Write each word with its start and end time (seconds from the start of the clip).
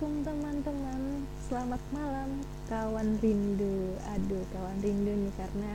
Assalamualaikum 0.00 0.32
teman-teman. 0.32 1.02
Selamat 1.44 1.82
malam 1.92 2.30
kawan 2.72 3.20
rindu. 3.20 3.92
Aduh 4.16 4.48
kawan 4.48 4.80
rindu 4.80 5.12
nih 5.12 5.32
karena 5.36 5.72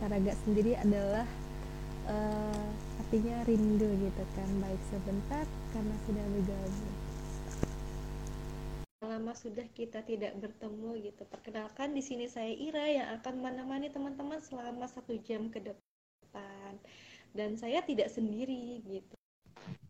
Taraga 0.00 0.32
sendiri 0.48 0.72
adalah 0.80 1.28
uh, 2.08 2.68
Artinya 3.04 3.36
rindu 3.44 3.84
gitu 4.00 4.24
kan. 4.32 4.48
Baik 4.64 4.80
sebentar 4.88 5.44
karena 5.76 5.92
sudah 6.08 6.24
bergabung. 6.24 6.96
Lama 9.04 9.32
sudah 9.36 9.68
kita 9.76 10.00
tidak 10.08 10.32
bertemu 10.40 11.12
gitu. 11.12 11.22
Perkenalkan 11.28 11.92
di 11.92 12.00
sini 12.00 12.32
saya 12.32 12.56
Ira 12.56 12.88
yang 12.88 13.08
akan 13.20 13.44
menemani 13.44 13.92
teman-teman 13.92 14.40
selama 14.40 14.88
satu 14.88 15.20
jam 15.20 15.52
ke 15.52 15.60
depan. 15.60 16.72
Dan 17.36 17.60
saya 17.60 17.84
tidak 17.84 18.08
sendiri 18.08 18.80
gitu 18.88 19.15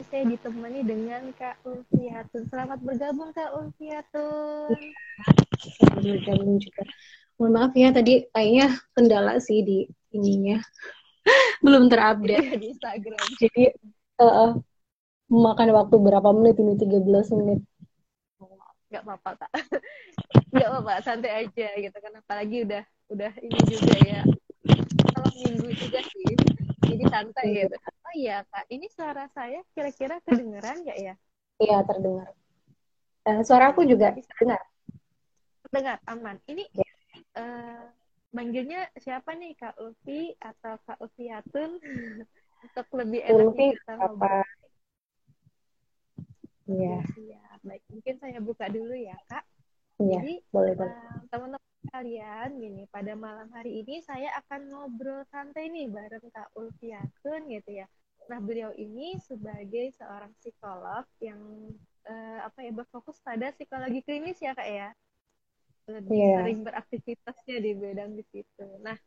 saya 0.07 0.23
ditemani 0.33 0.81
dengan 0.87 1.23
Kak 1.35 1.61
Ulfiatun. 1.67 2.47
Selamat 2.47 2.79
bergabung 2.81 3.35
Kak 3.35 3.53
Ulfiatun. 3.59 4.79
Selamat 5.61 6.03
bergabung 6.05 6.57
juga. 6.63 6.83
Mohon 7.37 7.53
maaf 7.53 7.73
ya 7.77 7.89
tadi 7.93 8.25
kayaknya 8.33 8.67
kendala 8.97 9.37
sih 9.43 9.61
di 9.61 9.79
ininya. 10.15 10.63
Belum 11.65 11.91
terupdate 11.91 12.57
di 12.63 12.73
Instagram. 12.73 13.27
Jadi 13.37 13.65
uh, 14.23 14.57
makan 15.29 15.69
waktu 15.75 15.97
berapa 15.99 16.29
menit 16.33 16.57
ini 16.63 16.75
13 16.79 17.37
menit. 17.43 17.61
Gak 18.89 19.03
apa-apa 19.03 19.31
Kak. 19.43 19.53
Gak 20.57 20.69
apa-apa, 20.71 20.93
santai 21.03 21.45
aja 21.45 21.69
gitu 21.77 21.99
kan 21.99 22.13
apalagi 22.17 22.65
udah 22.65 22.83
udah 23.11 23.33
ini 23.43 23.59
juga 23.67 23.95
ya. 24.07 24.21
Kalau 25.13 25.31
minggu 25.45 25.69
juga 25.75 26.01
sih. 26.01 26.33
Jadi 26.87 27.05
santai 27.11 27.47
iya. 27.51 27.67
gitu 27.67 27.77
iya 28.17 28.37
kak, 28.49 28.65
ini 28.73 28.89
suara 28.89 29.29
saya 29.37 29.61
kira-kira 29.77 30.17
kedengeran 30.25 30.81
nggak 30.83 30.99
ya? 30.99 31.15
Iya 31.61 31.79
terdengar. 31.85 32.33
Uh, 33.27 33.43
suara 33.45 33.75
aku 33.75 33.83
juga 33.85 34.15
bisa 34.17 34.31
dengar. 34.41 34.63
Terdengar, 35.67 35.99
aman. 36.07 36.37
Ini 36.47 36.65
ya. 36.73 36.91
uh, 37.37 37.85
manggilnya 38.31 38.87
siapa 39.01 39.35
nih 39.35 39.53
Kak 39.59 39.77
Ulfi 39.83 40.33
atau 40.39 40.79
Kak 40.87 41.03
Ulfiatun? 41.03 41.81
Untuk 42.65 42.87
lebih 42.97 43.21
enak 43.27 43.37
Ulfi 43.51 43.67
kita 43.77 43.95
apa? 43.99 44.35
Iya. 46.67 46.99
Ya, 47.19 47.45
baik. 47.67 47.83
Mungkin 47.91 48.15
saya 48.23 48.39
buka 48.39 48.71
dulu 48.71 48.95
ya 48.95 49.19
Kak. 49.27 49.45
Iya, 49.97 50.21
Jadi, 50.23 50.35
boleh, 50.53 50.73
boleh. 50.77 50.93
Uh, 50.93 51.19
teman-teman 51.33 51.65
kalian 51.87 52.49
gini 52.59 52.83
pada 52.91 53.15
malam 53.15 53.49
hari 53.55 53.81
ini 53.81 54.03
saya 54.03 54.35
akan 54.45 54.69
ngobrol 54.69 55.23
santai 55.31 55.71
nih 55.71 55.89
bareng 55.89 56.29
Kak 56.31 56.53
Ulfiatun 56.55 57.49
gitu 57.49 57.71
ya. 57.83 57.87
Nah 58.27 58.39
beliau 58.43 58.71
ini 58.75 59.19
sebagai 59.23 59.95
seorang 59.97 60.33
psikolog 60.43 61.05
yang 61.23 61.41
uh, 62.07 62.39
apa 62.47 62.59
ya 62.67 62.73
berfokus 62.75 63.19
pada 63.23 63.55
psikologi 63.55 64.03
klinis 64.03 64.39
ya 64.43 64.55
kak 64.55 64.69
ya 64.69 64.91
lebih 65.87 66.19
yeah. 66.19 66.43
sering 66.43 66.67
beraktivitasnya 66.67 67.57
di 67.63 67.71
bidang 67.79 68.13
di 68.19 68.25
situ. 68.35 68.67
Nah 68.83 68.99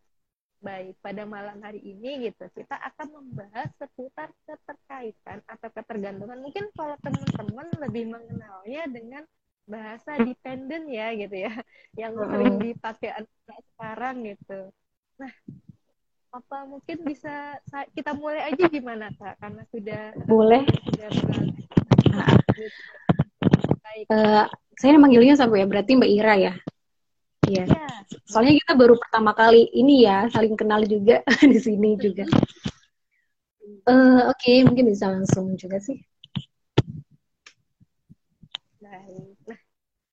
baik 0.59 0.99
pada 0.99 1.23
malam 1.23 1.59
hari 1.63 1.79
ini 1.79 2.31
gitu 2.31 2.43
kita 2.51 2.75
akan 2.75 3.15
membahas 3.15 3.71
seputar 3.79 4.31
keterkaitan 4.47 5.39
atau 5.47 5.69
ketergantungan. 5.71 6.39
Mungkin 6.39 6.71
kalau 6.75 6.95
teman-teman 7.03 7.67
lebih 7.79 8.11
mengenalnya 8.11 8.83
dengan 8.91 9.23
bahasa 9.69 10.17
dependent 10.25 10.89
ya 10.89 11.13
gitu 11.13 11.45
ya 11.45 11.53
yang 11.93 12.17
sering 12.17 12.57
dipakai 12.57 13.13
anak 13.13 13.61
sekarang 13.77 14.15
gitu 14.25 14.59
nah 15.21 15.33
apa 16.29 16.57
mungkin 16.69 17.01
bisa 17.01 17.57
kita 17.97 18.13
mulai 18.13 18.53
aja 18.53 18.69
gimana 18.69 19.09
kak 19.17 19.41
karena 19.41 19.63
sudah 19.73 20.03
boleh 20.29 20.61
sudah 20.61 21.09
uh, 24.13 24.45
saya 24.77 25.01
manggilnya 25.01 25.33
sampai 25.33 25.65
ya 25.65 25.67
berarti 25.67 25.97
mbak 25.97 26.11
Ira 26.11 26.35
ya 26.37 26.53
Iya. 27.49 27.65
Yeah. 27.65 27.97
Soalnya 28.29 28.61
kita 28.61 28.77
baru 28.77 28.93
pertama 28.93 29.33
kali 29.33 29.73
ini 29.73 30.05
ya 30.05 30.29
saling 30.29 30.53
kenal 30.53 30.85
juga 30.85 31.25
di 31.51 31.57
sini 31.57 31.97
juga. 31.97 32.29
Uh, 33.89 34.29
Oke, 34.29 34.37
okay, 34.37 34.57
mungkin 34.61 34.93
bisa 34.93 35.09
langsung 35.09 35.57
juga 35.57 35.81
sih. 35.81 35.97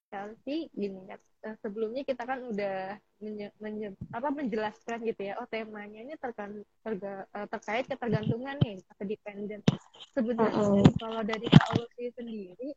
Chelsea 0.07 0.71
gini 0.71 1.03
ya 1.07 1.17
sebelumnya 1.63 2.03
kita 2.03 2.27
kan 2.27 2.43
udah 2.43 2.97
menye, 3.21 3.47
menye, 3.61 3.87
apa 4.11 4.27
menjelaskan 4.33 5.05
gitu 5.05 5.31
ya 5.31 5.39
oh 5.39 5.47
temanya 5.47 6.03
ini 6.03 6.15
terkan, 6.19 6.65
terga, 6.83 7.23
eh, 7.31 7.47
terkait 7.47 7.85
ketergantungan 7.87 8.57
nih 8.63 8.81
atau 8.91 9.05
dependent 9.05 9.63
sebenarnya 10.11 10.59
uh 10.59 10.81
-oh. 10.81 10.91
kalau 10.99 11.21
dari 11.23 11.47
Paulusi 11.47 12.05
sendiri 12.17 12.69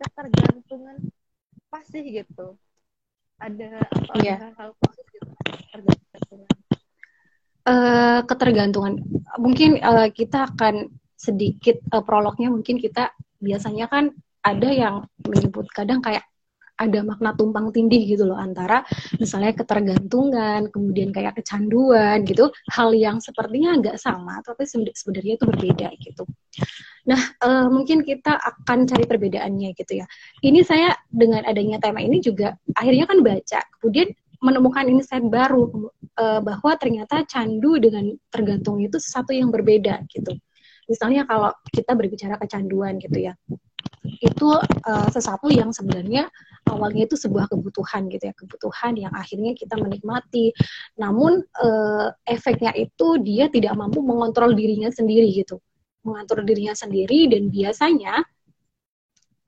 ketergantungan 0.00 0.96
pasti 1.70 1.98
gitu 2.12 2.58
ada 3.40 3.82
apa 3.82 4.14
yeah. 4.22 4.38
hal-hal 4.38 4.70
khusus 4.78 5.06
gitu 5.10 5.30
ketergantungan 5.70 6.50
uh, 7.66 8.20
ketergantungan 8.26 8.94
mungkin 9.40 9.70
uh, 9.82 10.08
kita 10.10 10.50
akan 10.54 10.92
sedikit 11.18 11.80
uh, 11.90 12.04
prolognya 12.04 12.52
mungkin 12.52 12.78
kita 12.78 13.10
biasanya 13.40 13.88
kan 13.90 14.12
ada 14.44 14.68
yang 14.68 14.96
menyebut 15.24 15.66
kadang 15.72 16.04
kayak 16.04 16.24
ada 16.74 17.00
makna 17.06 17.32
tumpang 17.38 17.70
tindih 17.70 18.02
gitu 18.02 18.26
loh 18.26 18.38
antara 18.38 18.82
misalnya 19.22 19.54
ketergantungan, 19.54 20.68
kemudian 20.74 21.14
kayak 21.14 21.38
kecanduan 21.38 22.26
gitu, 22.26 22.50
hal 22.74 22.90
yang 22.92 23.22
sepertinya 23.22 23.78
nggak 23.78 23.96
sama, 23.98 24.42
tapi 24.42 24.66
sebenarnya 24.66 25.38
itu 25.38 25.44
berbeda 25.46 25.88
gitu. 26.02 26.24
Nah, 27.04 27.20
uh, 27.44 27.68
mungkin 27.68 28.02
kita 28.02 28.34
akan 28.34 28.88
cari 28.88 29.04
perbedaannya 29.04 29.76
gitu 29.76 30.02
ya. 30.02 30.06
Ini 30.40 30.60
saya 30.64 30.96
dengan 31.12 31.44
adanya 31.44 31.78
tema 31.78 32.00
ini 32.00 32.18
juga 32.18 32.56
akhirnya 32.74 33.04
kan 33.06 33.18
baca, 33.20 33.60
kemudian 33.78 34.08
menemukan 34.44 34.84
insight 34.92 35.24
baru 35.24 35.88
uh, 36.20 36.40
bahwa 36.44 36.76
ternyata 36.76 37.24
candu 37.24 37.80
dengan 37.80 38.12
tergantung 38.28 38.76
itu 38.82 39.00
sesuatu 39.00 39.32
yang 39.32 39.48
berbeda 39.48 40.04
gitu. 40.12 40.36
Misalnya 40.84 41.24
kalau 41.24 41.48
kita 41.72 41.96
berbicara 41.96 42.36
kecanduan 42.36 43.00
gitu 43.00 43.16
ya, 43.24 43.32
itu 44.04 44.48
uh, 44.84 45.08
sesuatu 45.08 45.48
yang 45.48 45.72
sebenarnya 45.72 46.28
awalnya 46.68 47.08
itu 47.08 47.16
sebuah 47.16 47.48
kebutuhan 47.48 48.08
gitu 48.12 48.28
ya 48.28 48.34
kebutuhan 48.36 48.92
yang 49.00 49.12
akhirnya 49.16 49.56
kita 49.56 49.80
menikmati. 49.80 50.52
Namun 51.00 51.40
uh, 51.60 52.12
efeknya 52.28 52.76
itu 52.76 53.20
dia 53.24 53.48
tidak 53.48 53.72
mampu 53.76 54.04
mengontrol 54.04 54.52
dirinya 54.52 54.92
sendiri 54.92 55.32
gitu. 55.32 55.60
Mengatur 56.04 56.44
dirinya 56.44 56.76
sendiri 56.76 57.32
dan 57.32 57.48
biasanya 57.48 58.20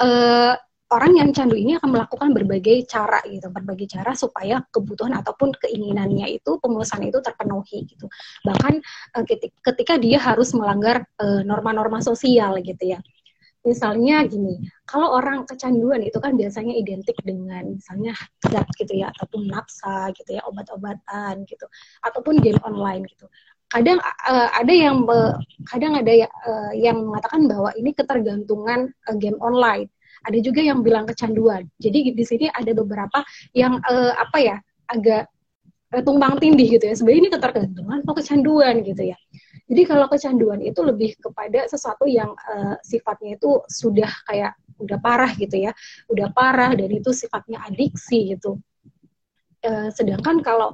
uh, 0.01 0.57
orang 0.87 1.13
yang 1.21 1.29
candu 1.37 1.59
ini 1.59 1.77
akan 1.77 1.93
melakukan 1.93 2.33
berbagai 2.33 2.89
cara 2.89 3.21
gitu, 3.29 3.53
berbagai 3.53 3.93
cara 3.93 4.17
supaya 4.17 4.65
kebutuhan 4.73 5.19
ataupun 5.21 5.53
keinginannya 5.59 6.33
itu 6.33 6.57
pemenuhan 6.63 7.03
itu 7.05 7.19
terpenuhi 7.21 7.91
gitu. 7.91 8.07
Bahkan 8.47 8.81
ketika 9.67 9.99
dia 9.99 10.23
harus 10.23 10.55
melanggar 10.55 11.03
norma-norma 11.43 11.99
sosial 11.99 12.63
gitu 12.63 12.95
ya 12.95 13.03
misalnya 13.67 14.23
gini, 14.25 14.63
kalau 14.87 15.19
orang 15.19 15.43
kecanduan 15.45 16.01
itu 16.07 16.17
kan 16.23 16.39
biasanya 16.39 16.73
identik 16.73 17.19
dengan 17.27 17.75
misalnya 17.75 18.15
zat 18.47 18.71
gitu 18.79 19.03
ya, 19.03 19.11
ataupun 19.11 19.51
nafsa 19.51 20.15
gitu 20.15 20.39
ya, 20.39 20.47
obat-obatan 20.47 21.43
gitu, 21.45 21.67
ataupun 22.07 22.39
game 22.39 22.63
online 22.63 23.05
gitu. 23.11 23.27
Kadang 23.67 23.99
uh, 23.99 24.49
ada 24.55 24.71
yang 24.71 25.03
kadang 25.67 25.99
ada 25.99 26.13
uh, 26.47 26.73
yang 26.79 27.03
mengatakan 27.03 27.51
bahwa 27.51 27.75
ini 27.75 27.91
ketergantungan 27.91 28.95
uh, 29.11 29.17
game 29.19 29.37
online. 29.43 29.91
Ada 30.23 30.39
juga 30.39 30.63
yang 30.63 30.87
bilang 30.87 31.07
kecanduan. 31.07 31.67
Jadi 31.83 32.15
di 32.15 32.25
sini 32.27 32.47
ada 32.51 32.71
beberapa 32.71 33.27
yang 33.55 33.83
uh, 33.83 34.15
apa 34.15 34.39
ya 34.39 34.57
agak 34.87 35.27
tumpang 36.07 36.39
tindih 36.39 36.79
gitu 36.79 36.87
ya. 36.87 36.95
Sebenarnya 36.95 37.21
ini 37.27 37.31
ketergantungan 37.31 37.99
atau 38.07 38.15
kecanduan 38.15 38.87
gitu 38.87 39.03
ya. 39.03 39.19
Jadi 39.67 39.83
kalau 39.83 40.07
kecanduan 40.07 40.63
itu 40.63 40.79
lebih 40.83 41.19
kepada 41.19 41.67
sesuatu 41.67 42.07
yang 42.07 42.31
uh, 42.31 42.79
sifatnya 42.87 43.35
itu 43.35 43.63
sudah 43.67 44.11
kayak 44.31 44.55
udah 44.79 44.99
parah 45.03 45.33
gitu 45.35 45.59
ya, 45.59 45.75
udah 46.07 46.31
parah 46.31 46.71
dan 46.79 46.91
itu 46.91 47.11
sifatnya 47.11 47.59
adiksi 47.67 48.37
gitu. 48.39 48.63
Uh, 49.67 49.91
sedangkan 49.91 50.39
kalau 50.47 50.71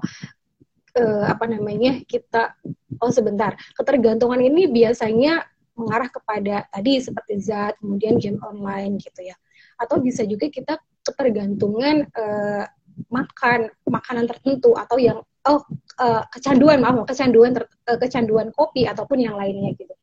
uh, 0.98 1.24
apa 1.24 1.44
namanya 1.48 2.04
kita 2.04 2.52
oh 3.00 3.12
sebentar 3.12 3.56
ketergantungan 3.76 4.40
ini 4.42 4.68
biasanya 4.68 5.46
mengarah 5.72 6.12
kepada 6.12 6.68
tadi 6.68 7.00
seperti 7.00 7.40
zat 7.40 7.80
kemudian 7.80 8.20
game 8.20 8.36
online 8.44 9.00
gitu 9.00 9.24
ya 9.24 9.36
atau 9.80 9.98
bisa 10.04 10.22
juga 10.28 10.52
kita 10.52 10.76
ketergantungan 11.02 12.06
uh, 12.12 12.64
makan 13.08 13.72
makanan 13.88 14.28
tertentu 14.28 14.76
atau 14.76 15.00
yang 15.00 15.24
oh 15.48 15.60
uh, 15.98 16.22
kecanduan 16.30 16.82
maaf 16.82 17.02
kecanduan 17.08 17.56
ter, 17.56 17.64
uh, 17.90 17.98
kecanduan 17.98 18.48
kopi 18.54 18.86
ataupun 18.86 19.18
yang 19.18 19.34
lainnya 19.34 19.74
gitu. 19.74 19.94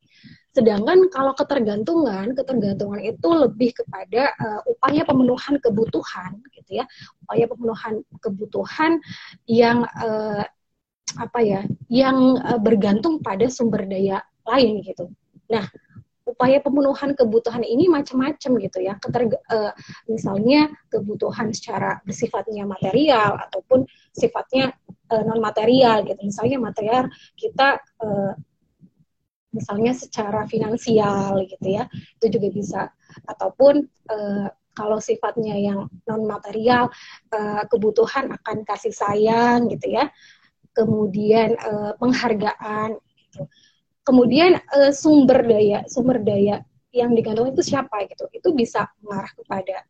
Sedangkan 0.50 1.06
kalau 1.14 1.30
ketergantungan, 1.38 2.34
ketergantungan 2.34 2.98
itu 3.06 3.28
lebih 3.30 3.70
kepada 3.70 4.34
uh, 4.34 4.60
upaya 4.66 5.06
pemenuhan 5.06 5.62
kebutuhan 5.62 6.42
gitu 6.50 6.82
ya, 6.82 6.84
upaya 7.22 7.46
pemenuhan 7.46 8.02
kebutuhan 8.18 8.98
yang 9.46 9.86
uh, 10.02 10.42
apa 11.18 11.40
ya, 11.42 11.62
yang 11.86 12.34
uh, 12.42 12.58
bergantung 12.58 13.22
pada 13.22 13.46
sumber 13.46 13.86
daya 13.86 14.18
lain 14.42 14.82
gitu. 14.82 15.06
Nah, 15.50 15.70
upaya 16.30 16.62
pemenuhan 16.62 17.18
kebutuhan 17.18 17.66
ini 17.66 17.90
macam-macam 17.90 18.50
gitu 18.62 18.78
ya. 18.78 18.94
Keterga, 19.02 19.38
uh, 19.50 19.72
misalnya 20.06 20.70
kebutuhan 20.86 21.50
secara 21.50 21.98
bersifatnya 22.06 22.64
material 22.64 23.36
ataupun 23.50 23.84
sifatnya 24.14 24.70
uh, 25.10 25.22
non 25.26 25.42
material 25.42 26.06
gitu. 26.06 26.20
Misalnya 26.22 26.58
material 26.62 27.10
kita 27.34 27.82
uh, 28.00 28.32
misalnya 29.50 29.92
secara 29.98 30.46
finansial 30.46 31.42
gitu 31.50 31.66
ya. 31.66 31.90
Itu 32.22 32.26
juga 32.30 32.48
bisa 32.54 32.80
ataupun 33.26 33.82
uh, 34.08 34.48
kalau 34.70 35.02
sifatnya 35.02 35.58
yang 35.58 35.90
non 36.06 36.22
material 36.24 36.88
uh, 37.34 37.62
kebutuhan 37.66 38.30
akan 38.38 38.62
kasih 38.62 38.94
sayang 38.94 39.66
gitu 39.66 39.98
ya. 39.98 40.06
Kemudian 40.70 41.58
uh, 41.58 41.98
penghargaan 41.98 42.94
gitu 43.18 43.50
kemudian 44.10 44.58
uh, 44.74 44.90
sumber 44.90 45.46
daya 45.46 45.86
sumber 45.86 46.18
daya 46.18 46.66
yang 46.90 47.14
digantung 47.14 47.46
itu 47.54 47.62
siapa 47.62 48.02
gitu? 48.10 48.26
Itu 48.34 48.50
bisa 48.50 48.90
mengarah 49.06 49.30
kepada 49.38 49.86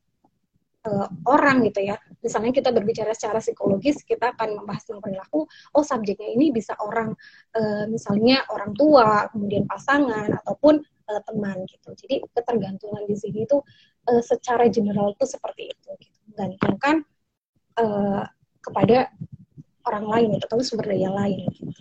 uh, 0.85 1.09
orang 1.25 1.65
gitu 1.65 1.89
ya. 1.89 1.97
Misalnya 2.21 2.53
kita 2.53 2.69
berbicara 2.77 3.17
secara 3.17 3.41
psikologis 3.41 4.05
kita 4.05 4.37
akan 4.37 4.61
membahas 4.61 4.85
tentang 4.85 5.01
perilaku 5.01 5.49
oh 5.49 5.85
subjeknya 5.85 6.37
ini 6.37 6.53
bisa 6.53 6.77
orang 6.77 7.17
uh, 7.57 7.89
misalnya 7.89 8.45
orang 8.53 8.77
tua 8.77 9.33
kemudian 9.33 9.65
pasangan 9.65 10.37
ataupun 10.45 10.85
uh, 10.85 11.21
teman 11.25 11.65
gitu. 11.65 11.97
Jadi 11.97 12.21
ketergantungan 12.37 13.09
di 13.09 13.17
sini 13.17 13.49
itu 13.49 13.65
uh, 14.13 14.21
secara 14.21 14.69
general 14.69 15.17
itu 15.17 15.25
seperti 15.25 15.73
itu 15.73 15.89
gitu. 16.05 16.19
Menggantungkan 16.37 17.09
uh, 17.81 18.29
kepada 18.61 19.09
orang 19.89 20.05
lain 20.05 20.27
gitu, 20.37 20.45
atau 20.45 20.61
sumber 20.61 20.93
daya 20.93 21.09
lain 21.09 21.49
gitu. 21.49 21.73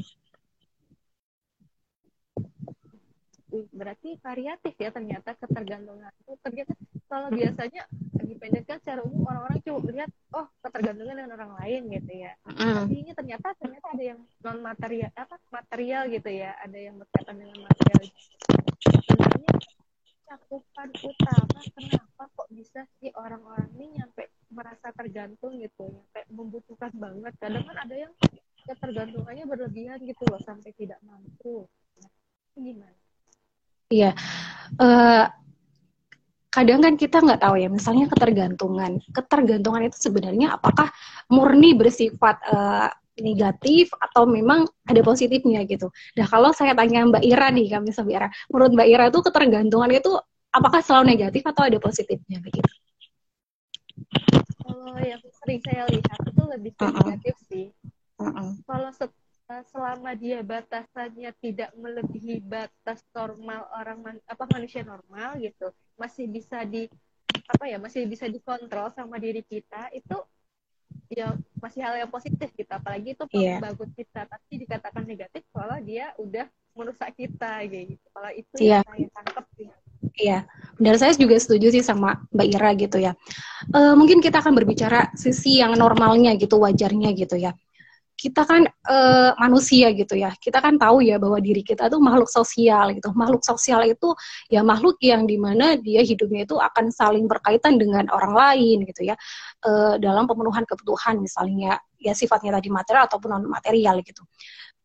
Berarti 3.74 4.22
variatif 4.22 4.74
ya 4.78 4.90
ternyata 4.94 5.34
ketergantungan. 5.34 6.14
Itu 6.22 6.38
ternyata 6.46 6.74
kalau 7.10 7.34
biasanya 7.34 7.84
dipendekkan 8.22 8.78
secara 8.78 9.02
umum 9.02 9.26
orang-orang 9.26 9.60
cuma 9.66 9.80
melihat 9.82 10.10
oh 10.38 10.46
ketergantungan 10.62 11.18
dengan 11.18 11.34
orang 11.34 11.52
lain 11.58 11.82
gitu 11.90 12.12
ya. 12.14 12.32
Mm. 12.46 12.86
tapi 12.86 12.96
ini 13.02 13.12
ternyata 13.18 13.48
ternyata 13.58 13.88
ada 13.90 14.04
yang 14.06 14.20
non 14.46 14.60
material 14.62 15.10
apa 15.18 15.36
material 15.50 16.04
gitu 16.14 16.30
ya. 16.30 16.54
Ada 16.62 16.78
yang 16.78 16.96
berkaitan 17.02 17.36
dengan 17.42 17.58
material. 17.66 18.02
Sebenarnya 18.86 19.52
cakupan 20.30 20.90
utama 21.02 21.60
kenapa 21.74 22.24
kok 22.30 22.50
bisa 22.54 22.86
sih 23.02 23.10
orang-orang 23.18 23.66
ini 23.82 23.98
nyampe 23.98 24.30
merasa 24.54 24.94
tergantung 24.94 25.58
gitu 25.58 25.90
nyampe 25.90 26.22
membutuhkan 26.30 26.94
banget. 26.94 27.34
Kadang 27.42 27.66
kan 27.66 27.78
ada 27.82 27.96
yang 27.98 28.14
ketergantungannya 28.70 29.50
berlebihan 29.50 29.98
gitu 30.06 30.22
loh 30.30 30.38
sampai 30.46 30.70
tidak 30.78 31.02
mampu. 31.02 31.66
Gimana 32.54 33.09
Iya. 33.90 34.14
Uh, 34.78 35.26
kadang 36.54 36.82
kan 36.82 36.94
kita 36.98 37.22
nggak 37.22 37.42
tahu 37.42 37.56
ya, 37.58 37.70
misalnya 37.70 38.06
ketergantungan. 38.10 39.02
Ketergantungan 39.10 39.82
itu 39.90 39.98
sebenarnya 39.98 40.58
apakah 40.58 40.94
murni 41.30 41.74
bersifat 41.74 42.38
uh, 42.50 42.90
negatif 43.22 43.92
atau 44.00 44.24
memang 44.26 44.66
ada 44.88 45.02
positifnya 45.04 45.66
gitu. 45.68 45.92
Nah 46.16 46.26
kalau 46.26 46.56
saya 46.56 46.74
tanya 46.74 47.06
Mbak 47.06 47.24
Ira 47.26 47.48
nih, 47.52 47.68
kami 47.68 47.92
Mbak 47.92 48.16
Ira, 48.16 48.28
menurut 48.50 48.72
Mbak 48.78 48.88
Ira 48.88 49.04
itu 49.12 49.20
ketergantungan 49.26 49.90
itu 49.92 50.12
apakah 50.50 50.80
selalu 50.82 51.18
negatif 51.18 51.44
atau 51.46 51.64
ada 51.68 51.78
positifnya 51.78 52.40
begitu? 52.42 52.72
Kalau 54.64 54.98
yang 55.02 55.22
sering 55.44 55.60
saya 55.66 55.84
lihat 55.92 56.20
itu 56.26 56.44
lebih 56.46 56.72
uh 56.80 56.88
-uh. 56.88 56.94
negatif 56.94 57.36
sih. 57.46 57.66
Uh 58.18 58.24
-uh. 58.32 58.50
Kalau 58.66 58.90
selama 59.74 60.14
dia 60.14 60.46
batasannya 60.46 61.34
tidak 61.42 61.74
melebihi 61.74 62.38
batas 62.46 63.02
normal 63.18 63.66
orang 63.74 63.98
man, 63.98 64.16
apa 64.30 64.46
manusia 64.54 64.86
normal 64.86 65.42
gitu 65.42 65.74
masih 65.98 66.30
bisa 66.30 66.62
di 66.70 66.86
apa 67.50 67.66
ya 67.66 67.82
masih 67.82 68.06
bisa 68.06 68.30
dikontrol 68.30 68.94
sama 68.94 69.18
diri 69.18 69.42
kita 69.42 69.90
itu 69.90 70.22
ya 71.10 71.34
masih 71.58 71.82
hal 71.82 71.98
yang 71.98 72.12
positif 72.14 72.54
gitu 72.54 72.70
apalagi 72.70 73.18
itu 73.18 73.26
yeah. 73.34 73.58
bagus 73.58 73.90
kita 73.98 74.30
tapi 74.30 74.62
dikatakan 74.62 75.02
negatif 75.02 75.42
kalau 75.50 75.82
dia 75.82 76.14
udah 76.22 76.46
merusak 76.78 77.18
kita 77.18 77.66
gitu 77.66 78.06
kalau 78.14 78.30
itu 78.38 78.56
yeah. 78.62 78.86
yang 78.86 79.10
saya 79.10 79.10
tangkap 79.18 79.46
sih 79.58 79.70
Iya, 80.20 80.48
benar 80.76 81.00
saya 81.00 81.16
juga 81.16 81.40
setuju 81.40 81.72
sih 81.72 81.84
sama 81.84 82.24
Mbak 82.36 82.48
Ira 82.52 82.72
gitu 82.76 83.00
ya. 83.00 83.16
E, 83.72 83.80
mungkin 83.96 84.20
kita 84.20 84.44
akan 84.44 84.52
berbicara 84.52 85.16
sisi 85.16 85.64
yang 85.64 85.76
normalnya 85.80 86.36
gitu, 86.36 86.60
wajarnya 86.60 87.16
gitu 87.16 87.40
ya 87.40 87.56
kita 88.20 88.44
kan 88.44 88.68
uh, 88.68 89.32
manusia 89.40 89.96
gitu 89.96 90.20
ya. 90.20 90.36
Kita 90.36 90.60
kan 90.60 90.76
tahu 90.76 91.00
ya 91.00 91.16
bahwa 91.16 91.40
diri 91.40 91.64
kita 91.64 91.88
itu 91.88 91.96
makhluk 92.04 92.28
sosial 92.28 92.92
gitu. 92.92 93.16
Makhluk 93.16 93.40
sosial 93.48 93.88
itu 93.88 94.12
ya 94.52 94.60
makhluk 94.60 95.00
yang 95.00 95.24
di 95.24 95.40
mana 95.40 95.80
dia 95.80 96.04
hidupnya 96.04 96.44
itu 96.44 96.60
akan 96.60 96.92
saling 96.92 97.32
berkaitan 97.32 97.80
dengan 97.80 98.12
orang 98.12 98.36
lain 98.36 98.84
gitu 98.84 99.08
ya. 99.08 99.16
Uh, 99.64 99.96
dalam 100.04 100.28
pemenuhan 100.28 100.68
kebutuhan 100.68 101.24
misalnya 101.24 101.80
ya 101.96 102.12
sifatnya 102.12 102.60
tadi 102.60 102.68
material 102.68 103.08
ataupun 103.08 103.30
non 103.32 103.46
material 103.48 104.04
gitu. 104.04 104.28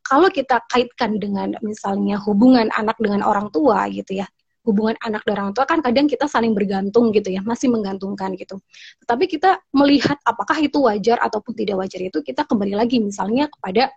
Kalau 0.04 0.28
kita 0.30 0.62
kaitkan 0.70 1.16
dengan 1.18 1.58
misalnya 1.64 2.20
hubungan 2.22 2.68
anak 2.76 3.00
dengan 3.00 3.24
orang 3.24 3.48
tua 3.48 3.88
gitu 3.88 4.20
ya, 4.20 4.28
hubungan 4.64 4.96
anak 5.04 5.22
dan 5.28 5.36
orang 5.44 5.52
tua 5.52 5.68
kan 5.68 5.84
kadang 5.84 6.08
kita 6.08 6.24
saling 6.24 6.56
bergantung 6.56 7.12
gitu 7.12 7.28
ya, 7.28 7.44
masih 7.44 7.68
menggantungkan 7.68 8.32
gitu. 8.34 8.56
Tetapi 9.04 9.24
kita 9.28 9.60
melihat 9.76 10.16
apakah 10.24 10.56
itu 10.58 10.80
wajar 10.88 11.20
ataupun 11.20 11.52
tidak 11.52 11.84
wajar 11.84 12.00
itu 12.00 12.18
kita 12.24 12.48
kembali 12.48 12.74
lagi 12.74 12.98
misalnya 12.98 13.52
kepada 13.52 13.92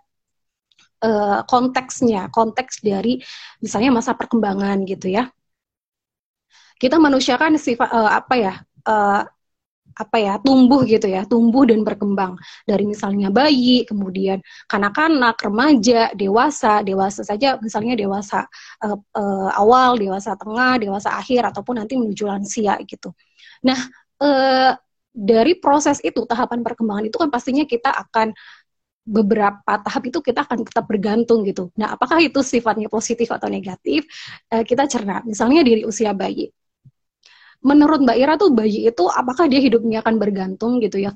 uh, 1.02 1.40
konteksnya, 1.48 2.28
konteks 2.28 2.84
dari 2.84 3.18
misalnya 3.64 3.90
masa 3.96 4.12
perkembangan 4.12 4.84
gitu 4.84 5.08
ya. 5.08 5.32
Kita 6.78 7.00
manusia 7.00 7.34
kan 7.40 7.56
sifat 7.58 7.88
uh, 7.90 8.12
apa 8.14 8.34
ya? 8.38 8.54
Uh, 8.86 9.26
apa 9.98 10.16
ya 10.16 10.34
tumbuh 10.38 10.86
gitu 10.86 11.10
ya 11.10 11.26
tumbuh 11.26 11.66
dan 11.66 11.82
berkembang 11.82 12.38
dari 12.62 12.86
misalnya 12.86 13.34
bayi 13.34 13.82
kemudian 13.82 14.38
kanak-kanak 14.70 15.34
remaja 15.42 16.14
dewasa 16.14 16.86
dewasa 16.86 17.26
saja 17.26 17.58
misalnya 17.58 17.98
dewasa 17.98 18.46
uh, 18.86 18.94
uh, 18.94 19.50
awal 19.58 19.98
dewasa 19.98 20.38
tengah 20.38 20.78
dewasa 20.78 21.18
akhir 21.18 21.50
ataupun 21.50 21.82
nanti 21.82 21.98
menuju 21.98 22.30
lansia 22.30 22.78
gitu 22.86 23.10
nah 23.66 23.78
uh, 24.22 24.72
dari 25.10 25.58
proses 25.58 25.98
itu 26.06 26.22
tahapan 26.30 26.62
perkembangan 26.62 27.10
itu 27.10 27.18
kan 27.18 27.26
pastinya 27.26 27.66
kita 27.66 27.90
akan 27.90 28.30
beberapa 29.08 29.72
tahap 29.82 30.02
itu 30.04 30.20
kita 30.20 30.44
akan 30.44 30.68
tetap 30.68 30.84
bergantung 30.84 31.40
gitu. 31.40 31.72
Nah, 31.80 31.96
apakah 31.96 32.20
itu 32.20 32.44
sifatnya 32.44 32.92
positif 32.92 33.32
atau 33.32 33.48
negatif? 33.48 34.04
kita 34.52 34.84
cerna. 34.84 35.24
Misalnya 35.24 35.64
dari 35.64 35.80
usia 35.88 36.12
bayi 36.12 36.52
menurut 37.62 38.02
Mbak 38.06 38.18
Ira 38.18 38.34
tuh 38.38 38.54
bayi 38.54 38.86
itu 38.86 39.04
apakah 39.10 39.50
dia 39.50 39.58
hidupnya 39.58 40.00
akan 40.02 40.16
bergantung 40.16 40.78
gitu 40.78 41.02
ya 41.02 41.14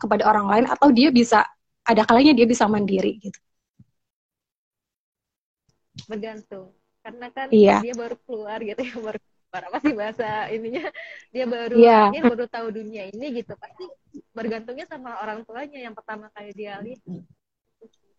kepada 0.00 0.26
orang 0.26 0.46
lain 0.48 0.66
atau 0.66 0.88
dia 0.90 1.12
bisa 1.12 1.44
ada 1.82 2.02
kalanya 2.06 2.32
dia 2.32 2.46
bisa 2.46 2.66
mandiri 2.66 3.18
gitu? 3.22 3.38
Bergantung. 6.08 6.72
Karena 7.02 7.26
kan 7.34 7.50
iya. 7.50 7.82
dia 7.82 7.94
baru 7.98 8.14
keluar 8.22 8.62
gitu 8.62 8.78
ya, 8.78 8.94
baru 8.98 9.18
keluar 9.18 9.62
apa 9.68 9.78
sih 9.82 9.94
bahasa 9.94 10.28
ininya? 10.54 10.86
Dia 11.34 11.44
baru 11.50 11.76
yeah. 11.76 12.08
dia 12.14 12.22
baru 12.22 12.44
tahu 12.46 12.66
dunia 12.70 13.10
ini 13.10 13.42
gitu. 13.42 13.52
Pasti 13.58 13.84
bergantungnya 14.30 14.86
sama 14.86 15.18
orang 15.18 15.42
tuanya 15.42 15.82
yang 15.82 15.94
pertama 15.98 16.30
kali 16.32 16.54
dia 16.54 16.78
lihat. 16.78 17.02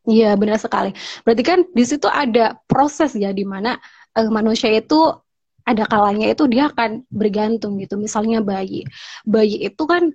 Iya, 0.03 0.35
benar 0.35 0.59
sekali. 0.59 0.91
Berarti 1.23 1.43
kan 1.47 1.59
di 1.71 1.83
situ 1.87 2.11
ada 2.11 2.59
proses 2.67 3.15
ya 3.15 3.31
di 3.31 3.47
mana 3.47 3.79
uh, 4.19 4.27
manusia 4.27 4.67
itu 4.67 4.99
ada 5.63 5.83
kalanya 5.87 6.31
itu 6.31 6.43
dia 6.51 6.69
akan 6.71 7.07
bergantung 7.07 7.79
gitu. 7.79 7.95
Misalnya 7.95 8.43
bayi. 8.43 8.83
Bayi 9.23 9.67
itu 9.67 9.83
kan 9.87 10.11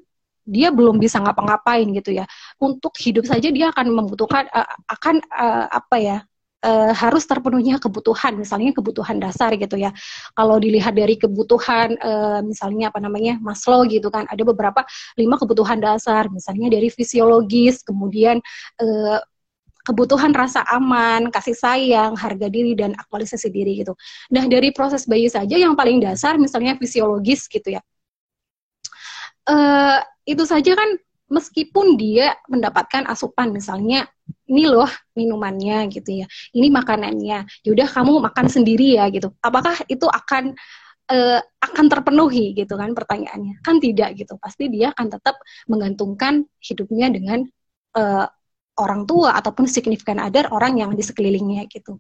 dia 0.49 0.73
belum 0.73 0.97
bisa 0.97 1.21
ngapa-ngapain 1.21 1.89
gitu 1.93 2.17
ya. 2.17 2.25
Untuk 2.57 2.97
hidup 3.01 3.29
saja 3.29 3.49
dia 3.53 3.69
akan 3.73 3.93
membutuhkan 3.93 4.49
uh, 4.53 4.69
akan 4.89 5.21
uh, 5.33 5.67
apa 5.73 5.99
ya? 6.01 6.19
Uh, 6.59 6.91
harus 6.91 7.23
terpenuhnya 7.23 7.79
kebutuhan, 7.79 8.35
misalnya 8.35 8.75
kebutuhan 8.75 9.23
dasar 9.23 9.55
gitu 9.55 9.79
ya. 9.79 9.95
Kalau 10.35 10.59
dilihat 10.59 10.91
dari 10.91 11.15
kebutuhan, 11.15 11.95
uh, 12.03 12.43
misalnya 12.43 12.91
apa 12.91 12.99
namanya 12.99 13.39
Maslow 13.39 13.87
gitu 13.87 14.11
kan, 14.11 14.27
ada 14.27 14.43
beberapa 14.43 14.83
lima 15.15 15.39
kebutuhan 15.39 15.79
dasar, 15.79 16.27
misalnya 16.35 16.67
dari 16.67 16.91
fisiologis, 16.91 17.87
kemudian 17.87 18.43
uh, 18.83 19.23
kebutuhan 19.89 20.37
rasa 20.37 20.61
aman, 20.69 21.33
kasih 21.33 21.57
sayang, 21.57 22.13
harga 22.13 22.53
diri 22.53 22.77
dan 22.77 22.93
aktualisasi 22.93 23.49
diri 23.49 23.81
gitu. 23.81 23.97
Nah, 24.29 24.45
dari 24.45 24.69
proses 24.77 25.09
bayi 25.09 25.33
saja 25.33 25.57
yang 25.57 25.73
paling 25.73 25.97
dasar 26.05 26.37
misalnya 26.37 26.77
fisiologis 26.77 27.49
gitu 27.49 27.73
ya. 27.73 27.81
Uh, 29.49 30.05
itu 30.29 30.45
saja 30.45 30.77
kan 30.77 31.01
meskipun 31.33 31.97
dia 31.97 32.37
mendapatkan 32.53 33.09
asupan 33.09 33.49
misalnya 33.49 34.05
ini 34.45 34.69
loh 34.69 34.89
minumannya 35.17 35.89
gitu 35.89 36.21
ya. 36.21 36.27
Ini 36.53 36.69
makanannya. 36.69 37.65
Yaudah 37.65 37.89
kamu 37.89 38.21
makan 38.29 38.47
sendiri 38.53 39.01
ya 39.01 39.09
gitu. 39.09 39.33
Apakah 39.41 39.89
itu 39.89 40.05
akan 40.05 40.53
uh, 41.09 41.41
akan 41.65 41.87
terpenuhi 41.89 42.53
gitu 42.53 42.77
kan 42.77 42.93
pertanyaannya? 42.93 43.65
Kan 43.65 43.81
tidak 43.81 44.21
gitu. 44.21 44.37
Pasti 44.37 44.69
dia 44.69 44.93
akan 44.93 45.17
tetap 45.17 45.41
menggantungkan 45.65 46.45
hidupnya 46.61 47.09
dengan 47.09 47.49
uh, 47.97 48.29
orang 48.79 49.05
tua 49.05 49.35
ataupun 49.37 49.67
signifikan 49.67 50.23
other 50.23 50.49
orang 50.55 50.79
yang 50.81 50.91
di 50.95 51.03
sekelilingnya 51.03 51.67
gitu. 51.69 51.99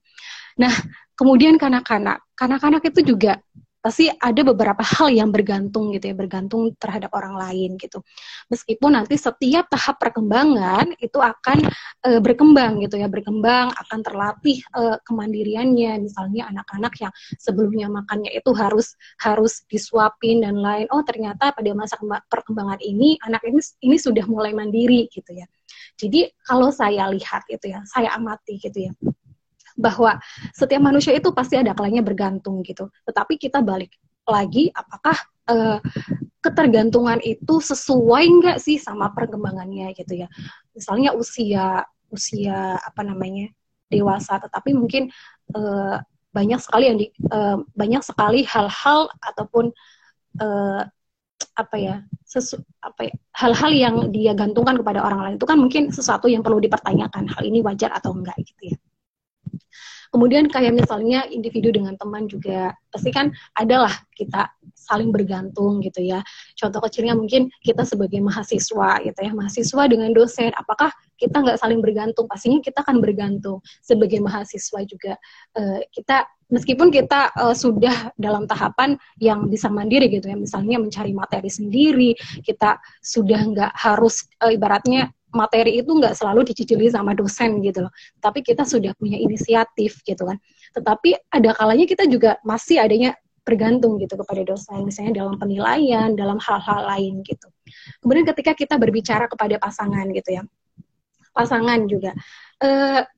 Nah, 0.59 0.73
kemudian 1.15 1.59
kanak-kanak, 1.59 2.23
kanak-kanak 2.35 2.83
itu 2.91 3.15
juga 3.15 3.39
pasti 3.79 4.11
ada 4.11 4.43
beberapa 4.43 4.83
hal 4.83 5.09
yang 5.15 5.31
bergantung 5.31 5.95
gitu 5.95 6.11
ya, 6.11 6.17
bergantung 6.19 6.75
terhadap 6.77 7.15
orang 7.15 7.39
lain 7.39 7.79
gitu. 7.79 8.03
Meskipun 8.51 8.99
nanti 8.99 9.15
setiap 9.15 9.71
tahap 9.71 10.03
perkembangan 10.03 10.99
itu 10.99 11.17
akan 11.17 11.63
e, 12.03 12.19
berkembang 12.19 12.83
gitu 12.83 12.99
ya, 12.99 13.07
berkembang 13.07 13.71
akan 13.71 13.99
terlatih 14.03 14.59
e, 14.75 14.83
kemandiriannya. 15.07 16.05
Misalnya 16.05 16.51
anak-anak 16.51 16.95
yang 17.01 17.13
sebelumnya 17.39 17.87
makannya 17.89 18.35
itu 18.35 18.51
harus 18.53 18.99
harus 19.23 19.63
disuapin 19.71 20.43
dan 20.43 20.59
lain. 20.59 20.91
Oh 20.91 21.07
ternyata 21.07 21.55
pada 21.55 21.71
masa 21.73 21.97
perkembangan 22.29 22.83
ini 22.83 23.17
anak 23.25 23.47
ini 23.47 23.63
ini 23.87 23.97
sudah 23.97 24.27
mulai 24.27 24.53
mandiri 24.53 25.07
gitu 25.09 25.33
ya. 25.39 25.47
Jadi 25.99 26.31
kalau 26.47 26.71
saya 26.71 27.11
lihat 27.11 27.43
itu 27.51 27.75
ya, 27.75 27.83
saya 27.91 28.15
amati 28.15 28.63
gitu 28.63 28.89
ya 28.89 28.93
bahwa 29.79 30.19
setiap 30.51 30.83
manusia 30.83 31.15
itu 31.15 31.31
pasti 31.31 31.55
ada 31.55 31.71
kalanya 31.71 32.03
bergantung 32.03 32.67
gitu. 32.67 32.91
Tetapi 33.07 33.39
kita 33.39 33.63
balik 33.63 33.95
lagi, 34.27 34.75
apakah 34.75 35.15
uh, 35.49 35.79
ketergantungan 36.43 37.23
itu 37.23 37.63
sesuai 37.63 38.25
nggak 38.43 38.59
sih 38.59 38.77
sama 38.83 39.15
perkembangannya 39.15 39.95
gitu 39.95 40.27
ya? 40.27 40.29
Misalnya 40.75 41.15
usia 41.15 41.87
usia 42.11 42.75
apa 42.83 43.07
namanya 43.07 43.55
dewasa, 43.89 44.43
tetapi 44.43 44.75
mungkin 44.75 45.15
uh, 45.55 46.03
banyak 46.35 46.61
sekali 46.61 46.85
yang 46.91 46.99
di, 46.99 47.07
uh, 47.31 47.63
banyak 47.73 48.03
sekali 48.03 48.43
hal-hal 48.45 49.09
ataupun 49.23 49.71
apa 51.59 51.77
ya 51.83 52.07
sesu, 52.29 52.61
apa 52.85 53.09
ya, 53.09 53.15
hal-hal 53.41 53.73
yang 53.73 53.97
dia 54.13 54.37
gantungkan 54.37 54.77
kepada 54.77 55.01
orang 55.01 55.25
lain 55.25 55.35
itu 55.41 55.49
kan 55.49 55.57
mungkin 55.57 55.89
sesuatu 55.89 56.29
yang 56.29 56.45
perlu 56.45 56.61
dipertanyakan 56.61 57.25
hal 57.25 57.43
ini 57.43 57.65
wajar 57.65 57.89
atau 57.97 58.13
enggak 58.13 58.37
gitu 58.45 58.77
ya 58.77 58.79
Kemudian 60.09 60.49
kayak 60.49 60.73
misalnya 60.73 61.29
individu 61.29 61.69
dengan 61.69 61.93
teman 62.01 62.25
juga 62.25 62.73
pasti 62.89 63.13
kan 63.13 63.29
adalah 63.53 63.93
kita 64.17 64.49
saling 64.73 65.13
bergantung 65.13 65.85
gitu 65.85 66.01
ya. 66.01 66.25
Contoh 66.57 66.81
kecilnya 66.81 67.13
mungkin 67.13 67.53
kita 67.61 67.85
sebagai 67.85 68.17
mahasiswa 68.25 69.05
gitu 69.05 69.21
ya, 69.21 69.33
mahasiswa 69.37 69.83
dengan 69.85 70.11
dosen, 70.17 70.49
apakah 70.57 70.89
kita 71.21 71.45
nggak 71.45 71.61
saling 71.61 71.85
bergantung? 71.85 72.25
Pastinya 72.25 72.65
kita 72.65 72.81
akan 72.81 73.05
bergantung. 73.05 73.61
Sebagai 73.85 74.25
mahasiswa 74.25 74.81
juga 74.89 75.21
uh, 75.61 75.81
kita 75.93 76.25
meskipun 76.49 76.89
kita 76.89 77.33
uh, 77.37 77.57
sudah 77.57 78.13
dalam 78.17 78.49
tahapan 78.49 78.97
yang 79.21 79.47
bisa 79.49 79.69
mandiri 79.69 80.09
gitu 80.09 80.29
ya, 80.29 80.37
misalnya 80.37 80.81
mencari 80.81 81.13
materi 81.13 81.49
sendiri, 81.53 82.17
kita 82.45 82.81
sudah 83.01 83.41
nggak 83.53 83.73
harus 83.77 84.29
uh, 84.41 84.53
ibaratnya 84.53 85.13
materi 85.29 85.77
itu 85.77 85.93
nggak 85.93 86.17
selalu 86.17 86.49
dicicili 86.49 86.89
sama 86.89 87.13
dosen 87.13 87.61
gitu 87.61 87.87
loh. 87.87 87.93
Tapi 88.19 88.41
kita 88.41 88.65
sudah 88.65 88.97
punya 88.97 89.21
inisiatif 89.21 90.01
gitu 90.03 90.25
kan. 90.25 90.41
Tetapi 90.73 91.33
ada 91.33 91.53
kalanya 91.53 91.85
kita 91.85 92.09
juga 92.09 92.41
masih 92.45 92.81
adanya 92.81 93.13
bergantung 93.45 93.97
gitu 93.97 94.13
kepada 94.21 94.45
dosen, 94.45 94.85
misalnya 94.85 95.25
dalam 95.25 95.41
penilaian, 95.41 96.13
dalam 96.13 96.37
hal-hal 96.37 96.85
lain 96.85 97.25
gitu. 97.25 97.49
Kemudian 98.05 98.29
ketika 98.29 98.53
kita 98.53 98.77
berbicara 98.77 99.25
kepada 99.25 99.57
pasangan 99.57 100.05
gitu 100.13 100.37
ya, 100.37 100.45
pasangan 101.33 101.81
juga 101.89 102.13
e, 102.61 102.69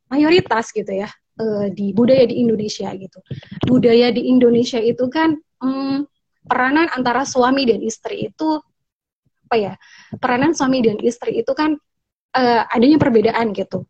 mayoritas 0.07 0.71
gitu 0.71 0.93
ya 0.93 1.11
e, 1.41 1.73
di 1.73 1.97
budaya 1.97 2.29
di 2.29 2.45
Indonesia 2.45 2.93
gitu. 2.93 3.19
Budaya 3.65 4.13
di 4.13 4.29
Indonesia 4.29 4.77
itu 4.77 5.09
kan 5.09 5.41
mm, 5.65 6.05
peranan 6.45 6.93
antara 6.93 7.25
suami 7.25 7.65
dan 7.65 7.81
istri 7.81 8.29
itu 8.29 8.61
apa 9.49 9.57
ya? 9.57 9.75
Peranan 10.21 10.53
suami 10.53 10.85
dan 10.85 11.01
istri 11.03 11.43
itu 11.43 11.51
kan 11.59 11.75
uh, 12.39 12.63
adanya 12.71 13.03
perbedaan 13.03 13.51
gitu. 13.51 13.83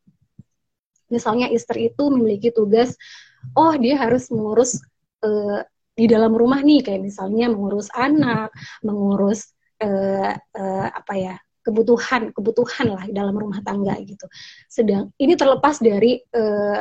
Misalnya 1.13 1.53
istri 1.53 1.93
itu 1.93 2.09
memiliki 2.09 2.49
tugas, 2.55 2.97
oh 3.59 3.75
dia 3.77 3.99
harus 4.01 4.31
mengurus 4.33 4.81
uh, 5.21 5.61
di 5.93 6.09
dalam 6.09 6.33
rumah 6.33 6.65
nih, 6.65 6.81
kayak 6.81 7.03
misalnya 7.05 7.53
mengurus 7.53 7.93
anak, 7.93 8.55
mengurus 8.81 9.53
uh, 9.85 10.33
uh, 10.33 10.89
apa 10.97 11.15
ya 11.19 11.35
kebutuhan 11.61 12.33
kebutuhan 12.33 12.87
lah 12.89 13.05
dalam 13.13 13.37
rumah 13.37 13.61
tangga 13.61 14.01
gitu. 14.01 14.25
Sedang 14.65 15.13
ini 15.21 15.37
terlepas 15.37 15.77
dari 15.77 16.17
uh, 16.33 16.81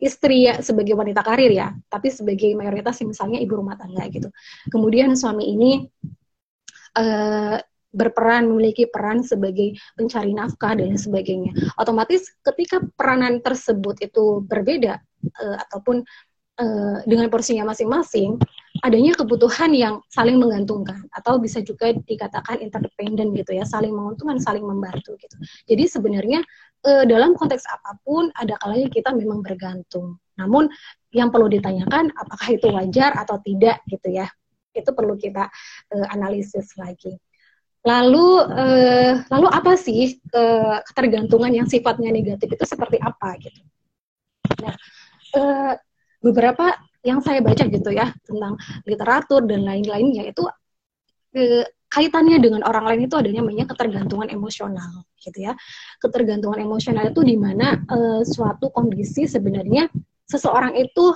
istri 0.00 0.48
ya 0.48 0.64
sebagai 0.64 0.96
wanita 0.96 1.20
karir 1.20 1.52
ya, 1.52 1.76
tapi 1.92 2.08
sebagai 2.08 2.56
mayoritas 2.56 2.98
misalnya 3.04 3.36
ibu 3.38 3.60
rumah 3.60 3.76
tangga 3.76 4.08
gitu. 4.08 4.32
Kemudian 4.72 5.12
suami 5.12 5.52
ini 5.52 5.84
uh, 6.96 7.60
berperan 7.90 8.46
memiliki 8.46 8.86
peran 8.86 9.20
sebagai 9.26 9.74
pencari 9.98 10.32
nafkah 10.32 10.78
dan 10.78 10.94
sebagainya. 10.94 11.52
Otomatis 11.76 12.32
ketika 12.40 12.80
peranan 12.94 13.42
tersebut 13.42 13.98
itu 14.00 14.40
berbeda 14.46 15.02
uh, 15.36 15.56
ataupun 15.68 16.00
uh, 16.62 16.98
dengan 17.04 17.26
porsinya 17.28 17.68
masing-masing, 17.68 18.38
adanya 18.80 19.12
kebutuhan 19.16 19.70
yang 19.76 20.00
saling 20.08 20.40
menggantungkan 20.40 21.06
atau 21.12 21.36
bisa 21.36 21.60
juga 21.60 21.92
dikatakan 21.92 22.60
interdependen 22.60 23.32
gitu 23.36 23.56
ya, 23.56 23.64
saling 23.64 23.92
menguntungkan, 23.92 24.40
saling 24.40 24.64
membantu 24.64 25.16
gitu. 25.20 25.36
Jadi 25.68 25.84
sebenarnya 25.86 26.40
uh, 26.88 27.04
dalam 27.04 27.36
konteks 27.36 27.64
apa 27.68 27.96
pun 28.02 28.32
ada 28.36 28.56
kalanya 28.60 28.88
kita 28.88 29.12
memang 29.12 29.44
bergantung. 29.44 30.16
Namun 30.40 30.72
yang 31.12 31.28
perlu 31.28 31.50
ditanyakan 31.52 32.12
apakah 32.16 32.48
itu 32.56 32.66
wajar 32.72 33.16
atau 33.16 33.36
tidak 33.44 33.84
gitu 33.88 34.08
ya. 34.10 34.28
Itu 34.72 34.94
perlu 34.96 35.18
kita 35.20 35.50
uh, 35.92 36.06
analisis 36.10 36.74
lagi. 36.80 37.20
Lalu 37.80 38.28
eh, 38.60 39.12
lalu 39.32 39.48
apa 39.48 39.72
sih 39.72 40.20
eh, 40.20 40.78
ketergantungan 40.84 41.48
yang 41.48 41.64
sifatnya 41.64 42.12
negatif 42.12 42.52
itu 42.52 42.64
seperti 42.68 43.00
apa 43.00 43.40
gitu? 43.40 43.60
Nah, 44.60 44.76
eh, 45.40 45.74
beberapa 46.20 46.76
yang 47.00 47.24
saya 47.24 47.40
baca 47.40 47.64
gitu 47.64 47.90
ya 47.92 48.12
tentang 48.24 48.60
literatur 48.84 49.44
dan 49.48 49.64
lain-lainnya 49.64 50.28
itu 50.28 50.44
eh, 51.36 51.64
kaitannya 51.90 52.38
dengan 52.38 52.62
orang 52.62 52.86
lain 52.86 53.10
itu 53.10 53.18
adanya 53.18 53.42
namanya 53.42 53.66
ketergantungan 53.66 54.28
emosional 54.30 55.04
gitu 55.18 55.50
ya. 55.50 55.52
Ketergantungan 55.98 56.60
emosional 56.62 57.10
itu 57.10 57.20
di 57.24 57.36
mana 57.40 57.80
eh, 57.80 58.22
suatu 58.22 58.70
kondisi 58.70 59.24
sebenarnya 59.26 59.88
seseorang 60.30 60.78
itu 60.78 61.10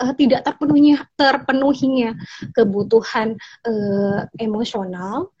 uh, 0.00 0.12
tidak 0.16 0.44
terpenuhnya 0.44 1.04
terpenuhinya 1.16 2.16
kebutuhan 2.52 3.36
uh, 3.64 4.24
emosional 4.40 5.32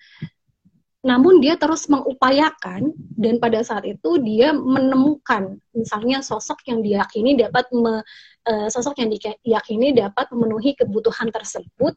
namun 1.06 1.38
dia 1.38 1.54
terus 1.54 1.86
mengupayakan 1.86 2.90
dan 3.14 3.38
pada 3.38 3.62
saat 3.62 3.86
itu 3.86 4.18
dia 4.18 4.50
menemukan 4.50 5.54
misalnya 5.70 6.18
sosok 6.18 6.66
yang 6.66 6.82
diyakini 6.82 7.38
dapat 7.38 7.70
me, 7.70 8.02
uh, 8.50 8.66
sosok 8.66 8.98
yang 8.98 9.14
diyakini 9.14 9.94
dapat 9.94 10.26
memenuhi 10.34 10.74
kebutuhan 10.74 11.30
tersebut 11.30 11.94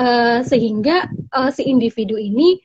uh, 0.00 0.40
sehingga 0.40 1.04
uh, 1.36 1.52
si 1.52 1.68
individu 1.68 2.16
ini 2.16 2.56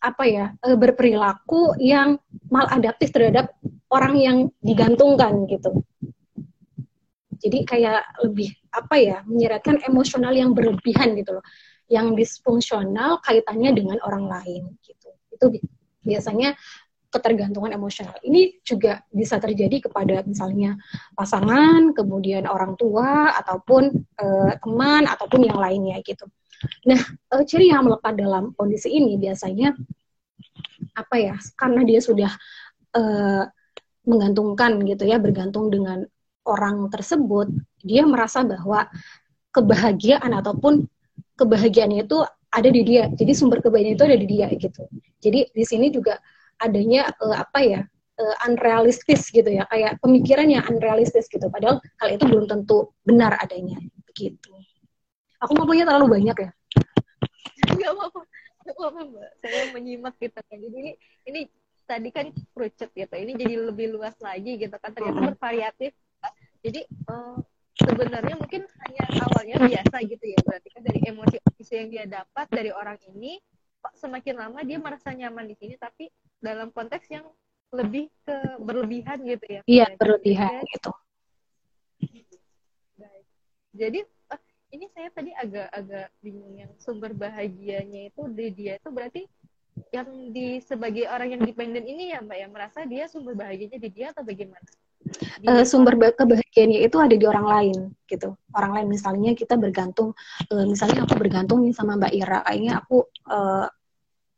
apa 0.00 0.24
ya 0.24 0.46
uh, 0.64 0.76
berperilaku 0.80 1.76
yang 1.76 2.16
maladaptif 2.48 3.12
terhadap 3.12 3.52
orang 3.92 4.16
yang 4.16 4.38
digantungkan 4.64 5.44
gitu 5.44 5.84
jadi 7.36 7.58
kayak 7.68 8.02
lebih 8.24 8.50
apa 8.72 8.96
ya 8.96 9.16
menyeratkan 9.28 9.80
emosional 9.84 10.32
yang 10.32 10.56
berlebihan 10.56 11.14
gitu 11.16 11.38
loh. 11.38 11.44
Yang 11.86 12.08
disfungsional 12.18 13.22
kaitannya 13.22 13.70
dengan 13.74 13.98
orang 14.02 14.26
lain 14.26 14.74
gitu. 14.82 15.08
Itu 15.30 15.46
biasanya 16.02 16.58
ketergantungan 17.16 17.72
emosional. 17.72 18.18
Ini 18.20 18.60
juga 18.60 19.00
bisa 19.08 19.40
terjadi 19.40 19.88
kepada 19.88 20.20
misalnya 20.26 20.76
pasangan, 21.16 21.96
kemudian 21.96 22.44
orang 22.44 22.76
tua 22.76 23.32
ataupun 23.40 23.88
e, 23.94 24.26
teman 24.60 25.08
ataupun 25.08 25.46
yang 25.46 25.56
lainnya 25.56 26.02
gitu. 26.04 26.28
Nah, 26.84 27.00
e, 27.32 27.34
ciri 27.48 27.72
yang 27.72 27.88
melekat 27.88 28.20
dalam 28.20 28.52
kondisi 28.52 28.92
ini 28.92 29.16
biasanya 29.16 29.72
apa 30.92 31.16
ya? 31.16 31.34
Karena 31.56 31.80
dia 31.88 32.00
sudah 32.04 32.32
e, 32.92 33.02
menggantungkan 34.06 34.76
gitu 34.84 35.08
ya, 35.08 35.16
bergantung 35.16 35.72
dengan 35.72 36.04
orang 36.46 36.86
tersebut 36.92 37.50
dia 37.82 38.06
merasa 38.06 38.46
bahwa 38.46 38.86
kebahagiaan 39.50 40.30
ataupun 40.36 40.86
kebahagiaannya 41.36 42.04
itu 42.04 42.18
ada 42.52 42.68
di 42.68 42.82
dia. 42.84 43.08
Jadi 43.12 43.32
sumber 43.36 43.60
kebahagiaan 43.60 43.96
itu 43.96 44.04
ada 44.04 44.18
di 44.18 44.26
dia 44.26 44.46
gitu. 44.52 44.88
Jadi 45.20 45.52
di 45.52 45.64
sini 45.64 45.92
juga 45.92 46.18
adanya 46.60 47.12
uh, 47.20 47.36
apa 47.44 47.60
ya? 47.62 47.82
Uh, 48.16 48.32
unrealistis 48.48 49.28
gitu 49.28 49.44
ya, 49.44 49.68
kayak 49.68 50.00
pemikiran 50.00 50.48
yang 50.48 50.64
unrealistis 50.72 51.28
gitu. 51.28 51.52
Padahal 51.52 51.84
hal 52.00 52.08
itu 52.16 52.24
belum 52.24 52.48
tentu 52.48 52.88
benar 53.04 53.36
adanya 53.36 53.76
begitu. 54.08 54.56
Aku 55.44 55.52
ngomongnya 55.52 55.84
terlalu 55.84 56.16
banyak 56.16 56.36
ya. 56.48 56.50
Gak 57.76 57.92
apa-apa. 57.92 58.20
Gak 58.64 58.72
apa-apa, 58.72 59.00
Mbak. 59.04 59.30
Saya 59.44 59.64
menyimak 59.76 60.14
gitu 60.16 60.40
kan. 60.40 60.56
Jadi 60.56 60.76
ini, 60.80 60.92
ini 61.28 61.40
tadi 61.84 62.08
kan 62.08 62.32
kerucut 62.56 62.88
gitu. 62.96 63.14
Ini 63.20 63.32
jadi 63.36 63.54
lebih 63.68 63.92
luas 63.92 64.16
lagi 64.24 64.64
gitu 64.64 64.76
kan. 64.80 64.96
Ternyata 64.96 65.36
bervariatif 65.36 65.92
jadi 66.66 66.82
uh, 67.06 67.38
sebenarnya 67.86 68.34
mungkin 68.34 68.62
hanya 68.66 69.04
awalnya 69.22 69.56
biasa 69.62 69.96
gitu 70.02 70.24
ya. 70.26 70.38
Berarti 70.42 70.68
kan 70.74 70.82
dari 70.82 71.00
emosi 71.06 71.36
emosi 71.38 71.72
yang 71.72 71.88
dia 71.90 72.04
dapat 72.10 72.46
dari 72.50 72.70
orang 72.74 72.98
ini 73.14 73.38
kok 73.80 73.94
semakin 73.94 74.34
lama 74.34 74.58
dia 74.66 74.78
merasa 74.82 75.14
nyaman 75.14 75.46
di 75.46 75.54
sini 75.54 75.74
tapi 75.78 76.10
dalam 76.42 76.74
konteks 76.74 77.06
yang 77.06 77.26
lebih 77.70 78.10
ke 78.26 78.36
berlebihan 78.58 79.22
gitu 79.22 79.46
ya. 79.46 79.60
Iya 79.66 79.86
berlebihan 79.94 80.62
gitu. 80.74 80.90
Jadi 83.76 84.00
uh, 84.32 84.40
ini 84.72 84.88
saya 84.96 85.08
tadi 85.12 85.30
agak-agak 85.36 86.08
bingung 86.24 86.56
yang 86.56 86.72
sumber 86.80 87.12
bahagianya 87.12 88.08
itu 88.08 88.22
di 88.32 88.46
dia 88.56 88.80
itu 88.80 88.88
berarti 88.88 89.28
yang 89.92 90.32
di 90.32 90.64
sebagai 90.64 91.04
orang 91.04 91.36
yang 91.36 91.42
dependen 91.44 91.84
ini 91.84 92.16
ya 92.16 92.24
mbak 92.24 92.38
ya 92.40 92.48
merasa 92.48 92.88
dia 92.88 93.04
sumber 93.12 93.36
bahagianya 93.36 93.76
di 93.76 93.90
dia 93.92 94.16
atau 94.16 94.24
bagaimana? 94.24 94.64
Uh, 95.46 95.62
sumber 95.62 95.94
kebahagiaannya 95.96 96.82
itu 96.82 96.96
ada 96.98 97.14
di 97.14 97.26
orang 97.26 97.46
lain 97.46 97.78
gitu. 98.10 98.34
Orang 98.54 98.74
lain 98.74 98.88
misalnya 98.90 99.32
kita 99.38 99.54
bergantung, 99.54 100.12
uh, 100.50 100.66
misalnya 100.66 101.06
aku 101.06 101.14
bergantung 101.18 101.62
nih 101.62 101.74
sama 101.74 101.94
Mbak 101.98 102.12
Ira, 102.14 102.38
kayaknya 102.42 102.82
aku 102.82 103.06
uh, 103.30 103.66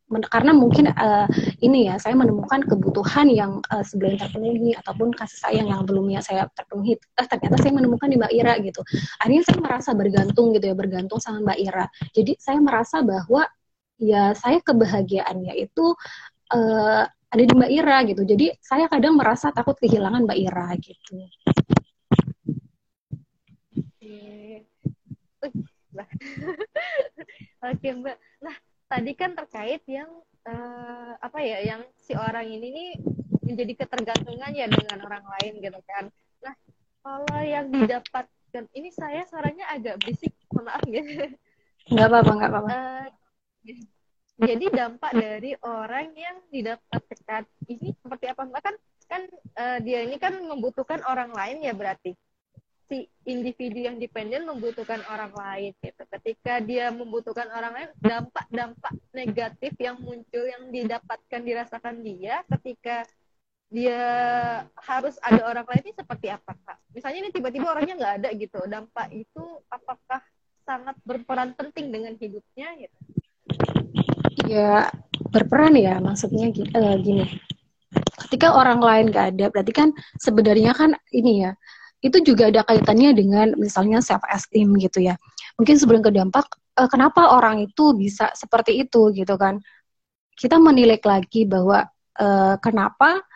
karena 0.08 0.56
mungkin 0.56 0.88
uh, 0.88 1.28
ini 1.60 1.92
ya 1.92 2.00
saya 2.00 2.16
menemukan 2.16 2.64
kebutuhan 2.64 3.28
yang 3.28 3.60
uh, 3.68 3.84
sebelum 3.84 4.16
terpenuhi 4.16 4.72
ataupun 4.72 5.12
kasih 5.12 5.36
sayang 5.36 5.68
yang 5.68 5.84
belumnya 5.84 6.24
saya 6.24 6.48
terpenuhi 6.56 6.96
eh, 6.96 7.26
ternyata 7.28 7.60
saya 7.60 7.72
menemukan 7.76 8.08
di 8.08 8.16
Mbak 8.16 8.32
Ira 8.32 8.54
gitu. 8.64 8.80
Akhirnya 9.20 9.44
saya 9.44 9.58
merasa 9.60 9.90
bergantung 9.92 10.56
gitu 10.56 10.64
ya 10.64 10.76
bergantung 10.76 11.20
sama 11.20 11.44
Mbak 11.44 11.58
Ira. 11.60 11.86
Jadi 12.16 12.32
saya 12.40 12.58
merasa 12.64 13.04
bahwa 13.04 13.44
ya 14.00 14.32
saya 14.32 14.64
kebahagiaannya 14.64 15.52
itu 15.60 15.92
uh, 16.56 17.04
ada 17.28 17.42
di 17.44 17.52
Mbak 17.52 17.72
Ira 17.72 17.96
gitu. 18.08 18.22
Jadi 18.24 18.46
saya 18.60 18.88
kadang 18.88 19.20
merasa 19.20 19.52
takut 19.52 19.76
kehilangan 19.76 20.24
Mbak 20.24 20.38
Ira 20.40 20.68
gitu. 20.80 21.28
Oke. 27.60 27.92
Mbak. 28.00 28.16
Nah 28.40 28.56
tadi 28.88 29.12
kan 29.12 29.36
terkait 29.36 29.84
yang 29.84 30.08
uh, 30.48 31.12
apa 31.20 31.38
ya 31.44 31.60
yang 31.60 31.84
si 32.00 32.16
orang 32.16 32.48
ini 32.48 32.68
nih 32.72 32.90
menjadi 33.44 33.84
ketergantungan 33.84 34.52
ya 34.56 34.64
dengan 34.68 35.04
orang 35.04 35.24
lain 35.36 35.60
gitu 35.60 35.80
kan. 35.84 36.08
Nah 36.40 36.54
kalau 37.04 37.40
yang 37.44 37.68
didapatkan 37.68 38.64
ini 38.72 38.88
saya 38.88 39.28
suaranya 39.28 39.68
agak 39.68 40.00
berisik 40.00 40.32
maaf 40.56 40.80
ya. 40.88 41.04
Nggak 41.92 42.08
apa-apa 42.08 42.32
nggak 42.40 42.50
apa-apa. 42.52 42.72
Uh, 42.72 43.97
jadi 44.38 44.66
dampak 44.70 45.12
dari 45.18 45.58
orang 45.66 46.14
yang 46.14 46.38
didapatkan 46.54 47.42
ini 47.66 47.90
seperti 47.98 48.30
apa 48.30 48.42
mbak 48.46 48.62
kan 48.62 48.74
kan 49.10 49.22
uh, 49.58 49.78
dia 49.82 50.06
ini 50.06 50.14
kan 50.20 50.38
membutuhkan 50.38 51.02
orang 51.10 51.34
lain 51.34 51.58
ya 51.64 51.74
berarti 51.74 52.14
si 52.88 53.04
individu 53.28 53.84
yang 53.84 54.00
dependen 54.00 54.48
membutuhkan 54.48 55.04
orang 55.12 55.28
lain 55.36 55.76
gitu. 55.84 56.02
Ketika 56.08 56.56
dia 56.64 56.88
membutuhkan 56.88 57.44
orang 57.52 57.72
lain, 57.76 57.90
dampak-dampak 58.00 58.92
negatif 59.12 59.76
yang 59.76 60.00
muncul 60.00 60.40
yang 60.48 60.72
didapatkan 60.72 61.40
dirasakan 61.44 62.00
dia 62.00 62.40
ketika 62.56 63.04
dia 63.68 64.00
harus 64.80 65.20
ada 65.20 65.44
orang 65.44 65.68
lain 65.68 65.92
ini 65.92 65.94
seperti 66.00 66.32
apa 66.32 66.56
kak? 66.64 66.80
Misalnya 66.96 67.28
ini 67.28 67.30
tiba-tiba 67.30 67.68
orangnya 67.68 67.94
nggak 68.00 68.14
ada 68.24 68.28
gitu, 68.32 68.60
dampak 68.64 69.12
itu 69.12 69.44
apakah 69.68 70.24
sangat 70.64 70.96
berperan 71.04 71.52
penting 71.52 71.92
dengan 71.92 72.16
hidupnya 72.16 72.72
gitu? 72.80 72.96
Ya 74.46 74.92
berperan 75.34 75.74
ya 75.74 75.98
maksudnya 75.98 76.52
eh, 76.52 76.96
gini. 77.02 77.26
Ketika 78.28 78.52
orang 78.52 78.78
lain 78.84 79.10
nggak 79.10 79.26
ada, 79.34 79.46
berarti 79.48 79.72
kan 79.72 79.88
sebenarnya 80.20 80.76
kan 80.76 80.94
ini 81.10 81.48
ya 81.48 81.56
itu 81.98 82.22
juga 82.22 82.46
ada 82.50 82.62
kaitannya 82.62 83.10
dengan 83.10 83.46
misalnya 83.58 83.98
self 83.98 84.22
esteem 84.30 84.70
gitu 84.78 85.02
ya. 85.02 85.18
Mungkin 85.58 85.74
sebelum 85.74 86.00
ke 86.04 86.14
dampak, 86.14 86.46
uh, 86.78 86.86
kenapa 86.86 87.34
orang 87.34 87.66
itu 87.66 87.90
bisa 87.98 88.30
seperti 88.38 88.78
itu 88.86 89.10
gitu 89.10 89.34
kan? 89.34 89.58
Kita 90.38 90.62
menilik 90.62 91.02
lagi 91.02 91.42
bahwa 91.42 91.82
uh, 92.22 92.54
kenapa 92.62 93.26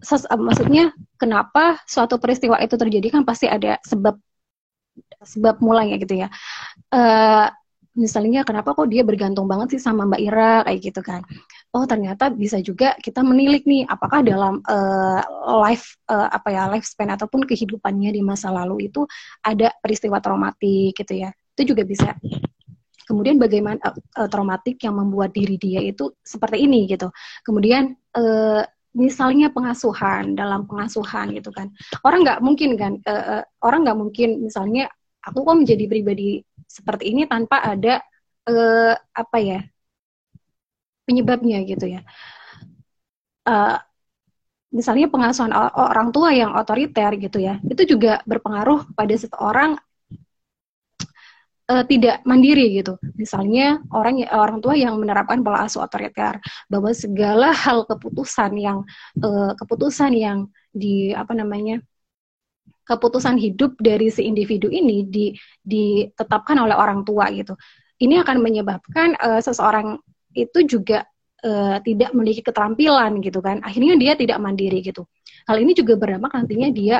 ses, 0.00 0.24
uh, 0.24 0.40
maksudnya 0.40 0.96
kenapa 1.20 1.84
suatu 1.84 2.16
peristiwa 2.16 2.56
itu 2.64 2.80
terjadi 2.80 3.20
kan 3.20 3.22
pasti 3.28 3.52
ada 3.52 3.76
sebab 3.84 4.16
sebab 5.20 5.60
mulanya 5.60 6.00
gitu 6.00 6.24
ya. 6.24 6.32
Uh, 6.88 7.52
misalnya 7.94 8.42
kenapa 8.42 8.74
kok 8.74 8.90
dia 8.90 9.06
bergantung 9.06 9.46
banget 9.46 9.78
sih 9.78 9.82
sama 9.82 10.02
Mbak 10.06 10.20
Ira 10.22 10.54
kayak 10.66 10.80
gitu 10.82 11.00
kan? 11.00 11.22
Oh 11.70 11.86
ternyata 11.86 12.30
bisa 12.30 12.58
juga 12.58 12.98
kita 12.98 13.22
menilik 13.22 13.62
nih 13.62 13.86
apakah 13.86 14.20
dalam 14.26 14.58
uh, 14.66 15.22
life 15.62 15.94
uh, 16.10 16.26
apa 16.30 16.48
ya 16.50 16.62
lifespan 16.74 17.14
ataupun 17.14 17.46
kehidupannya 17.46 18.10
di 18.10 18.20
masa 18.20 18.50
lalu 18.50 18.90
itu 18.90 19.06
ada 19.46 19.70
peristiwa 19.78 20.18
traumatik 20.18 20.98
gitu 20.98 21.14
ya? 21.14 21.30
Itu 21.54 21.74
juga 21.74 21.86
bisa. 21.86 22.18
Kemudian 23.04 23.38
bagaimana 23.38 23.78
uh, 24.18 24.28
traumatik 24.28 24.82
yang 24.82 24.98
membuat 24.98 25.30
diri 25.30 25.54
dia 25.54 25.78
itu 25.78 26.18
seperti 26.24 26.66
ini 26.66 26.90
gitu. 26.90 27.14
Kemudian 27.46 27.94
uh, 28.18 28.62
misalnya 28.94 29.50
pengasuhan 29.50 30.34
dalam 30.34 30.66
pengasuhan 30.66 31.30
gitu 31.34 31.54
kan. 31.54 31.70
Orang 32.02 32.26
nggak 32.26 32.42
mungkin 32.42 32.74
kan 32.74 32.92
uh, 33.06 33.38
uh, 33.38 33.42
orang 33.62 33.86
nggak 33.86 33.98
mungkin 33.98 34.42
misalnya 34.42 34.90
aku 35.24 35.40
kok 35.42 35.56
menjadi 35.56 35.84
pribadi 35.88 36.44
seperti 36.66 37.12
ini 37.12 37.28
tanpa 37.28 37.62
ada 37.62 38.00
uh, 38.48 38.94
apa 39.14 39.38
ya 39.40 39.60
penyebabnya 41.04 41.60
gitu 41.68 41.86
ya. 41.88 42.00
Uh, 43.44 43.76
misalnya 44.72 45.06
pengasuhan 45.06 45.52
orang 45.54 46.10
tua 46.10 46.34
yang 46.34 46.56
otoriter 46.58 47.14
gitu 47.20 47.38
ya, 47.38 47.62
itu 47.62 47.94
juga 47.94 48.18
berpengaruh 48.26 48.90
pada 48.96 49.14
seseorang 49.14 49.78
uh, 51.70 51.84
tidak 51.86 52.20
mandiri 52.26 52.82
gitu. 52.82 52.98
Misalnya 53.14 53.80
orang 53.94 54.24
orang 54.32 54.58
tua 54.58 54.74
yang 54.74 54.98
menerapkan 54.98 55.40
pola 55.40 55.64
asuh 55.64 55.84
otoriter 55.84 56.40
bahwa 56.68 56.90
segala 56.90 57.54
hal 57.54 57.86
keputusan 57.86 58.52
yang 58.58 58.78
uh, 59.22 59.52
keputusan 59.56 60.12
yang 60.16 60.38
di 60.74 61.14
apa 61.14 61.32
namanya 61.36 61.78
keputusan 62.84 63.40
hidup 63.40 63.76
dari 63.80 64.12
si 64.12 64.28
individu 64.28 64.68
ini 64.68 65.08
di, 65.08 65.32
ditetapkan 65.64 66.60
oleh 66.60 66.76
orang 66.76 67.02
tua 67.02 67.32
gitu. 67.32 67.56
Ini 68.00 68.20
akan 68.20 68.36
menyebabkan 68.44 69.16
uh, 69.16 69.40
seseorang 69.40 69.96
itu 70.36 70.66
juga 70.66 71.08
uh, 71.46 71.80
tidak 71.80 72.12
memiliki 72.12 72.44
keterampilan 72.44 73.24
gitu 73.24 73.40
kan. 73.40 73.64
Akhirnya 73.64 73.96
dia 73.96 74.12
tidak 74.18 74.36
mandiri 74.42 74.84
gitu. 74.84 75.08
Hal 75.48 75.60
ini 75.60 75.72
juga 75.72 75.96
berdampak 75.96 76.32
nantinya 76.36 76.68
dia 76.72 76.96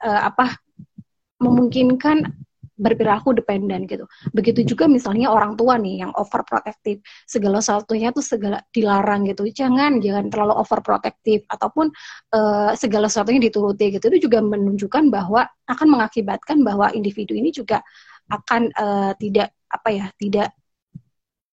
uh, 0.00 0.20
apa 0.32 0.56
memungkinkan 1.42 2.22
berperilaku 2.82 3.38
dependen 3.38 3.86
gitu. 3.86 4.04
Begitu 4.34 4.74
juga 4.74 4.90
misalnya 4.90 5.30
orang 5.30 5.54
tua 5.54 5.78
nih 5.78 6.02
yang 6.02 6.10
overprotective, 6.18 6.98
segala 7.24 7.62
sesuatunya 7.62 8.10
tuh 8.10 8.24
segala 8.26 8.58
dilarang 8.74 9.30
gitu. 9.30 9.46
Jangan 9.46 10.02
jangan 10.02 10.26
terlalu 10.26 10.58
overprotective 10.58 11.46
ataupun 11.46 11.94
uh, 12.34 12.74
segala 12.74 13.06
sesuatunya 13.06 13.46
dituruti 13.46 13.94
gitu. 13.94 14.10
Itu 14.10 14.26
juga 14.26 14.42
menunjukkan 14.42 15.14
bahwa 15.14 15.46
akan 15.70 15.86
mengakibatkan 15.86 16.66
bahwa 16.66 16.90
individu 16.90 17.38
ini 17.38 17.54
juga 17.54 17.78
akan 18.26 18.74
uh, 18.74 19.12
tidak 19.22 19.54
apa 19.70 19.88
ya, 19.88 20.06
tidak 20.18 20.48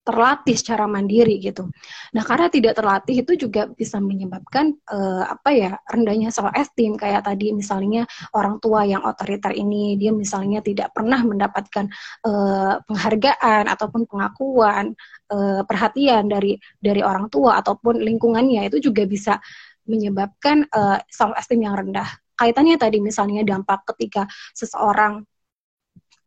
terlatih 0.10 0.58
secara 0.58 0.90
mandiri 0.90 1.38
gitu. 1.38 1.70
Nah, 2.18 2.26
karena 2.26 2.50
tidak 2.50 2.74
terlatih 2.82 3.22
itu 3.22 3.38
juga 3.38 3.70
bisa 3.70 4.02
menyebabkan 4.02 4.74
uh, 4.90 5.30
apa 5.30 5.50
ya 5.54 5.72
rendahnya 5.86 6.34
self 6.34 6.50
esteem 6.58 6.98
kayak 6.98 7.30
tadi 7.30 7.54
misalnya 7.54 8.10
orang 8.34 8.58
tua 8.58 8.90
yang 8.90 9.06
otoriter 9.06 9.54
ini 9.54 9.94
dia 10.02 10.10
misalnya 10.10 10.66
tidak 10.66 10.90
pernah 10.98 11.22
mendapatkan 11.22 11.86
uh, 12.26 12.82
penghargaan 12.90 13.70
ataupun 13.70 14.10
pengakuan 14.10 14.98
uh, 15.30 15.62
perhatian 15.62 16.26
dari 16.26 16.58
dari 16.82 17.06
orang 17.06 17.30
tua 17.30 17.62
ataupun 17.62 18.02
lingkungannya 18.02 18.66
itu 18.66 18.90
juga 18.90 19.06
bisa 19.06 19.38
menyebabkan 19.86 20.66
uh, 20.74 20.98
self 21.06 21.38
esteem 21.38 21.70
yang 21.70 21.78
rendah. 21.78 22.10
Kaitannya 22.34 22.82
tadi 22.82 22.98
misalnya 22.98 23.46
dampak 23.46 23.86
ketika 23.94 24.26
seseorang 24.58 25.22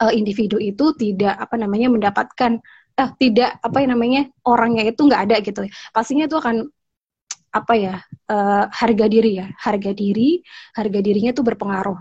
individu 0.02 0.58
itu 0.58 0.98
tidak 0.98 1.38
apa 1.38 1.54
namanya 1.54 1.86
mendapatkan 1.86 2.58
eh, 3.08 3.10
tidak 3.18 3.50
apa 3.62 3.76
yang 3.82 3.90
namanya 3.98 4.22
orangnya 4.46 4.84
itu 4.86 5.00
nggak 5.02 5.22
ada 5.30 5.36
gitu. 5.42 5.60
Pastinya 5.90 6.24
itu 6.30 6.36
akan 6.38 6.68
apa 7.52 7.74
ya 7.76 7.94
uh, 8.32 8.64
harga 8.72 9.06
diri 9.10 9.42
ya. 9.42 9.46
Harga 9.58 9.92
diri 9.92 10.40
harga 10.76 10.98
dirinya 11.02 11.30
itu 11.34 11.42
berpengaruh. 11.44 11.98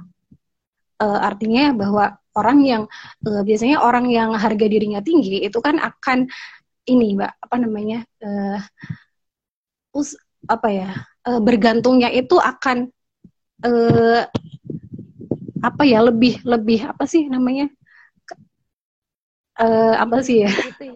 Uh, 1.02 1.20
artinya 1.26 1.74
bahwa 1.74 2.22
orang 2.38 2.60
yang 2.64 2.84
uh, 3.28 3.42
biasanya 3.44 3.82
orang 3.82 4.08
yang 4.08 4.32
harga 4.38 4.66
dirinya 4.70 5.02
tinggi 5.04 5.44
itu 5.44 5.58
kan 5.60 5.82
akan 5.82 6.30
ini 6.88 7.18
mbak 7.18 7.32
apa 7.42 7.56
namanya 7.58 8.00
uh, 8.24 8.60
us 9.98 10.16
apa 10.48 10.68
ya 10.72 10.90
uh, 11.28 11.42
bergantungnya 11.44 12.10
itu 12.10 12.40
akan 12.40 12.90
uh, 13.66 14.26
apa 15.62 15.84
ya 15.86 16.02
lebih 16.02 16.42
lebih 16.42 16.90
apa 16.90 17.06
sih 17.06 17.30
namanya 17.30 17.70
uh, 19.62 19.94
apa 20.02 20.18
sih 20.26 20.44
ya? 20.44 20.52
ya 20.52 20.92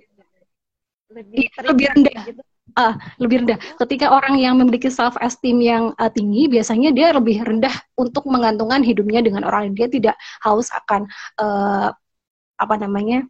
lebih, 1.15 1.47
iya, 1.47 1.59
lebih 1.63 1.85
rendah. 1.95 2.19
Gitu. 2.27 2.41
Uh, 2.75 2.93
lebih 3.23 3.37
rendah. 3.45 3.59
Ketika 3.79 4.11
orang 4.11 4.35
yang 4.35 4.59
memiliki 4.59 4.91
self 4.91 5.15
esteem 5.23 5.63
yang 5.63 5.83
uh, 5.95 6.11
tinggi, 6.11 6.51
biasanya 6.51 6.91
dia 6.91 7.15
lebih 7.15 7.39
rendah 7.39 7.71
untuk 7.95 8.27
menggantungkan 8.27 8.83
hidupnya 8.83 9.23
dengan 9.23 9.47
orang 9.47 9.69
lain. 9.71 9.75
Dia 9.79 9.87
tidak 9.87 10.15
haus 10.43 10.67
akan 10.75 11.07
uh, 11.39 11.95
apa 12.59 12.75
namanya 12.75 13.23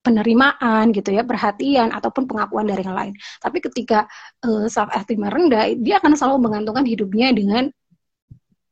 penerimaan 0.00 0.88
gitu 0.96 1.12
ya, 1.12 1.20
perhatian 1.20 1.92
ataupun 1.92 2.24
pengakuan 2.24 2.64
dari 2.64 2.80
yang 2.80 2.96
lain. 2.96 3.12
Tapi 3.44 3.60
ketika 3.60 4.08
uh, 4.40 4.64
self 4.72 4.88
esteem 4.96 5.28
rendah, 5.28 5.76
dia 5.76 6.00
akan 6.00 6.16
selalu 6.16 6.48
menggantungkan 6.48 6.88
hidupnya 6.88 7.28
dengan 7.36 7.68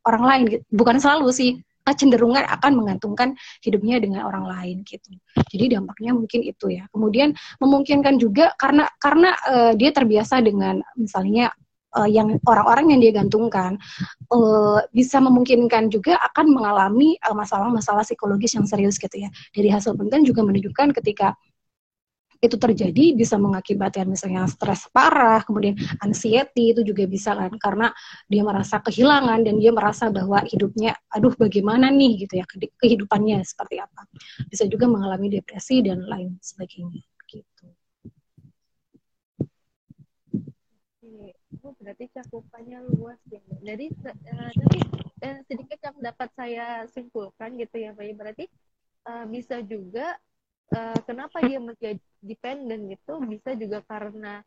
orang 0.08 0.24
lain. 0.24 0.42
Bukan 0.72 0.96
selalu 0.96 1.28
sih, 1.34 1.50
kecenderungan 1.86 2.42
akan 2.42 2.72
menggantungkan 2.74 3.38
hidupnya 3.62 4.02
dengan 4.02 4.26
orang 4.26 4.50
lain 4.50 4.82
gitu. 4.82 5.14
Jadi 5.54 5.78
dampaknya 5.78 6.12
mungkin 6.18 6.42
itu 6.42 6.66
ya. 6.74 6.90
Kemudian 6.90 7.32
memungkinkan 7.62 8.18
juga 8.18 8.50
karena 8.58 8.90
karena 8.98 9.30
uh, 9.46 9.72
dia 9.78 9.94
terbiasa 9.94 10.42
dengan 10.42 10.82
misalnya 10.98 11.54
uh, 11.94 12.10
yang 12.10 12.36
orang-orang 12.44 12.92
yang 12.92 13.00
dia 13.00 13.12
gantungkan 13.14 13.78
uh, 14.34 14.82
bisa 14.90 15.22
memungkinkan 15.22 15.88
juga 15.88 16.18
akan 16.18 16.50
mengalami 16.50 17.14
masalah-masalah 17.22 18.02
uh, 18.02 18.06
psikologis 18.06 18.58
yang 18.58 18.66
serius 18.66 18.98
gitu 18.98 19.22
ya. 19.22 19.30
Dari 19.54 19.70
hasil 19.70 19.94
penelitian 19.94 20.26
juga 20.26 20.42
menunjukkan 20.42 20.90
ketika 20.98 21.38
itu 22.40 22.56
terjadi 22.56 23.16
bisa 23.16 23.40
mengakibatkan 23.40 24.06
misalnya 24.06 24.46
stres 24.50 24.88
parah, 24.92 25.40
kemudian 25.42 25.76
anxiety 26.04 26.76
itu 26.76 26.80
juga 26.84 27.04
bisa 27.08 27.32
kan 27.32 27.52
karena 27.56 27.88
dia 28.28 28.42
merasa 28.44 28.80
kehilangan 28.80 29.42
dan 29.44 29.56
dia 29.56 29.72
merasa 29.72 30.08
bahwa 30.12 30.42
hidupnya 30.46 30.96
aduh 31.12 31.32
bagaimana 31.34 31.88
nih 31.92 32.26
gitu 32.26 32.40
ya 32.40 32.44
kehidupannya 32.80 33.42
seperti 33.44 33.80
apa. 33.80 34.08
Bisa 34.48 34.68
juga 34.68 34.86
mengalami 34.88 35.32
depresi 35.32 35.80
dan 35.80 36.04
lain 36.04 36.36
sebagainya 36.40 37.02
gitu. 37.26 37.66
Oh, 41.66 41.74
berarti 41.82 42.06
cakupannya 42.14 42.78
luas 42.94 43.18
ya. 43.26 43.42
Jadi 43.58 43.90
uh, 44.06 44.50
nanti 44.54 44.78
uh, 45.26 45.40
sedikit 45.50 45.82
yang 45.82 45.98
dapat 45.98 46.30
saya 46.38 46.86
simpulkan 46.86 47.58
gitu 47.58 47.82
ya, 47.82 47.90
Pak. 47.90 48.06
Berarti 48.14 48.46
uh, 49.10 49.26
bisa 49.26 49.58
juga 49.66 50.14
uh, 50.72 50.98
kenapa 51.06 51.42
dia 51.44 51.58
menjadi 51.62 52.00
dependen 52.22 52.90
gitu 52.90 53.20
bisa 53.22 53.54
juga 53.54 53.78
karena 53.84 54.42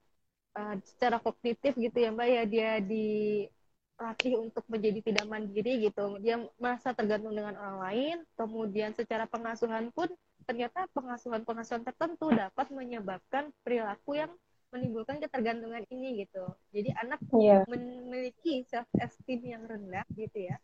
uh, 0.58 0.76
secara 0.84 1.22
kognitif 1.22 1.78
gitu 1.78 1.98
ya 2.00 2.10
mbak 2.12 2.28
ya 2.28 2.44
dia 2.50 2.72
dilatih 2.84 4.34
untuk 4.42 4.66
menjadi 4.68 5.00
tidak 5.06 5.26
mandiri 5.30 5.88
gitu 5.88 6.20
dia 6.20 6.42
merasa 6.60 6.92
tergantung 6.92 7.36
dengan 7.36 7.56
orang 7.56 7.78
lain 7.80 8.18
kemudian 8.36 8.92
secara 8.96 9.30
pengasuhan 9.30 9.94
pun 9.96 10.10
ternyata 10.44 10.90
pengasuhan-pengasuhan 10.98 11.86
tertentu 11.86 12.34
dapat 12.34 12.68
menyebabkan 12.74 13.54
perilaku 13.62 14.18
yang 14.18 14.32
menimbulkan 14.70 15.18
ketergantungan 15.22 15.86
ini 15.94 16.26
gitu 16.26 16.46
jadi 16.74 16.94
anak 17.06 17.22
yeah. 17.38 17.66
memiliki 17.66 18.66
self 18.70 18.86
esteem 18.98 19.42
yang 19.46 19.64
rendah 19.66 20.06
gitu 20.18 20.50
ya 20.50 20.58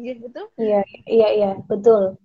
Iya 0.00 0.12
betul? 0.22 0.46
Iya 0.56 0.80
iya 1.04 1.28
iya 1.34 1.50
betul. 1.66 2.16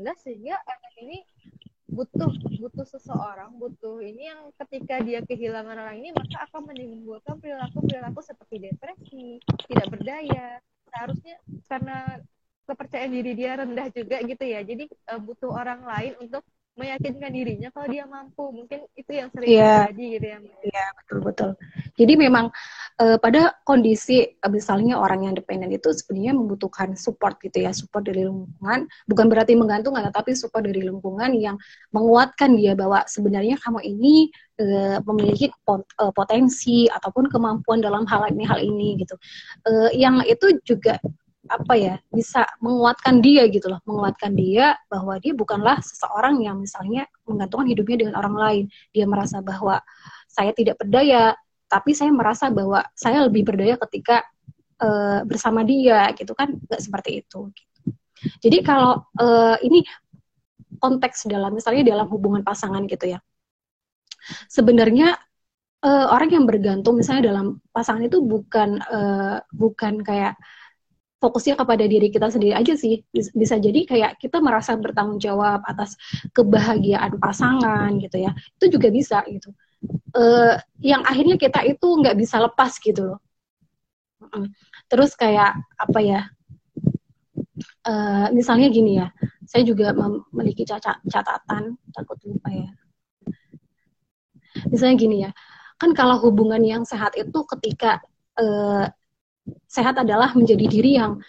Rendah 0.00 0.16
sehingga 0.20 0.56
anak 0.64 0.94
ini 1.00 1.18
butuh 1.90 2.30
butuh 2.62 2.86
seseorang 2.86 3.50
butuh 3.58 3.98
ini 3.98 4.30
yang 4.30 4.54
ketika 4.62 5.02
dia 5.02 5.20
kehilangan 5.26 5.74
orang 5.74 5.98
ini 5.98 6.14
maka 6.14 6.46
akan 6.46 6.70
menimbulkan 6.70 7.36
perilaku 7.42 7.82
perilaku 7.82 8.20
seperti 8.22 8.70
depresi 8.70 9.42
tidak 9.66 9.86
berdaya. 9.90 10.62
Seharusnya 10.90 11.36
karena 11.66 11.98
kepercayaan 12.66 13.10
diri 13.10 13.32
dia 13.34 13.58
rendah 13.58 13.90
juga 13.90 14.22
gitu 14.22 14.44
ya. 14.46 14.62
Jadi 14.62 14.86
uh, 15.10 15.20
butuh 15.20 15.50
orang 15.50 15.82
lain 15.82 16.14
untuk 16.22 16.46
meyakinkan 16.78 17.30
dirinya 17.34 17.68
kalau 17.74 17.86
dia 17.90 18.04
mampu. 18.06 18.44
Mungkin 18.54 18.86
itu 18.94 19.10
yang 19.10 19.28
sering 19.34 19.48
yeah. 19.50 19.88
terjadi 19.90 20.04
gitu 20.16 20.26
ya 20.26 20.38
Iya 20.40 20.70
yeah, 20.70 20.88
betul 20.96 21.18
betul. 21.24 21.50
Jadi 21.98 22.12
memang 22.16 22.46
uh, 23.02 23.16
pada 23.18 23.56
kondisi 23.66 24.24
uh, 24.40 24.50
misalnya 24.50 24.96
orang 24.96 25.26
yang 25.26 25.34
dependen 25.34 25.70
itu 25.74 25.90
sebenarnya 25.90 26.34
membutuhkan 26.36 26.94
support 26.94 27.36
gitu 27.42 27.62
ya 27.64 27.74
support 27.74 28.06
dari 28.06 28.24
lingkungan. 28.24 28.86
Bukan 29.10 29.26
berarti 29.26 29.52
menggantungkan 29.58 30.08
tetapi 30.08 30.32
support 30.36 30.64
dari 30.66 30.86
lingkungan 30.86 31.34
yang 31.36 31.56
menguatkan 31.90 32.54
dia 32.54 32.78
bahwa 32.78 33.02
sebenarnya 33.10 33.58
kamu 33.58 33.80
ini 33.84 34.30
uh, 34.60 34.98
memiliki 35.04 35.50
pot, 35.66 35.84
uh, 35.98 36.14
potensi 36.14 36.86
ataupun 36.86 37.28
kemampuan 37.28 37.82
dalam 37.82 38.06
hal 38.06 38.30
ini 38.30 38.44
hal 38.46 38.60
ini 38.62 39.00
gitu. 39.00 39.14
Uh, 39.66 39.90
yang 39.96 40.22
itu 40.24 40.56
juga 40.62 41.00
apa 41.48 41.72
ya 41.72 41.94
bisa 42.12 42.44
menguatkan 42.60 43.24
dia 43.24 43.48
gitu 43.48 43.72
loh. 43.72 43.80
Menguatkan 43.88 44.36
dia 44.36 44.76
bahwa 44.92 45.16
dia 45.16 45.32
bukanlah 45.32 45.80
seseorang 45.80 46.44
yang 46.44 46.60
misalnya 46.60 47.08
menggantungkan 47.24 47.68
hidupnya 47.72 47.96
dengan 48.06 48.14
orang 48.20 48.36
lain. 48.36 48.64
Dia 48.92 49.08
merasa 49.08 49.40
bahwa 49.40 49.80
saya 50.28 50.52
tidak 50.52 50.76
berdaya 50.76 51.32
tapi 51.70 51.94
saya 51.94 52.10
merasa 52.10 52.50
bahwa 52.50 52.82
saya 52.98 53.22
lebih 53.30 53.46
berdaya 53.46 53.78
ketika 53.88 54.26
uh, 54.82 55.22
bersama 55.24 55.64
dia 55.64 56.12
gitu 56.12 56.36
kan. 56.36 56.52
Nggak 56.52 56.80
seperti 56.82 57.24
itu 57.24 57.40
gitu. 57.54 57.68
jadi 58.44 58.60
kalau 58.60 59.00
uh, 59.16 59.56
ini 59.64 59.80
konteks 60.76 61.24
dalam 61.24 61.56
misalnya 61.56 61.88
dalam 61.96 62.08
hubungan 62.12 62.44
pasangan 62.44 62.84
gitu 62.84 63.16
ya. 63.16 63.18
Sebenarnya 64.52 65.16
uh, 65.84 66.06
orang 66.12 66.30
yang 66.32 66.44
bergantung 66.44 67.00
misalnya 67.00 67.32
dalam 67.32 67.60
pasangan 67.72 68.04
itu 68.04 68.20
bukan 68.20 68.80
uh, 68.80 69.40
bukan 69.52 70.04
kayak 70.04 70.36
fokusnya 71.20 71.54
kepada 71.54 71.84
diri 71.84 72.08
kita 72.08 72.32
sendiri 72.32 72.56
aja 72.56 72.74
sih. 72.74 73.04
Bisa 73.12 73.60
jadi 73.60 73.84
kayak 73.84 74.12
kita 74.18 74.40
merasa 74.40 74.74
bertanggung 74.74 75.20
jawab 75.20 75.60
atas 75.68 75.94
kebahagiaan 76.32 77.20
pasangan 77.20 77.92
gitu 78.00 78.24
ya. 78.24 78.32
Itu 78.56 78.80
juga 78.80 78.88
bisa 78.88 79.20
gitu. 79.28 79.52
Uh, 80.12 80.60
yang 80.80 81.04
akhirnya 81.04 81.40
kita 81.40 81.64
itu 81.64 81.86
nggak 81.86 82.16
bisa 82.16 82.40
lepas 82.40 82.72
gitu 82.80 83.14
loh. 83.14 83.20
Terus 84.88 85.12
kayak 85.14 85.60
apa 85.76 86.00
ya? 86.00 86.20
Uh, 87.84 88.32
misalnya 88.32 88.72
gini 88.72 88.96
ya 88.96 89.12
saya 89.44 89.64
juga 89.64 89.92
memiliki 89.92 90.64
catatan 90.64 91.76
takut 91.92 92.16
lupa 92.24 92.48
ya. 92.48 92.70
Misalnya 94.72 94.96
gini 94.96 95.16
ya 95.28 95.30
kan 95.80 95.96
kalau 95.96 96.20
hubungan 96.20 96.60
yang 96.60 96.84
sehat 96.84 97.16
itu 97.16 97.40
ketika 97.56 98.04
uh, 98.36 98.84
sehat 99.66 100.00
adalah 100.00 100.32
menjadi 100.34 100.66
diri 100.66 100.98
yang 100.98 101.20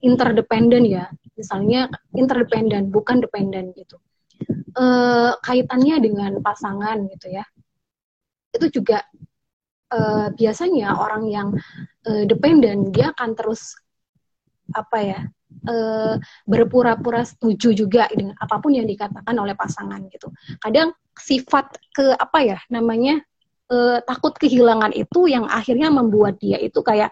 interdependen 0.00 0.84
ya. 0.86 1.10
Misalnya 1.36 1.90
interdependen 2.16 2.88
bukan 2.88 3.20
dependen 3.20 3.72
gitu. 3.76 4.00
E, 4.76 4.84
kaitannya 5.40 5.96
dengan 6.00 6.32
pasangan 6.40 7.04
gitu 7.12 7.26
ya. 7.32 7.44
Itu 8.52 8.72
juga 8.72 9.04
e, 9.92 9.98
biasanya 10.32 10.96
orang 10.96 11.24
yang 11.28 11.48
e, 12.04 12.24
dependen 12.24 12.92
dia 12.92 13.12
akan 13.12 13.36
terus 13.36 13.76
apa 14.72 14.98
ya 14.98 15.20
e, 15.68 15.76
berpura-pura 16.48 17.22
setuju 17.22 17.72
juga 17.72 18.08
dengan 18.10 18.34
apa 18.40 18.58
pun 18.58 18.74
yang 18.74 18.88
dikatakan 18.88 19.36
oleh 19.36 19.54
pasangan 19.54 20.00
gitu. 20.10 20.32
Kadang 20.58 20.96
sifat 21.16 21.76
ke 21.96 22.12
apa 22.16 22.38
ya 22.44 22.58
namanya 22.68 23.20
e, 23.70 24.02
takut 24.04 24.34
kehilangan 24.36 24.92
itu 24.94 25.30
yang 25.30 25.46
akhirnya 25.46 25.90
membuat 25.90 26.38
dia 26.42 26.58
itu 26.60 26.80
kayak 26.82 27.10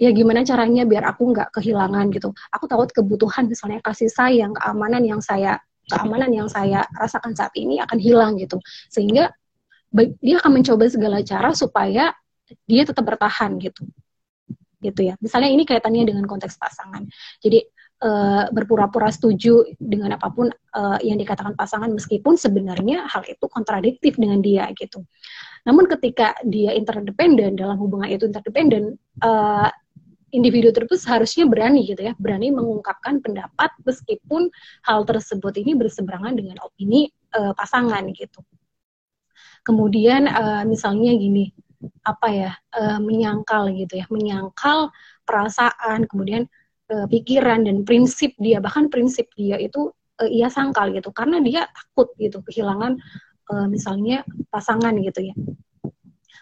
ya 0.00 0.10
gimana 0.16 0.40
caranya 0.40 0.88
biar 0.88 1.04
aku 1.12 1.36
nggak 1.36 1.52
kehilangan 1.52 2.08
gitu. 2.16 2.32
Aku 2.56 2.64
takut 2.64 2.88
kebutuhan 2.88 3.44
misalnya 3.44 3.84
kasih 3.84 4.08
sayang 4.08 4.56
keamanan 4.56 5.04
yang 5.04 5.20
saya 5.20 5.60
keamanan 5.84 6.32
yang 6.32 6.48
saya 6.48 6.88
rasakan 6.96 7.36
saat 7.36 7.52
ini 7.60 7.84
akan 7.84 8.00
hilang 8.00 8.40
gitu. 8.40 8.56
Sehingga 8.88 9.28
dia 10.24 10.36
akan 10.40 10.62
mencoba 10.62 10.88
segala 10.88 11.20
cara 11.20 11.52
supaya 11.52 12.16
dia 12.64 12.82
tetap 12.88 13.04
bertahan 13.04 13.60
gitu. 13.60 13.84
Gitu 14.80 15.00
ya. 15.12 15.14
Misalnya 15.20 15.52
ini 15.52 15.68
kaitannya 15.68 16.08
dengan 16.08 16.24
konteks 16.24 16.56
pasangan. 16.56 17.04
Jadi 17.44 17.60
uh, 18.00 18.48
berpura-pura 18.48 19.12
setuju 19.12 19.68
dengan 19.76 20.16
apa 20.16 20.32
pun 20.32 20.48
uh, 20.48 20.98
yang 21.04 21.20
dikatakan 21.20 21.52
pasangan 21.52 21.92
meskipun 21.92 22.40
sebenarnya 22.40 23.04
hal 23.04 23.26
itu 23.28 23.44
kontradiktif 23.50 24.16
dengan 24.16 24.40
dia 24.40 24.70
gitu. 24.72 25.04
Namun 25.68 25.84
ketika 25.92 26.32
dia 26.48 26.72
interdependen 26.72 27.60
dalam 27.60 27.76
hubungan 27.76 28.08
itu 28.08 28.24
interdependen 28.24 28.96
uh, 29.20 29.68
individu 30.30 30.70
tersebut 30.70 30.98
seharusnya 30.98 31.44
berani 31.46 31.86
gitu 31.86 32.06
ya, 32.06 32.14
berani 32.18 32.54
mengungkapkan 32.54 33.18
pendapat 33.22 33.70
meskipun 33.82 34.50
hal 34.86 35.02
tersebut 35.02 35.54
ini 35.58 35.74
berseberangan 35.74 36.34
dengan 36.38 36.58
opini 36.62 37.10
uh, 37.34 37.54
pasangan 37.54 38.02
gitu. 38.14 38.40
Kemudian 39.60 40.24
uh, 40.30 40.64
misalnya 40.64 41.12
gini, 41.14 41.52
apa 42.06 42.28
ya, 42.32 42.52
uh, 42.76 42.98
menyangkal 43.02 43.68
gitu 43.76 44.00
ya, 44.00 44.06
menyangkal 44.08 44.88
perasaan, 45.28 46.08
kemudian 46.08 46.48
uh, 46.88 47.06
pikiran 47.10 47.68
dan 47.68 47.84
prinsip 47.84 48.32
dia, 48.40 48.58
bahkan 48.62 48.88
prinsip 48.88 49.28
dia 49.36 49.60
itu 49.60 49.92
uh, 50.20 50.30
ia 50.30 50.48
sangkal 50.48 50.94
gitu, 50.96 51.12
karena 51.12 51.44
dia 51.44 51.68
takut 51.70 52.08
gitu 52.16 52.40
kehilangan 52.40 52.96
uh, 53.52 53.66
misalnya 53.68 54.24
pasangan 54.48 54.96
gitu 54.96 55.28
ya. 55.28 55.34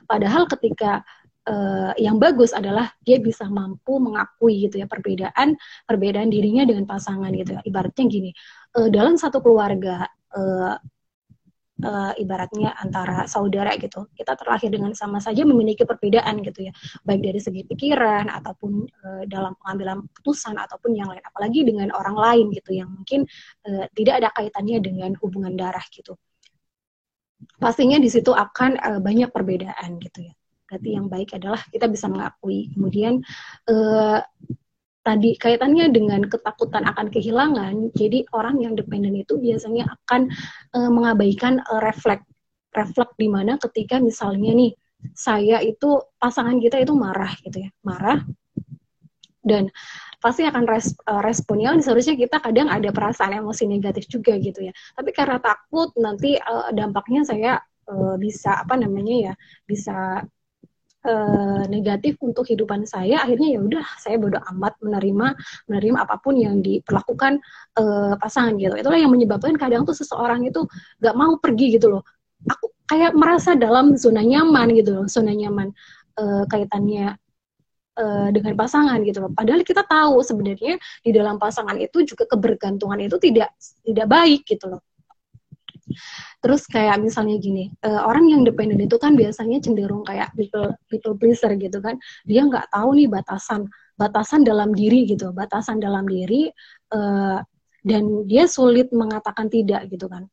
Padahal 0.09 0.48
ketika 0.48 1.05
uh, 1.49 1.93
yang 1.97 2.21
bagus 2.21 2.53
adalah 2.53 2.93
dia 3.01 3.19
bisa 3.19 3.49
mampu 3.49 3.97
mengakui 3.99 4.69
gitu 4.69 4.85
ya 4.85 4.87
perbedaan 4.87 5.57
perbedaan 5.89 6.29
dirinya 6.29 6.69
dengan 6.69 6.85
pasangan 6.85 7.33
gitu 7.33 7.57
ya. 7.57 7.61
Ibaratnya 7.65 8.05
gini, 8.07 8.31
uh, 8.77 8.89
dalam 8.93 9.17
satu 9.17 9.41
keluarga 9.41 10.05
uh, 10.37 10.77
uh, 11.83 12.13
ibaratnya 12.21 12.77
antara 12.77 13.25
saudara 13.25 13.75
gitu, 13.81 14.07
kita 14.13 14.37
terlahir 14.37 14.69
dengan 14.69 14.93
sama 14.93 15.19
saja 15.19 15.43
memiliki 15.49 15.89
perbedaan 15.89 16.45
gitu 16.45 16.69
ya, 16.69 16.73
baik 17.03 17.25
dari 17.25 17.41
segi 17.41 17.63
pikiran 17.65 18.29
ataupun 18.29 18.73
uh, 18.85 19.23
dalam 19.25 19.57
pengambilan 19.65 20.05
keputusan 20.13 20.55
ataupun 20.61 20.95
yang 20.95 21.09
lain, 21.09 21.25
apalagi 21.25 21.65
dengan 21.65 21.89
orang 21.97 22.17
lain 22.17 22.47
gitu 22.53 22.77
yang 22.77 22.93
mungkin 22.93 23.25
uh, 23.67 23.89
tidak 23.97 24.15
ada 24.25 24.29
kaitannya 24.37 24.79
dengan 24.85 25.11
hubungan 25.25 25.57
darah 25.57 25.85
gitu. 25.91 26.15
Pastinya 27.39 28.03
di 28.03 28.11
situ 28.11 28.35
akan 28.35 28.99
banyak 28.99 29.31
perbedaan 29.31 30.03
gitu 30.03 30.27
ya 30.27 30.38
berarti 30.68 30.90
yang 30.94 31.09
baik 31.09 31.33
adalah 31.35 31.64
kita 31.72 31.88
bisa 31.88 32.07
mengakui. 32.07 32.68
Kemudian 32.76 33.24
uh, 33.72 34.20
tadi 35.00 35.40
kaitannya 35.40 35.88
dengan 35.88 36.20
ketakutan 36.28 36.85
akan 36.85 37.09
kehilangan 37.09 37.96
jadi 37.96 38.28
orang 38.37 38.61
yang 38.61 38.76
dependen 38.76 39.16
itu 39.16 39.40
biasanya 39.40 39.88
akan 39.88 40.28
uh, 40.76 40.90
mengabaikan 40.92 41.64
uh, 41.64 41.81
refleks 41.81 42.28
refleks 42.76 43.16
di 43.16 43.33
mana 43.33 43.57
ketika 43.57 43.96
misalnya 43.96 44.52
nih 44.52 44.76
saya 45.16 45.64
itu 45.64 46.04
pasangan 46.20 46.61
kita 46.61 46.85
itu 46.85 46.92
marah 46.92 47.33
gitu 47.40 47.64
ya 47.64 47.70
marah 47.81 48.20
dan 49.40 49.72
pasti 50.20 50.44
akan 50.44 50.66
uh, 50.68 51.22
responnya 51.24 51.72
seharusnya 51.81 52.18
kita 52.18 52.42
kadang 52.42 52.68
ada 52.68 52.90
perasaan 52.92 53.38
emosi 53.38 53.64
negatif 53.64 54.11
juga 54.11 54.37
gitu 54.37 54.66
ya. 54.66 54.74
Tapi 54.92 55.11
karena 55.14 55.38
takut 55.38 55.94
nanti 55.96 56.37
uh, 56.37 56.68
dampaknya 56.74 57.22
saya 57.24 57.52
uh, 57.88 58.18
bisa 58.18 58.66
apa 58.66 58.74
namanya 58.76 59.33
ya 59.33 59.35
bisa 59.64 60.26
uh, 61.07 61.63
negatif 61.71 62.19
untuk 62.25 62.49
kehidupan 62.49 62.89
saya 62.89 63.23
akhirnya 63.23 63.55
ya 63.55 63.61
udah 63.63 63.85
saya 64.01 64.17
bodoh 64.19 64.43
amat 64.55 64.75
menerima 64.83 65.27
menerima 65.71 65.99
apa 66.03 66.17
pun 66.19 66.35
yang 66.35 66.59
diperlakukan 66.65 67.39
uh, 67.79 68.15
pasangan 68.19 68.59
gitu 68.59 68.75
itulah 68.75 68.99
yang 68.99 69.13
menyebabkan 69.13 69.55
kadang 69.55 69.87
tuh 69.87 69.95
seseorang 69.95 70.43
itu 70.49 70.67
gak 70.99 71.15
mau 71.15 71.39
pergi 71.39 71.79
gitu 71.79 71.99
loh 71.99 72.03
aku 72.49 72.73
kayak 72.89 73.13
merasa 73.15 73.55
dalam 73.55 73.95
zona 73.95 74.25
nyaman 74.25 74.75
gitu 74.75 74.91
loh 74.95 75.07
zona 75.07 75.35
nyaman 75.35 75.71
uh, 76.19 76.45
kaitannya 76.49 77.15
dengan 78.31 78.55
pasangan 78.55 79.03
gitu 79.03 79.19
loh. 79.27 79.35
Padahal 79.35 79.67
kita 79.67 79.83
tahu 79.83 80.23
sebenarnya 80.23 80.79
di 81.03 81.11
dalam 81.11 81.35
pasangan 81.35 81.75
itu 81.83 82.07
juga 82.07 82.31
kebergantungan 82.31 82.95
itu 83.03 83.19
tidak 83.19 83.51
tidak 83.83 84.07
baik 84.07 84.47
gitu 84.47 84.71
loh. 84.71 84.87
Terus 86.44 86.62
kayak 86.68 87.03
misalnya 87.03 87.37
gini, 87.40 87.72
uh, 87.85 88.07
orang 88.07 88.29
yang 88.31 88.42
dependen 88.46 88.79
itu 88.83 88.96
kan 89.01 89.14
biasanya 89.18 89.59
cenderung 89.62 90.05
kayak 90.07 90.31
people 90.38 90.72
people 90.88 91.14
pleaser 91.18 91.53
gitu 91.59 91.79
kan. 91.83 91.98
Dia 92.29 92.46
nggak 92.46 92.70
tahu 92.72 92.98
nih 92.98 93.09
batasan 93.11 93.66
batasan 93.98 94.46
dalam 94.46 94.70
diri 94.72 95.09
gitu, 95.09 95.35
batasan 95.35 95.83
dalam 95.83 96.07
diri 96.07 96.48
uh, 96.94 97.38
dan 97.83 98.03
dia 98.29 98.44
sulit 98.46 98.90
mengatakan 98.94 99.48
tidak 99.51 99.87
gitu 99.90 100.11
kan 100.11 100.27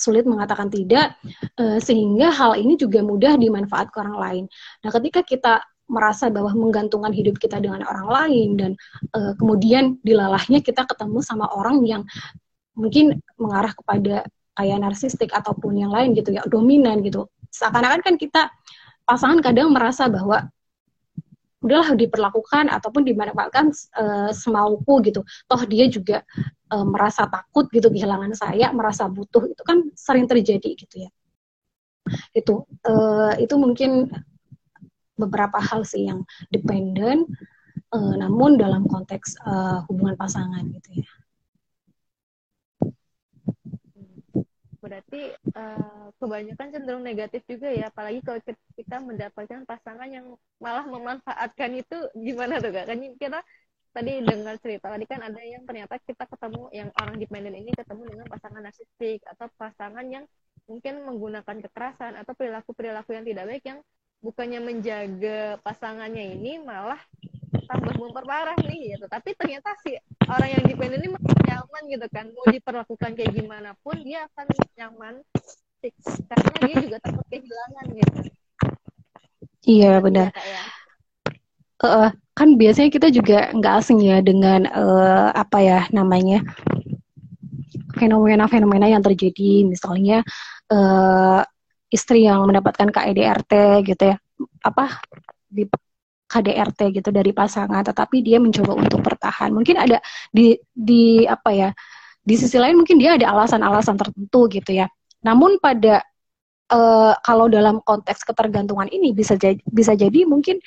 sulit 0.00 0.24
mengatakan 0.24 0.72
tidak 0.72 1.12
uh, 1.60 1.76
sehingga 1.76 2.32
hal 2.32 2.56
ini 2.56 2.80
juga 2.80 3.04
mudah 3.04 3.36
dimanfaatkan 3.36 4.08
orang 4.08 4.16
lain. 4.16 4.44
Nah, 4.80 4.90
ketika 4.96 5.20
kita 5.20 5.54
merasa 5.90 6.30
bahwa 6.30 6.54
menggantungkan 6.54 7.10
hidup 7.10 7.36
kita 7.36 7.58
dengan 7.58 7.82
orang 7.84 8.08
lain 8.08 8.48
dan 8.56 8.72
uh, 9.12 9.34
kemudian 9.36 9.98
dilalahnya 10.06 10.62
kita 10.62 10.86
ketemu 10.86 11.18
sama 11.20 11.50
orang 11.50 11.82
yang 11.82 12.02
mungkin 12.80 13.20
mengarah 13.36 13.76
kepada 13.76 14.24
kayak 14.56 14.78
narsistik 14.80 15.30
ataupun 15.32 15.76
yang 15.76 15.92
lain 15.92 16.16
gitu 16.16 16.32
ya 16.32 16.42
dominan 16.48 17.04
gitu. 17.04 17.28
Seakan-akan 17.52 18.00
kan 18.00 18.14
kita 18.16 18.42
pasangan 19.04 19.40
kadang 19.44 19.72
merasa 19.72 20.08
bahwa 20.08 20.48
udahlah 21.60 21.92
diperlakukan 21.92 22.72
ataupun 22.72 23.04
dimanfaatkan 23.04 23.68
uh, 24.00 24.30
semauku 24.32 25.04
gitu. 25.04 25.20
Toh 25.44 25.62
dia 25.68 25.88
juga 25.92 26.24
uh, 26.72 26.86
merasa 26.88 27.28
takut 27.28 27.68
gitu 27.68 27.92
kehilangan 27.92 28.32
saya 28.32 28.72
merasa 28.72 29.08
butuh 29.08 29.44
itu 29.44 29.62
kan 29.64 29.84
sering 29.92 30.24
terjadi 30.24 30.72
gitu 30.72 31.04
ya. 31.04 31.10
Itu 32.32 32.64
uh, 32.88 33.36
itu 33.36 33.54
mungkin 33.60 34.08
beberapa 35.20 35.60
hal 35.60 35.84
sih 35.84 36.08
yang 36.08 36.24
dependen 36.48 37.28
uh, 37.92 38.14
namun 38.16 38.56
dalam 38.56 38.88
konteks 38.88 39.36
uh, 39.44 39.84
hubungan 39.84 40.16
pasangan 40.16 40.64
gitu 40.80 41.04
ya 41.04 41.08
berarti 44.90 45.30
uh, 45.54 46.10
kebanyakan 46.18 46.68
cenderung 46.74 47.06
negatif 47.06 47.46
juga 47.46 47.70
ya 47.70 47.86
apalagi 47.86 48.18
kalau 48.26 48.42
kita 48.74 48.96
mendapatkan 48.98 49.62
pasangan 49.62 50.10
yang 50.10 50.26
malah 50.58 50.82
memanfaatkan 50.82 51.70
itu 51.78 51.96
gimana 52.18 52.58
tuh 52.58 52.74
kak? 52.74 52.90
Kan 52.90 52.98
kita 53.14 53.38
tadi 53.90 54.22
dengar 54.22 54.58
cerita 54.62 54.86
tadi 54.90 55.06
kan 55.06 55.22
ada 55.22 55.38
yang 55.42 55.62
ternyata 55.66 55.98
kita 56.02 56.26
ketemu 56.26 56.62
yang 56.70 56.88
orang 56.94 57.16
dependen 57.18 57.54
ini 57.58 57.70
ketemu 57.74 58.02
dengan 58.06 58.26
pasangan 58.30 58.62
narsistik 58.62 59.18
atau 59.26 59.46
pasangan 59.58 60.06
yang 60.06 60.24
mungkin 60.70 61.02
menggunakan 61.02 61.56
kekerasan 61.66 62.14
atau 62.14 62.32
perilaku 62.38 62.70
perilaku 62.70 63.18
yang 63.18 63.26
tidak 63.26 63.50
baik 63.50 63.64
yang 63.66 63.80
bukannya 64.22 64.60
menjaga 64.62 65.58
pasangannya 65.66 66.38
ini 66.38 66.62
malah 66.62 67.00
tambah 67.50 67.94
memperparah 67.98 68.58
nih 68.66 68.96
gitu. 68.96 69.06
Tapi 69.10 69.34
ternyata 69.34 69.74
si 69.82 69.98
orang 70.26 70.50
yang 70.54 70.64
dependen 70.66 71.00
ini 71.02 71.10
masih 71.14 71.40
nyaman 71.46 71.82
gitu 71.90 72.06
kan. 72.10 72.26
Mau 72.30 72.46
diperlakukan 72.48 73.10
kayak 73.18 73.32
gimana 73.34 73.70
pun 73.82 73.96
dia 74.02 74.26
akan 74.30 74.46
nyaman. 74.78 75.14
Karena 76.28 76.58
dia 76.66 76.76
juga 76.82 76.96
takut 77.00 77.26
kehilangan 77.32 77.86
gitu. 77.96 78.18
Iya 79.60 79.92
benar. 80.00 80.32
ya, 80.32 80.62
uh, 81.84 82.10
kan 82.32 82.48
biasanya 82.56 82.90
kita 82.92 83.08
juga 83.12 83.52
nggak 83.52 83.74
asing 83.84 84.00
ya 84.00 84.24
dengan 84.24 84.64
uh, 84.72 85.28
apa 85.36 85.58
ya 85.60 85.80
namanya 85.92 86.40
fenomena-fenomena 87.96 88.88
yang 88.88 89.04
terjadi. 89.04 89.68
Misalnya 89.68 90.24
uh, 90.72 91.44
istri 91.92 92.24
yang 92.24 92.46
mendapatkan 92.48 92.88
KEDRT 92.88 93.84
gitu 93.84 94.14
ya. 94.14 94.16
Apa? 94.64 95.00
Di 95.50 95.66
KDRT 96.30 97.02
gitu 97.02 97.10
dari 97.10 97.34
pasangan 97.34 97.82
tetapi 97.82 98.22
dia 98.22 98.38
mencoba 98.38 98.78
untuk 98.78 99.02
bertahan. 99.02 99.50
Mungkin 99.50 99.74
ada 99.74 99.98
di 100.30 100.54
di 100.70 101.26
apa 101.26 101.50
ya 101.50 101.70
di 102.22 102.34
sisi 102.38 102.54
lain 102.54 102.78
mungkin 102.78 103.02
dia 103.02 103.18
ada 103.18 103.26
alasan-alasan 103.34 103.98
tertentu 103.98 104.46
gitu 104.46 104.70
ya. 104.70 104.86
Namun 105.26 105.58
pada 105.58 106.06
uh, 106.70 107.12
kalau 107.26 107.50
dalam 107.50 107.82
konteks 107.82 108.22
ketergantungan 108.22 108.86
ini 108.94 109.10
bisa 109.10 109.34
jadi 109.34 109.58
bisa 109.66 109.98
jadi 109.98 110.22
mungkin 110.24 110.62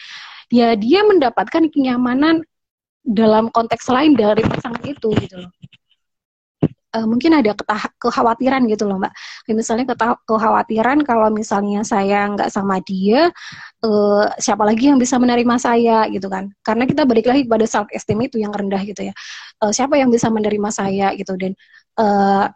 ya 0.52 0.76
dia 0.76 1.02
mendapatkan 1.08 1.71
kenyamanan 1.71 2.43
dalam 3.04 3.47
konteks 3.52 3.88
lain 3.88 4.15
dari 4.15 4.43
pasangan 4.43 4.84
itu 4.84 5.12
gitu 5.15 5.36
loh 5.39 5.52
uh, 6.93 7.06
mungkin 7.10 7.34
ada 7.36 7.51
kekhawatiran 7.99 8.63
gitu 8.69 8.86
loh 8.86 9.01
mbak. 9.01 9.13
Misalnya 9.49 9.86
kekhawatiran 10.29 11.01
kalau 11.03 11.29
misalnya 11.34 11.82
saya 11.82 12.29
nggak 12.32 12.49
sama 12.53 12.79
dia 12.86 13.34
uh, 13.84 14.25
siapa 14.38 14.63
lagi 14.63 14.89
yang 14.93 15.01
bisa 15.01 15.17
menerima 15.17 15.56
saya 15.58 16.06
gitu 16.13 16.29
kan. 16.29 16.53
Karena 16.62 16.86
kita 16.86 17.03
balik 17.10 17.25
lagi 17.29 17.43
pada 17.49 17.65
self 17.65 17.89
esteem 17.91 18.21
itu 18.25 18.38
yang 18.39 18.53
rendah 18.53 18.82
gitu 18.86 19.10
ya. 19.10 19.13
Uh, 19.60 19.73
siapa 19.73 19.97
yang 19.97 20.13
bisa 20.13 20.29
menerima 20.29 20.69
saya 20.69 21.12
gitu. 21.17 21.34
Dan 21.36 21.58
uh, 21.99 22.47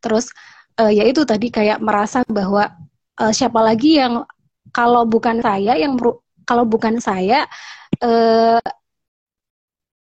terus 0.00 0.32
uh, 0.80 0.92
ya 0.92 1.04
itu 1.08 1.24
tadi 1.24 1.48
kayak 1.48 1.80
merasa 1.80 2.24
bahwa 2.28 2.68
uh, 3.20 3.32
siapa 3.32 3.60
lagi 3.60 4.00
yang 4.00 4.24
kalau 4.74 5.06
bukan 5.06 5.38
saya 5.40 5.78
yang 5.78 5.96
kalau 6.44 6.64
bukan 6.68 6.98
saya 7.00 7.46
uh, 8.04 8.60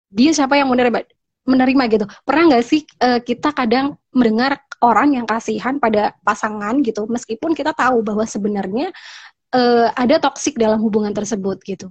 dia 0.09 0.31
siapa 0.33 0.57
yang 0.57 0.69
menerima 0.73 1.05
menerima 1.49 1.83
gitu. 1.89 2.05
Pernah 2.29 2.55
nggak 2.55 2.65
sih 2.65 2.85
uh, 3.01 3.19
kita 3.25 3.57
kadang 3.57 3.97
mendengar 4.13 4.61
orang 4.85 5.17
yang 5.17 5.27
kasihan 5.27 5.81
pada 5.81 6.15
pasangan 6.23 6.79
gitu, 6.85 7.09
meskipun 7.09 7.57
kita 7.57 7.73
tahu 7.75 8.05
bahwa 8.05 8.29
sebenarnya 8.29 8.93
uh, 9.57 9.89
ada 9.97 10.21
toksik 10.21 10.61
dalam 10.61 10.79
hubungan 10.85 11.11
tersebut 11.11 11.59
gitu. 11.65 11.89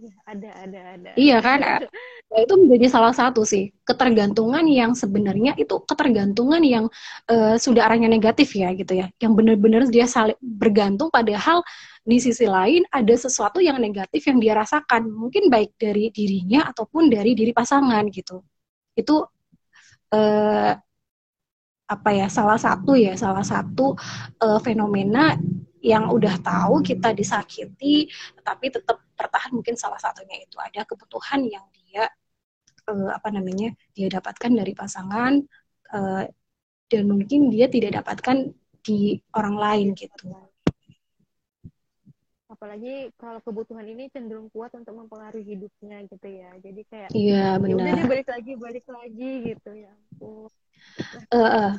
Iya, 0.00 0.16
ada, 0.24 0.50
ada, 0.64 0.80
ada. 0.96 1.10
Iya 1.12 1.36
kan? 1.44 1.58
Nah, 1.60 2.40
itu 2.40 2.54
menjadi 2.56 2.86
salah 2.88 3.12
satu 3.12 3.44
sih 3.44 3.68
ketergantungan 3.84 4.64
yang 4.64 4.96
sebenarnya 4.96 5.52
itu 5.60 5.76
ketergantungan 5.84 6.62
yang 6.64 6.88
uh, 7.28 7.60
sudah 7.60 7.84
arahnya 7.84 8.08
negatif 8.08 8.56
ya 8.56 8.72
gitu 8.72 8.96
ya, 8.96 9.12
yang 9.20 9.36
benar-benar 9.36 9.84
dia 9.92 10.08
saling 10.08 10.40
bergantung 10.40 11.12
padahal 11.12 11.60
di 12.00 12.16
sisi 12.16 12.48
lain 12.48 12.88
ada 12.88 13.12
sesuatu 13.12 13.60
yang 13.60 13.76
negatif 13.76 14.24
yang 14.24 14.40
dia 14.40 14.56
rasakan 14.56 15.04
mungkin 15.12 15.52
baik 15.52 15.76
dari 15.76 16.08
dirinya 16.08 16.64
ataupun 16.72 17.12
dari 17.12 17.36
diri 17.36 17.52
pasangan 17.52 18.08
gitu 18.08 18.40
itu 18.96 19.20
eh, 20.16 20.72
apa 21.90 22.10
ya 22.16 22.26
salah 22.32 22.56
satu 22.56 22.96
ya 22.96 23.12
salah 23.20 23.44
satu 23.44 23.92
eh, 24.40 24.60
fenomena 24.64 25.36
yang 25.80 26.12
udah 26.12 26.36
tahu 26.44 26.84
kita 26.84 27.16
disakiti 27.16 28.08
tetapi 28.36 28.66
tetap 28.68 29.00
bertahan 29.16 29.52
mungkin 29.56 29.76
salah 29.76 30.00
satunya 30.00 30.40
itu. 30.40 30.56
Ada 30.60 30.84
kebutuhan 30.84 31.44
yang 31.48 31.64
dia 31.72 32.08
eh, 32.88 33.10
apa 33.10 33.28
namanya 33.32 33.72
dia 33.96 34.08
dapatkan 34.12 34.52
dari 34.52 34.72
pasangan 34.76 35.40
eh, 35.96 36.24
dan 36.90 37.02
mungkin 37.06 37.48
dia 37.52 37.68
tidak 37.68 38.02
dapatkan 38.04 38.52
di 38.80 39.20
orang 39.36 39.56
lain 39.56 39.88
gitu. 39.96 40.32
Apalagi 42.50 43.14
kalau 43.14 43.38
kebutuhan 43.40 43.86
ini 43.86 44.10
cenderung 44.10 44.50
kuat 44.50 44.74
untuk 44.74 44.92
mempengaruhi 44.98 45.54
hidupnya 45.54 46.02
gitu 46.10 46.28
ya. 46.28 46.50
Jadi 46.58 46.82
kayak 46.90 47.10
iya 47.14 47.56
benar 47.56 47.72
ya 47.72 47.76
udah 47.78 47.94
dia 47.94 48.06
balik 48.10 48.28
lagi 48.28 48.52
balik 48.58 48.86
lagi 48.90 49.30
gitu 49.54 49.70
ya 49.72 49.92
uh, 50.20 50.48
uh, 51.36 51.70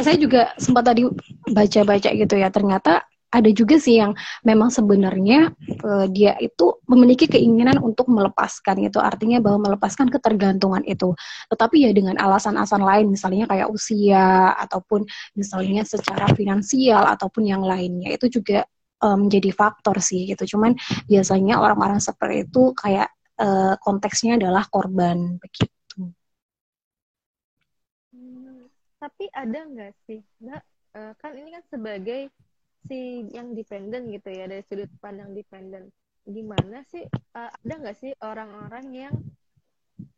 saya 0.00 0.16
juga 0.16 0.52
sempat 0.56 0.88
tadi 0.88 1.06
baca-baca 1.50 2.10
gitu 2.14 2.34
ya 2.36 2.48
ternyata 2.48 3.04
ada 3.30 3.50
juga 3.54 3.78
sih 3.78 4.02
yang 4.02 4.12
memang 4.42 4.74
sebenarnya 4.74 5.54
uh, 5.86 6.06
dia 6.10 6.34
itu 6.42 6.82
memiliki 6.90 7.30
keinginan 7.30 7.78
untuk 7.78 8.10
melepaskan 8.10 8.82
itu 8.82 8.98
artinya 8.98 9.38
bahwa 9.38 9.70
melepaskan 9.70 10.10
ketergantungan 10.10 10.82
itu. 10.82 11.14
Tetapi 11.46 11.86
ya 11.86 11.90
dengan 11.94 12.18
alasan-alasan 12.18 12.82
lain 12.82 13.06
misalnya 13.14 13.46
kayak 13.46 13.70
usia 13.70 14.58
ataupun 14.58 15.06
misalnya 15.38 15.86
secara 15.86 16.26
finansial 16.34 17.06
ataupun 17.06 17.46
yang 17.46 17.62
lainnya 17.62 18.10
itu 18.10 18.42
juga 18.42 18.66
um, 18.98 19.26
menjadi 19.26 19.54
faktor 19.54 20.02
sih 20.02 20.26
gitu. 20.26 20.58
Cuman 20.58 20.74
biasanya 21.06 21.62
orang-orang 21.62 22.02
seperti 22.02 22.50
itu 22.50 22.74
kayak 22.74 23.14
uh, 23.38 23.78
konteksnya 23.78 24.42
adalah 24.42 24.66
korban 24.66 25.38
begitu. 25.38 26.10
Hmm, 28.10 28.66
tapi 28.98 29.30
ada 29.30 29.58
nggak 29.70 29.94
sih 30.10 30.18
uh, 30.50 31.14
kan 31.14 31.32
ini 31.38 31.54
kan 31.54 31.64
sebagai 31.70 32.26
si 32.90 33.30
yang 33.30 33.54
dependen 33.54 34.10
gitu 34.10 34.34
ya 34.34 34.50
dari 34.50 34.66
sudut 34.66 34.90
pandang 34.98 35.30
dependen 35.30 35.94
gimana 36.26 36.82
sih 36.90 37.06
uh, 37.38 37.50
ada 37.54 37.74
nggak 37.78 37.98
sih 38.02 38.12
orang-orang 38.18 38.86
yang 38.90 39.14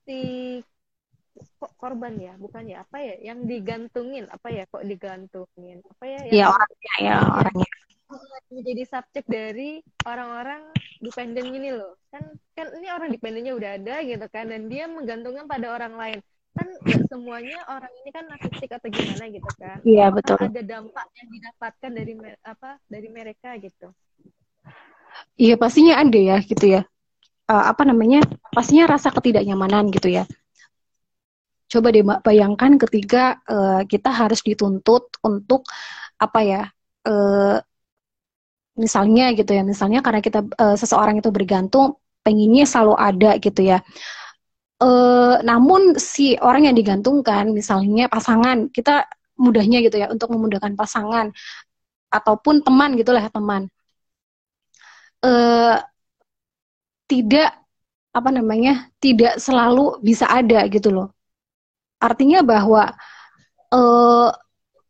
si 0.09 0.19
kok 1.33 1.73
korban 1.81 2.15
ya? 2.21 2.35
Bukan 2.37 2.69
ya 2.69 2.85
apa 2.85 3.01
ya 3.01 3.17
yang 3.33 3.49
digantungin? 3.49 4.29
Apa 4.29 4.53
ya 4.53 4.69
kok 4.69 4.85
digantungin? 4.85 5.81
Apa 5.81 6.05
ya 6.05 6.21
ya 6.29 6.47
orangnya 6.53 6.95
ya 7.01 7.17
orangnya. 7.25 7.71
Menjadi 8.53 8.85
subjek 8.85 9.25
dari 9.25 9.81
orang-orang 10.05 10.69
dependen 11.01 11.49
ini 11.49 11.73
loh. 11.73 11.97
Kan 12.13 12.37
kan 12.53 12.69
ini 12.77 12.89
orang 12.93 13.09
dependennya 13.09 13.57
udah 13.57 13.71
ada 13.81 14.05
gitu 14.05 14.27
kan 14.29 14.53
dan 14.53 14.69
dia 14.69 14.85
menggantungkan 14.85 15.49
pada 15.49 15.73
orang 15.73 15.97
lain 15.97 16.19
kan 16.53 16.69
gak 16.85 17.03
semuanya 17.09 17.59
orang 17.65 17.93
ini 18.05 18.11
kan 18.13 18.25
narsistik 18.29 18.71
atau 18.73 18.89
gimana 18.93 19.25
gitu 19.33 19.51
kan. 19.57 19.79
Iya 19.83 20.07
betul. 20.13 20.39
ada 20.39 20.63
dampak 20.63 21.07
yang 21.17 21.29
didapatkan 21.33 21.91
dari 21.91 22.13
apa 22.45 22.71
dari 22.87 23.09
mereka 23.09 23.57
gitu? 23.57 23.89
Iya 25.41 25.57
pastinya 25.57 26.01
ada 26.01 26.21
ya 26.21 26.37
gitu 26.45 26.67
ya. 26.69 26.83
Uh, 27.49 27.65
apa 27.73 27.83
namanya 27.89 28.23
pastinya 28.53 28.85
rasa 28.89 29.09
ketidaknyamanan 29.11 29.89
gitu 29.93 30.13
ya. 30.13 30.25
Coba 31.73 31.89
deh 31.89 32.05
mbak 32.05 32.21
bayangkan 32.21 32.77
ketika 32.77 33.41
uh, 33.49 33.81
kita 33.89 34.13
harus 34.13 34.45
dituntut 34.45 35.09
untuk 35.25 35.65
apa 36.21 36.41
ya 36.45 36.63
uh, 37.09 37.59
misalnya 38.77 39.33
gitu 39.37 39.53
ya 39.53 39.65
misalnya 39.65 40.05
karena 40.05 40.21
kita 40.21 40.45
uh, 40.61 40.77
seseorang 40.77 41.21
itu 41.21 41.29
bergantung 41.33 41.97
pengennya 42.25 42.65
selalu 42.65 42.95
ada 42.97 43.37
gitu 43.41 43.61
ya 43.61 43.85
Uh, 44.83 45.39
namun 45.47 45.95
si 45.95 46.35
orang 46.43 46.67
yang 46.67 46.75
digantungkan, 46.75 47.55
misalnya 47.55 48.11
pasangan, 48.11 48.67
kita 48.75 49.07
mudahnya 49.39 49.79
gitu 49.87 50.03
ya 50.03 50.11
untuk 50.11 50.35
memudahkan 50.35 50.75
pasangan 50.75 51.31
ataupun 52.11 52.67
teman 52.67 52.99
gitulah 52.99 53.23
teman. 53.31 53.71
Uh, 55.23 55.79
tidak 57.07 57.55
apa 58.13 58.31
namanya 58.35 58.91
tidak 58.99 59.39
selalu 59.39 60.03
bisa 60.03 60.27
ada 60.27 60.67
gitu 60.67 60.91
loh. 60.91 61.09
Artinya 62.03 62.43
bahwa 62.43 62.91
uh, 63.71 64.29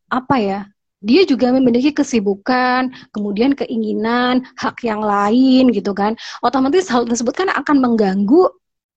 apa 0.08 0.36
ya 0.40 0.60
dia 1.02 1.26
juga 1.26 1.50
memiliki 1.50 1.90
kesibukan, 1.90 2.94
kemudian 3.10 3.58
keinginan, 3.58 4.46
hak 4.54 4.86
yang 4.86 5.02
lain 5.02 5.74
gitu 5.74 5.92
kan. 5.92 6.14
Otomatis 6.40 6.86
hal 6.88 7.04
tersebut 7.04 7.34
kan 7.34 7.50
akan 7.50 7.82
mengganggu 7.82 8.46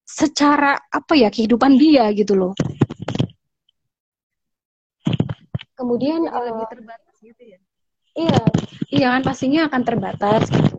secara 0.06 0.78
apa 0.94 1.18
ya 1.18 1.34
kehidupan 1.34 1.82
dia 1.82 2.08
gitu 2.14 2.38
loh. 2.38 2.54
Kemudian 5.76 6.30
uh, 6.30 6.44
lebih 6.46 6.66
terbatas 6.72 7.16
gitu 7.20 7.42
ya. 7.42 7.60
Iya, 8.16 8.42
iya 8.96 9.08
kan 9.12 9.22
pastinya 9.28 9.68
akan 9.68 9.82
terbatas 9.84 10.48
gitu. 10.48 10.78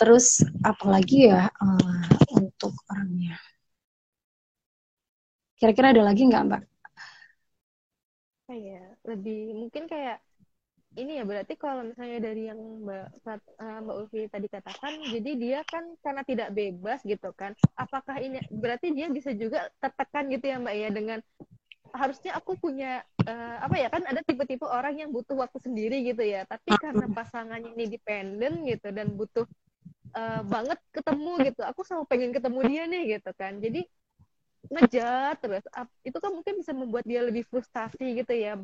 Terus 0.00 0.40
apalagi 0.64 1.28
ya 1.28 1.52
uh, 1.52 2.02
untuk 2.40 2.72
orangnya. 2.88 3.36
Kira-kira 5.60 5.92
ada 5.92 6.08
lagi 6.08 6.24
nggak 6.24 6.44
Mbak? 6.48 6.62
Kayak 8.48 8.96
lebih 9.04 9.52
mungkin 9.60 9.84
kayak 9.84 10.24
ini 11.00 11.18
ya 11.18 11.24
berarti 11.24 11.56
kalau 11.56 11.82
misalnya 11.88 12.18
dari 12.20 12.52
yang 12.52 12.60
Mbak 12.84 13.06
uh, 13.24 13.78
Mbak 13.82 13.96
Ulfi 13.96 14.28
tadi 14.28 14.46
katakan, 14.52 14.92
jadi 15.08 15.30
dia 15.40 15.60
kan 15.64 15.84
karena 16.04 16.22
tidak 16.22 16.48
bebas 16.52 17.00
gitu 17.02 17.32
kan. 17.32 17.56
Apakah 17.74 18.20
ini 18.20 18.38
berarti 18.52 18.92
dia 18.92 19.08
bisa 19.08 19.32
juga 19.32 19.72
tertekan 19.80 20.28
gitu 20.28 20.44
ya 20.44 20.56
Mbak 20.60 20.74
ya 20.76 20.88
dengan 20.92 21.18
harusnya 21.90 22.38
aku 22.38 22.54
punya 22.54 23.02
uh, 23.26 23.56
apa 23.66 23.74
ya 23.74 23.90
kan 23.90 24.06
ada 24.06 24.22
tipe-tipe 24.22 24.62
orang 24.62 24.94
yang 24.94 25.10
butuh 25.10 25.34
waktu 25.34 25.58
sendiri 25.58 26.04
gitu 26.04 26.22
ya. 26.22 26.44
Tapi 26.44 26.76
karena 26.78 27.08
pasangannya 27.10 27.72
ini 27.74 27.84
dependen 27.96 28.62
gitu 28.68 28.88
dan 28.94 29.10
butuh 29.16 29.48
uh, 30.14 30.42
banget 30.46 30.78
ketemu 30.92 31.32
gitu. 31.50 31.60
Aku 31.66 31.82
selalu 31.82 32.04
pengen 32.06 32.30
ketemu 32.30 32.60
dia 32.68 32.82
nih 32.86 33.02
gitu 33.18 33.30
kan. 33.34 33.58
Jadi 33.58 33.88
ngejar 34.70 35.34
terus 35.42 35.66
itu 36.06 36.14
kan 36.22 36.30
mungkin 36.30 36.62
bisa 36.62 36.70
membuat 36.70 37.02
dia 37.02 37.26
lebih 37.26 37.42
frustasi 37.50 38.22
gitu 38.22 38.30
ya 38.30 38.54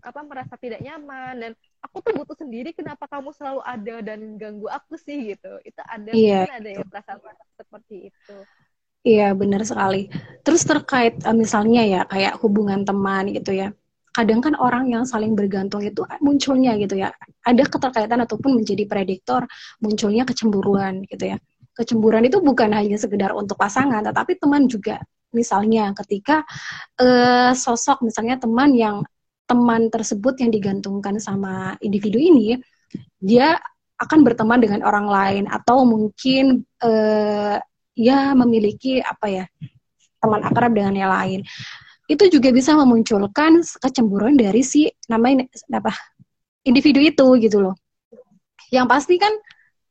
apa 0.00 0.20
merasa 0.24 0.56
tidak 0.56 0.80
nyaman 0.80 1.34
dan 1.44 1.52
aku 1.84 2.00
tuh 2.00 2.12
butuh 2.16 2.36
sendiri 2.40 2.72
kenapa 2.72 3.04
kamu 3.04 3.36
selalu 3.36 3.60
ada 3.60 3.94
dan 4.00 4.40
ganggu 4.40 4.64
aku 4.72 4.96
sih 4.96 5.36
gitu. 5.36 5.52
Itu 5.66 5.80
ada 5.84 6.10
yeah. 6.16 6.48
mungkin 6.48 6.56
ada 6.56 6.70
ya 6.72 6.84
perasaan 6.88 7.18
seperti 7.58 7.96
itu. 8.08 8.36
Iya 9.02 9.28
benar 9.36 9.62
sekali. 9.68 10.08
Terus 10.40 10.62
terkait 10.64 11.20
eh, 11.20 11.36
misalnya 11.36 11.82
ya 11.84 12.00
kayak 12.08 12.40
hubungan 12.40 12.88
teman 12.88 13.28
gitu 13.34 13.52
ya 13.52 13.70
kadang 14.12 14.44
kan 14.44 14.52
orang 14.60 14.92
yang 14.92 15.08
saling 15.08 15.32
bergantung 15.32 15.80
itu 15.80 16.04
munculnya 16.20 16.76
gitu 16.80 17.00
ya. 17.00 17.12
Ada 17.44 17.64
keterkaitan 17.64 18.20
ataupun 18.24 18.60
menjadi 18.60 18.84
prediktor 18.84 19.48
munculnya 19.80 20.24
kecemburuan 20.24 21.04
gitu 21.08 21.32
ya. 21.32 21.36
Kecemburuan 21.76 22.24
itu 22.24 22.40
bukan 22.40 22.72
hanya 22.76 22.96
sekedar 23.00 23.32
untuk 23.36 23.56
pasangan 23.56 24.04
tetapi 24.04 24.36
teman 24.36 24.68
juga 24.68 25.00
misalnya 25.32 25.92
ketika 26.04 26.44
uh, 27.00 27.52
sosok 27.56 28.04
misalnya 28.04 28.38
teman 28.38 28.72
yang 28.76 28.96
teman 29.48 29.92
tersebut 29.92 30.38
yang 30.40 30.48
digantungkan 30.54 31.18
sama 31.20 31.76
individu 31.84 32.16
ini 32.16 32.56
dia 33.20 33.58
akan 34.02 34.26
berteman 34.26 34.58
dengan 34.58 34.80
orang 34.82 35.06
lain 35.06 35.44
atau 35.46 35.86
mungkin 35.86 36.66
uh, 36.82 37.56
ya 37.94 38.34
memiliki 38.34 38.98
apa 38.98 39.26
ya 39.30 39.44
teman 40.18 40.42
akrab 40.42 40.72
dengan 40.74 40.94
yang 40.94 41.10
lain. 41.10 41.40
Itu 42.10 42.26
juga 42.28 42.50
bisa 42.50 42.74
memunculkan 42.74 43.62
kecemburuan 43.78 44.34
dari 44.34 44.66
si 44.66 44.90
namanya 45.06 45.46
apa 45.70 45.94
individu 46.66 46.98
itu 46.98 47.26
gitu 47.38 47.58
loh. 47.62 47.74
Yang 48.74 48.86
pasti 48.90 49.14
kan 49.22 49.32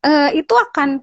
uh, 0.04 0.30
itu 0.36 0.52
akan 0.52 1.02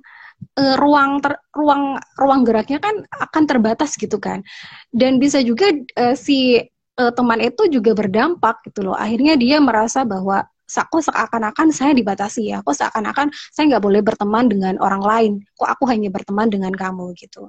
uh, 0.59 0.75
ruang 0.79 1.23
ter, 1.23 1.39
ruang 1.55 1.99
ruang 2.19 2.41
geraknya 2.47 2.79
kan 2.83 3.05
akan 3.11 3.43
terbatas 3.47 3.95
gitu 3.99 4.19
kan. 4.19 4.43
Dan 4.91 5.19
bisa 5.23 5.43
juga 5.43 5.71
uh, 5.99 6.15
si 6.19 6.63
uh, 6.99 7.13
teman 7.15 7.39
itu 7.43 7.71
juga 7.71 7.95
berdampak 7.95 8.63
gitu 8.67 8.91
loh. 8.91 8.97
Akhirnya 8.99 9.39
dia 9.39 9.63
merasa 9.63 10.03
bahwa 10.03 10.47
kok 10.69 11.03
seakan-akan 11.09 11.69
saya 11.73 11.93
dibatasi 11.97 12.53
ya? 12.53 12.59
Kok 12.61 12.77
seakan-akan 12.77 13.33
saya 13.55 13.65
nggak 13.77 13.85
boleh 13.85 14.01
berteman 14.05 14.51
dengan 14.51 14.75
orang 14.83 15.03
lain? 15.03 15.33
Kok 15.57 15.69
aku 15.79 15.85
hanya 15.89 16.13
berteman 16.13 16.51
dengan 16.53 16.75
kamu? 16.75 17.15
Gitu. 17.17 17.49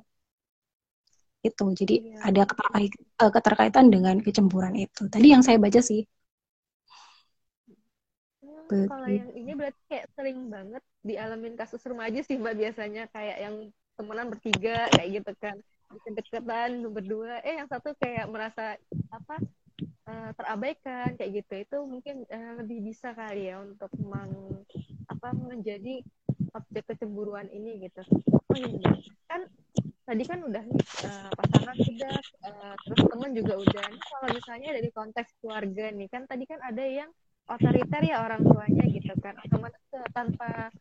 Itu. 1.44 1.66
Jadi 1.76 2.16
ya. 2.16 2.32
ada 2.32 2.42
keterkait, 2.48 2.92
keterkaitan 3.20 3.86
dengan 3.92 4.16
kecemburuan 4.24 4.76
itu. 4.80 5.08
Tadi 5.12 5.28
yang 5.36 5.44
saya 5.44 5.60
baca 5.60 5.82
sih. 5.84 6.08
Kalau 8.70 9.10
yang 9.10 9.34
ini 9.34 9.58
berarti 9.58 9.82
kayak 9.90 10.14
sering 10.14 10.46
banget 10.46 10.84
dialamin 11.06 11.56
kasus 11.56 11.84
remaja 11.86 12.20
sih 12.24 12.38
mbak 12.40 12.56
biasanya. 12.60 13.08
Kayak 13.12 13.38
yang 13.44 13.56
temenan 14.00 14.28
bertiga 14.32 14.88
kayak 14.96 15.10
gitu 15.22 15.32
kan. 15.40 15.58
Deket-deketan 15.90 16.86
berdua. 16.94 17.42
Eh 17.42 17.58
yang 17.58 17.68
satu 17.68 17.98
kayak 17.98 18.30
merasa 18.30 18.78
apa 19.10 19.36
uh, 20.06 20.30
terabaikan 20.38 21.18
kayak 21.18 21.44
gitu. 21.44 21.54
Itu 21.66 21.78
mungkin 21.90 22.30
uh, 22.30 22.62
lebih 22.62 22.86
bisa 22.86 23.12
kali 23.18 23.50
ya 23.50 23.62
untuk 23.64 23.90
meng, 23.98 24.64
apa 25.10 25.34
menjadi 25.34 26.06
objek 26.54 26.94
kecemburuan 26.94 27.50
ini 27.50 27.90
gitu. 27.90 28.02
Oh 28.50 28.58
iya 28.58 28.94
kan 29.30 29.46
tadi 30.10 30.26
kan 30.26 30.42
udah 30.42 30.66
uh, 31.06 31.30
pasangan 31.38 31.78
sudah 31.78 32.16
terus 32.82 33.02
teman 33.06 33.32
juga 33.38 33.54
udah. 33.62 33.86
Ini 33.86 34.02
kalau 34.02 34.30
misalnya 34.34 34.70
dari 34.74 34.90
konteks 34.90 35.30
keluarga 35.38 35.86
nih 35.94 36.10
kan 36.10 36.26
tadi 36.26 36.50
kan 36.50 36.58
ada 36.66 36.82
yang 36.82 37.10
otoriter 37.46 38.02
ya 38.02 38.26
orang 38.26 38.42
tuanya 38.42 38.86
gitu 38.90 39.14
kan. 39.22 39.38
Otomatis 39.46 39.82
tanpa 40.14 40.74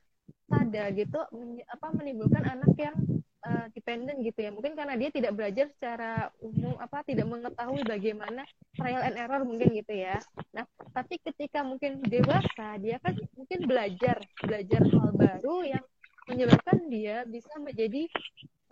sadar 0.49 0.91
gitu 0.97 1.21
apa 1.69 1.87
menimbulkan 1.93 2.45
anak 2.45 2.73
yang 2.81 2.97
uh, 3.45 3.67
dependen 3.77 4.21
gitu 4.25 4.49
ya. 4.49 4.51
Mungkin 4.51 4.75
karena 4.75 4.97
dia 4.97 5.13
tidak 5.13 5.37
belajar 5.37 5.67
secara 5.77 6.33
umum 6.41 6.75
apa 6.81 7.05
tidak 7.05 7.29
mengetahui 7.29 7.83
bagaimana 7.85 8.43
trial 8.75 9.05
and 9.05 9.17
error 9.21 9.45
mungkin 9.45 9.71
gitu 9.77 9.95
ya. 9.95 10.17
Nah 10.57 10.65
tapi 10.97 11.21
ketika 11.21 11.63
mungkin 11.63 12.01
dewasa 12.03 12.81
dia 12.81 12.97
kan 12.99 13.15
mungkin 13.37 13.69
belajar 13.69 14.17
belajar 14.43 14.81
hal 14.83 15.11
baru 15.15 15.57
yang 15.69 15.85
menyebabkan 16.29 16.79
dia 16.93 17.25
bisa 17.25 17.53
menjadi 17.61 18.09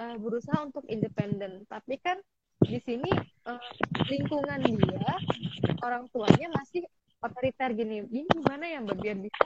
uh, 0.00 0.16
berusaha 0.20 0.58
untuk 0.64 0.84
independen. 0.88 1.64
Tapi 1.68 1.96
kan 2.00 2.20
di 2.60 2.80
sini 2.82 3.12
uh, 3.46 3.60
lingkungan 4.08 4.60
dia 4.64 5.12
orang 5.84 6.08
tuanya 6.12 6.48
masih 6.56 6.84
otoriter 7.20 7.72
gini. 7.72 8.04
Ini 8.04 8.28
gimana 8.28 8.64
ya 8.64 8.80
mbak? 8.80 9.00
Bisa 9.00 9.44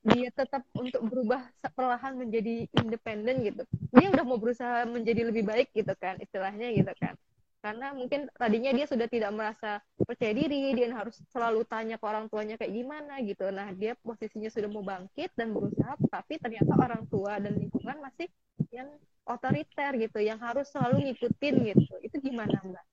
dia 0.00 0.32
tetap 0.32 0.64
untuk 0.72 1.04
berubah 1.04 1.44
perlahan 1.76 2.16
menjadi 2.16 2.64
independen 2.72 3.44
gitu. 3.44 3.62
Dia 3.92 4.08
udah 4.08 4.24
mau 4.24 4.40
berusaha 4.40 4.88
menjadi 4.88 5.28
lebih 5.28 5.44
baik 5.44 5.76
gitu 5.76 5.92
kan 6.00 6.16
istilahnya 6.16 6.72
gitu 6.72 6.92
kan. 6.96 7.14
Karena 7.60 7.92
mungkin 7.92 8.24
tadinya 8.40 8.72
dia 8.72 8.88
sudah 8.88 9.04
tidak 9.04 9.36
merasa 9.36 9.84
percaya 10.00 10.32
diri 10.32 10.72
dia 10.72 10.88
harus 10.96 11.20
selalu 11.28 11.68
tanya 11.68 12.00
ke 12.00 12.04
orang 12.08 12.32
tuanya 12.32 12.56
kayak 12.56 12.72
gimana 12.72 13.20
gitu. 13.20 13.52
Nah 13.52 13.68
dia 13.76 13.92
posisinya 14.00 14.48
sudah 14.48 14.72
mau 14.72 14.80
bangkit 14.80 15.36
dan 15.36 15.52
berusaha 15.52 15.92
tapi 16.08 16.40
ternyata 16.40 16.72
orang 16.80 17.04
tua 17.12 17.36
dan 17.36 17.52
lingkungan 17.60 18.00
masih 18.00 18.32
yang 18.72 18.88
otoriter 19.28 20.00
gitu 20.00 20.18
yang 20.24 20.40
harus 20.40 20.72
selalu 20.72 21.12
ngikutin 21.12 21.54
gitu. 21.76 21.94
Itu 22.00 22.16
gimana 22.24 22.56
mbak? 22.64 22.84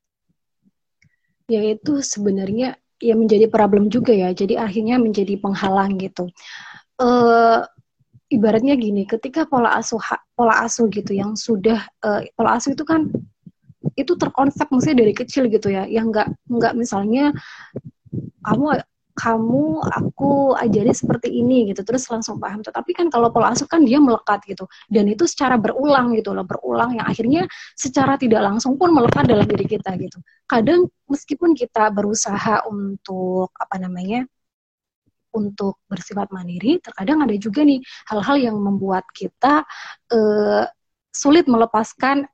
Ya 1.47 1.63
itu 1.63 2.03
sebenarnya 2.03 2.75
ya 2.99 3.15
menjadi 3.15 3.47
problem 3.47 3.87
juga 3.87 4.11
ya. 4.11 4.35
Jadi 4.35 4.59
akhirnya 4.59 4.99
menjadi 4.99 5.39
penghalang 5.39 5.95
gitu 5.95 6.27
uh, 7.01 7.61
ibaratnya 8.27 8.75
gini 8.75 9.07
ketika 9.07 9.47
pola 9.47 9.79
asuh 9.79 10.01
pola 10.35 10.67
asuh 10.67 10.91
gitu 10.91 11.15
yang 11.15 11.33
sudah 11.39 11.87
uh, 12.03 12.21
pola 12.35 12.59
asuh 12.59 12.75
itu 12.75 12.83
kan 12.83 13.07
itu 13.95 14.13
terkonsep 14.19 14.67
maksudnya 14.67 15.07
dari 15.07 15.13
kecil 15.15 15.47
gitu 15.47 15.71
ya 15.71 15.87
yang 15.87 16.11
nggak 16.11 16.27
nggak 16.49 16.73
misalnya 16.75 17.31
kamu 18.43 18.83
kamu 19.17 19.81
aku 19.81 20.53
ajari 20.53 20.93
seperti 20.93 21.41
ini 21.41 21.73
gitu 21.73 21.81
terus 21.81 22.05
langsung 22.05 22.37
paham. 22.37 22.61
Tetapi 22.61 22.93
kan 22.93 23.09
kalau 23.09 23.33
pola 23.33 23.49
asuh 23.49 23.65
kan 23.65 23.81
dia 23.81 23.97
melekat 23.97 24.45
gitu 24.45 24.69
dan 24.93 25.09
itu 25.09 25.25
secara 25.25 25.57
berulang 25.57 26.13
gitu 26.13 26.37
loh 26.37 26.45
berulang 26.45 27.01
yang 27.01 27.09
akhirnya 27.09 27.49
secara 27.73 28.13
tidak 28.21 28.45
langsung 28.45 28.77
pun 28.77 28.93
melekat 28.93 29.25
dalam 29.25 29.49
diri 29.49 29.65
kita 29.65 29.97
gitu. 29.97 30.21
Kadang 30.45 30.85
meskipun 31.09 31.57
kita 31.57 31.89
berusaha 31.89 32.61
untuk 32.69 33.49
apa 33.57 33.81
namanya 33.81 34.29
untuk 35.37 35.85
bersifat 35.85 36.33
mandiri 36.33 36.81
terkadang 36.81 37.21
ada 37.21 37.37
juga 37.37 37.61
nih 37.61 37.77
hal-hal 38.09 38.37
yang 38.51 38.57
membuat 38.57 39.05
kita 39.13 39.61
uh, 40.09 40.65
sulit 41.13 41.45
melepaskan 41.45 42.25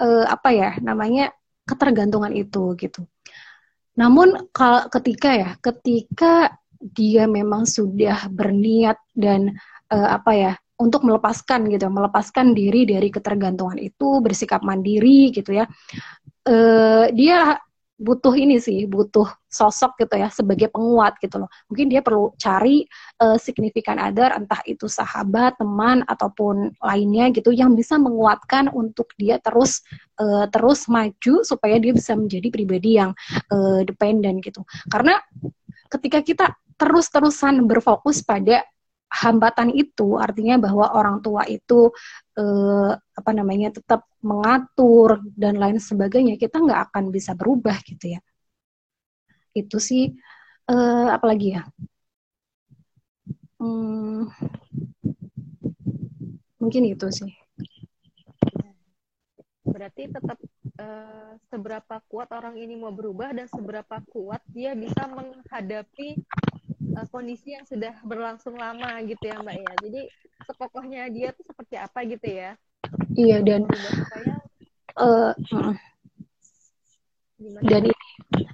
uh, 0.00 0.24
apa 0.28 0.48
ya 0.52 0.70
namanya 0.80 1.32
ketergantungan 1.68 2.32
itu 2.32 2.72
gitu. 2.80 3.04
Namun 3.98 4.48
kalau 4.54 4.86
ketika 4.88 5.34
ya, 5.34 5.50
ketika 5.60 6.56
dia 6.78 7.26
memang 7.26 7.66
sudah 7.66 8.30
berniat 8.30 8.96
dan 9.12 9.58
uh, 9.90 10.08
apa 10.14 10.32
ya 10.32 10.52
untuk 10.78 11.02
melepaskan 11.02 11.66
gitu, 11.74 11.90
melepaskan 11.90 12.54
diri 12.54 12.86
dari 12.86 13.10
ketergantungan 13.10 13.76
itu, 13.82 14.22
bersikap 14.22 14.62
mandiri 14.62 15.34
gitu 15.34 15.58
ya. 15.58 15.66
Uh, 16.46 17.10
dia 17.12 17.58
butuh 17.98 18.30
ini 18.38 18.62
sih, 18.62 18.86
butuh 18.86 19.26
sosok 19.50 19.98
gitu 20.06 20.14
ya 20.14 20.30
sebagai 20.30 20.70
penguat 20.70 21.18
gitu 21.18 21.42
loh. 21.42 21.50
Mungkin 21.66 21.90
dia 21.90 22.00
perlu 22.00 22.30
cari 22.38 22.86
uh, 23.18 23.34
signifikan 23.34 23.98
other 23.98 24.30
entah 24.38 24.62
itu 24.64 24.86
sahabat, 24.86 25.58
teman 25.58 26.06
ataupun 26.06 26.78
lainnya 26.78 27.34
gitu 27.34 27.50
yang 27.50 27.74
bisa 27.74 27.98
menguatkan 27.98 28.70
untuk 28.70 29.10
dia 29.18 29.42
terus 29.42 29.82
uh, 30.22 30.46
terus 30.48 30.86
maju 30.86 31.42
supaya 31.42 31.76
dia 31.82 31.90
bisa 31.90 32.14
menjadi 32.14 32.48
pribadi 32.54 33.02
yang 33.02 33.10
uh, 33.50 33.82
dependen 33.82 34.38
gitu. 34.40 34.62
Karena 34.86 35.18
ketika 35.90 36.22
kita 36.22 36.46
terus-terusan 36.78 37.66
berfokus 37.66 38.22
pada 38.22 38.62
hambatan 39.08 39.72
itu 39.72 40.20
artinya 40.20 40.60
bahwa 40.60 40.92
orang 40.92 41.24
tua 41.24 41.48
itu 41.48 41.88
eh, 42.36 42.92
apa 42.92 43.30
namanya 43.32 43.72
tetap 43.74 44.04
mengatur 44.18 45.22
dan 45.38 45.54
lain 45.62 45.78
sebagainya 45.78 46.34
kita 46.34 46.58
nggak 46.58 46.90
akan 46.90 47.04
bisa 47.14 47.32
berubah 47.38 47.78
gitu 47.86 48.18
ya. 48.18 48.20
Itu 49.54 49.78
sih 49.78 50.10
eh, 50.70 51.08
apalagi 51.10 51.58
ya? 51.58 51.62
Hmm, 53.58 54.30
mungkin 56.62 56.82
itu 56.86 57.06
sih. 57.10 57.30
Berarti 59.68 60.10
tetap 60.10 60.38
uh, 60.80 61.36
seberapa 61.50 62.00
kuat 62.08 62.30
orang 62.32 62.56
ini 62.56 62.74
mau 62.78 62.90
berubah 62.90 63.30
dan 63.36 63.46
seberapa 63.46 64.00
kuat 64.10 64.42
dia 64.50 64.72
bisa 64.72 65.06
menghadapi 65.06 66.18
uh, 66.96 67.06
kondisi 67.12 67.54
yang 67.54 67.66
sudah 67.68 67.94
berlangsung 68.02 68.56
lama 68.56 68.98
gitu 69.06 69.28
ya 69.28 69.38
mbak 69.42 69.58
ya. 69.58 69.72
Jadi 69.86 70.00
sekokohnya 70.46 71.10
dia 71.12 71.34
tuh 71.36 71.44
seperti 71.46 71.74
apa 71.76 71.98
gitu 72.06 72.26
ya 72.26 72.56
iya 73.18 73.42
dan 73.42 73.66
uh, 74.98 75.32
dan 77.62 77.82
ini 77.86 77.98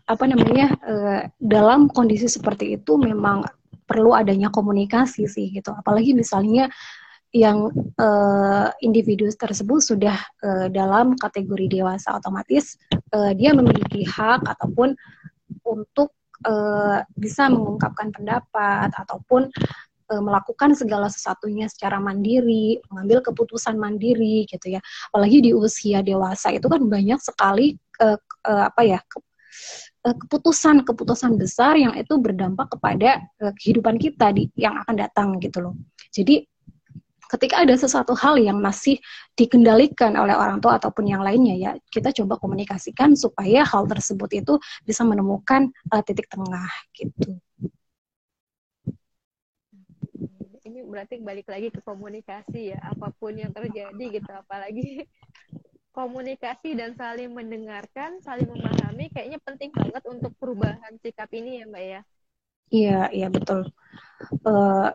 apa 0.05 0.25
namanya 0.29 0.67
uh, 0.85 1.21
dalam 1.41 1.89
kondisi 1.89 2.29
seperti 2.29 2.77
itu 2.77 3.01
memang 3.01 3.45
perlu 3.85 4.17
adanya 4.17 4.49
komunikasi 4.49 5.29
sih 5.29 5.53
gitu. 5.53 5.73
Apalagi 5.73 6.17
misalnya 6.17 6.69
yang 7.35 7.67
uh, 7.99 8.71
individu 8.79 9.27
tersebut 9.35 9.83
sudah 9.83 10.15
uh, 10.47 10.71
dalam 10.71 11.19
kategori 11.19 11.67
dewasa 11.67 12.15
otomatis 12.15 12.79
uh, 13.11 13.35
dia 13.35 13.51
memiliki 13.51 14.07
hak 14.07 14.47
ataupun 14.47 14.95
untuk 15.67 16.15
uh, 16.47 17.03
bisa 17.19 17.51
mengungkapkan 17.51 18.15
pendapat 18.15 18.95
ataupun 18.95 19.51
uh, 20.11 20.23
melakukan 20.23 20.77
segala 20.77 21.09
sesuatunya 21.09 21.69
secara 21.71 22.01
mandiri, 22.01 22.81
mengambil 22.91 23.25
keputusan 23.25 23.79
mandiri 23.79 24.45
gitu 24.49 24.77
ya. 24.77 24.81
Apalagi 25.13 25.45
di 25.45 25.51
usia 25.57 26.01
dewasa 26.05 26.53
itu 26.53 26.67
kan 26.67 26.83
banyak 26.85 27.21
sekali 27.23 27.77
uh, 28.03 28.19
uh, 28.49 28.65
apa 28.69 28.83
ya 28.85 29.01
keputusan-keputusan 30.05 31.39
besar 31.39 31.79
yang 31.79 31.95
itu 31.95 32.19
berdampak 32.19 32.75
kepada 32.75 33.23
kehidupan 33.39 33.97
kita 34.03 34.35
di 34.35 34.51
yang 34.59 34.77
akan 34.83 34.99
datang 34.99 35.39
gitu 35.39 35.63
loh. 35.63 35.75
Jadi 36.11 36.43
ketika 37.35 37.65
ada 37.65 37.75
sesuatu 37.75 38.13
hal 38.15 38.39
yang 38.39 38.61
masih 38.61 39.01
dikendalikan 39.35 40.15
oleh 40.15 40.37
orang 40.37 40.63
tua 40.63 40.79
ataupun 40.79 41.09
yang 41.09 41.25
lainnya 41.25 41.57
ya 41.57 41.71
kita 41.91 42.15
coba 42.15 42.39
komunikasikan 42.39 43.19
supaya 43.19 43.67
hal 43.67 43.89
tersebut 43.91 44.31
itu 44.39 44.55
bisa 44.85 45.03
menemukan 45.03 45.73
uh, 45.91 46.03
titik 46.05 46.29
tengah 46.31 46.69
gitu. 46.95 47.41
Berarti 50.85 51.21
balik 51.21 51.49
lagi 51.49 51.69
ke 51.73 51.81
komunikasi 51.83 52.77
ya 52.77 52.79
apa 52.85 53.11
pun 53.17 53.35
yang 53.35 53.51
terjadi 53.51 54.05
gitu 54.21 54.31
apalagi 54.31 55.05
komunikasi 55.99 56.75
dan 56.75 56.99
saling 56.99 57.31
mendengarkan, 57.31 58.19
saling 58.21 58.51
memahami 58.51 59.09
kayaknya 59.15 59.39
penting 59.47 59.71
banget 59.71 60.03
untuk 60.11 60.35
perubahan 60.43 60.95
sikap 61.01 61.31
ini 61.31 61.63
ya 61.63 61.65
Mbak 61.71 61.85
ya. 61.87 62.01
Iya, 62.75 63.01
iya 63.15 63.29
betul. 63.31 63.71
Uh, 64.43 64.91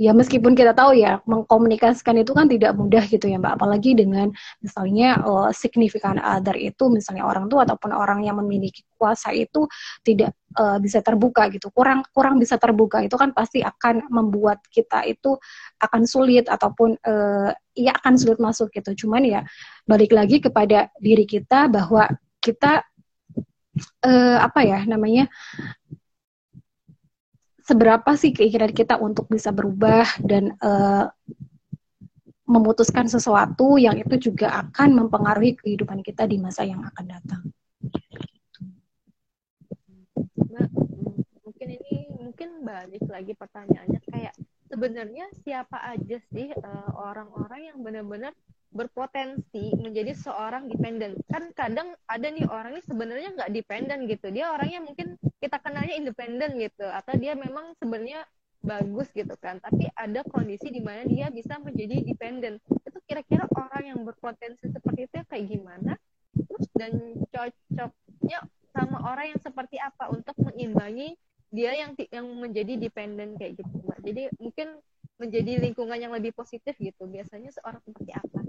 ya 0.00 0.16
meskipun 0.16 0.56
kita 0.56 0.72
tahu 0.72 0.96
ya 0.96 1.20
mengkomunikasikan 1.28 2.16
itu 2.24 2.32
kan 2.32 2.48
tidak 2.48 2.72
mudah 2.72 3.04
gitu 3.04 3.28
ya 3.28 3.36
mbak. 3.36 3.60
Apalagi 3.60 3.92
dengan 3.92 4.32
misalnya 4.64 5.20
uh, 5.20 5.52
signifikan 5.52 6.16
other 6.16 6.56
itu 6.56 6.88
misalnya 6.88 7.28
orang 7.28 7.52
tua 7.52 7.68
ataupun 7.68 7.92
orang 7.92 8.24
yang 8.24 8.40
memiliki 8.40 8.80
kuasa 8.96 9.36
itu 9.36 9.68
tidak 10.00 10.32
uh, 10.56 10.80
bisa 10.80 11.04
terbuka 11.04 11.52
gitu. 11.52 11.68
Kurang 11.68 12.00
kurang 12.16 12.40
bisa 12.40 12.56
terbuka 12.56 13.04
itu 13.04 13.12
kan 13.20 13.36
pasti 13.36 13.60
akan 13.60 14.08
membuat 14.08 14.64
kita 14.72 15.04
itu 15.04 15.36
akan 15.84 16.08
sulit 16.08 16.48
ataupun 16.48 16.96
uh, 17.04 17.52
ya 17.76 17.92
akan 18.00 18.16
sulit 18.16 18.40
masuk 18.40 18.72
gitu. 18.72 19.04
Cuman 19.04 19.20
ya 19.28 19.44
balik 19.84 20.16
lagi 20.16 20.40
kepada 20.40 20.88
diri 20.96 21.28
kita 21.28 21.68
bahwa 21.68 22.08
kita 22.40 22.88
uh, 24.08 24.38
apa 24.40 24.60
ya 24.64 24.80
namanya 24.88 25.28
seberapa 27.70 28.10
sih 28.18 28.34
keinginan 28.34 28.74
kita 28.74 28.98
untuk 28.98 29.30
bisa 29.30 29.54
berubah 29.54 30.02
dan 30.26 30.58
uh, 30.58 31.06
memutuskan 32.50 33.06
sesuatu 33.06 33.78
yang 33.78 33.94
itu 33.94 34.34
juga 34.34 34.66
akan 34.66 35.06
mempengaruhi 35.06 35.54
kehidupan 35.54 36.02
kita 36.02 36.26
di 36.26 36.34
masa 36.42 36.66
yang 36.66 36.82
akan 36.82 37.06
datang. 37.06 37.42
Nah, 40.50 40.66
mungkin 41.46 41.68
ini 41.78 42.10
mungkin 42.10 42.66
balik 42.66 43.06
lagi 43.06 43.38
pertanyaannya 43.38 44.02
kayak 44.10 44.34
sebenarnya 44.66 45.30
siapa 45.46 45.78
aja 45.94 46.18
sih 46.34 46.50
eh, 46.50 46.90
orang-orang 46.98 47.60
uh, 47.62 47.66
yang 47.70 47.78
benar-benar 47.86 48.34
berpotensi 48.70 49.74
menjadi 49.82 50.14
seorang 50.14 50.70
dependen 50.70 51.18
kan 51.26 51.50
kadang 51.58 51.90
ada 52.06 52.30
nih 52.30 52.46
orang 52.46 52.78
ini 52.78 52.82
sebenarnya 52.86 53.28
nggak 53.34 53.50
dependen 53.50 54.06
gitu. 54.06 54.30
Dia 54.30 54.54
orangnya 54.54 54.80
mungkin 54.82 55.18
kita 55.42 55.58
kenalnya 55.58 55.94
independen 55.98 56.54
gitu 56.58 56.86
atau 56.86 57.14
dia 57.18 57.34
memang 57.34 57.74
sebenarnya 57.82 58.22
bagus 58.62 59.10
gitu 59.10 59.34
kan. 59.42 59.58
Tapi 59.58 59.90
ada 59.98 60.22
kondisi 60.22 60.70
di 60.70 60.78
mana 60.78 61.02
dia 61.02 61.28
bisa 61.34 61.58
menjadi 61.58 61.98
dependen 62.06 62.62
itu 62.86 62.98
kira-kira 63.10 63.50
orang 63.58 63.90
yang 63.90 64.00
berpotensi 64.06 64.70
seperti 64.70 65.10
itu 65.10 65.14
kayak 65.26 65.46
gimana? 65.50 65.92
Terus 66.30 66.66
dan 66.78 66.92
cocoknya 67.34 68.38
sama 68.70 68.98
orang 69.02 69.34
yang 69.34 69.40
seperti 69.42 69.82
apa 69.82 70.14
untuk 70.14 70.38
mengimbangi 70.38 71.18
dia 71.50 71.74
yang 71.74 71.98
yang 72.14 72.30
menjadi 72.38 72.78
dependen 72.78 73.34
kayak 73.34 73.58
gitu 73.58 73.82
jadi 73.98 74.30
mungkin 74.38 74.78
menjadi 75.20 75.60
lingkungan 75.60 75.98
yang 76.00 76.14
lebih 76.16 76.32
positif 76.32 76.72
gitu. 76.80 77.04
Biasanya 77.04 77.52
seorang 77.52 77.84
seperti 77.84 78.12
apa 78.16 78.40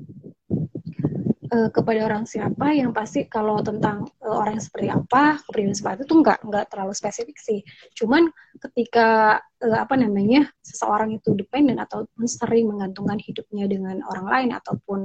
uh, 1.52 1.70
kepada 1.70 2.08
orang 2.08 2.24
siapa 2.24 2.72
yang 2.72 2.96
pasti 2.96 3.28
kalau 3.28 3.60
tentang 3.60 4.08
uh, 4.24 4.36
orang 4.40 4.58
yang 4.58 4.66
seperti 4.66 4.88
apa 4.90 5.38
kepribadian 5.44 5.78
seperti 5.78 6.08
itu 6.08 6.16
nggak 6.24 6.40
nggak 6.48 6.66
terlalu 6.72 6.94
spesifik 6.96 7.38
sih. 7.38 7.60
Cuman 7.94 8.32
ketika 8.58 9.40
uh, 9.40 9.80
apa 9.84 9.96
namanya 10.00 10.48
seseorang 10.64 11.12
itu 11.16 11.36
dependen 11.36 11.78
ataupun 11.78 12.24
sering 12.26 12.72
menggantungkan 12.72 13.20
hidupnya 13.20 13.68
dengan 13.68 14.00
orang 14.08 14.26
lain 14.28 14.50
ataupun 14.56 15.00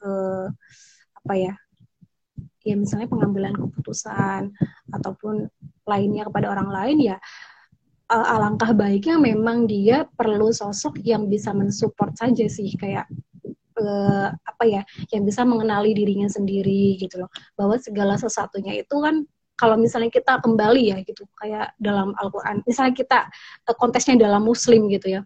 uh, 0.00 0.46
apa 1.24 1.34
ya 1.36 1.54
ya 2.64 2.74
misalnya 2.80 3.12
pengambilan 3.12 3.52
keputusan 3.52 4.56
ataupun 4.88 5.52
lainnya 5.84 6.24
kepada 6.24 6.48
orang 6.48 6.72
lain 6.72 6.98
ya 7.12 7.16
alangkah 8.08 8.72
baiknya 8.76 9.16
memang 9.16 9.68
dia 9.68 10.08
perlu 10.16 10.52
sosok 10.52 11.00
yang 11.04 11.28
bisa 11.28 11.52
mensupport 11.52 12.12
saja 12.16 12.44
sih 12.48 12.72
kayak 12.76 13.08
uh, 13.78 14.28
apa 14.30 14.64
ya 14.66 14.82
yang 15.10 15.22
bisa 15.26 15.42
mengenali 15.42 15.94
dirinya 15.94 16.28
sendiri 16.30 16.98
gitu 16.98 17.24
loh. 17.24 17.30
Bahwa 17.58 17.78
segala 17.78 18.14
sesuatunya 18.18 18.78
itu 18.78 18.96
kan 18.98 19.26
kalau 19.54 19.78
misalnya 19.78 20.10
kita 20.10 20.42
kembali 20.42 20.82
ya 20.90 20.98
gitu 21.06 21.30
kayak 21.38 21.78
dalam 21.78 22.10
Al-Quran 22.18 22.66
misalnya 22.66 22.94
kita 22.94 23.18
uh, 23.70 23.76
kontesnya 23.78 24.18
dalam 24.18 24.42
Muslim 24.46 24.90
gitu 24.90 25.20
ya. 25.20 25.22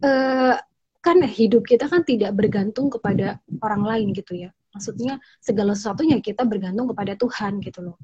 Uh, 0.00 0.56
kan 1.00 1.20
hidup 1.24 1.64
kita 1.64 1.88
kan 1.88 2.04
tidak 2.04 2.32
bergantung 2.36 2.92
kepada 2.92 3.40
orang 3.64 3.82
lain 3.84 4.08
gitu 4.12 4.36
ya. 4.36 4.50
Maksudnya 4.70 5.18
segala 5.42 5.74
sesuatunya 5.74 6.22
kita 6.22 6.46
bergantung 6.46 6.86
kepada 6.94 7.18
Tuhan 7.18 7.58
gitu 7.64 7.90
loh. 7.90 7.96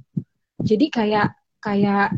Jadi 0.61 0.91
kayak 0.91 1.31
kayak 1.63 2.17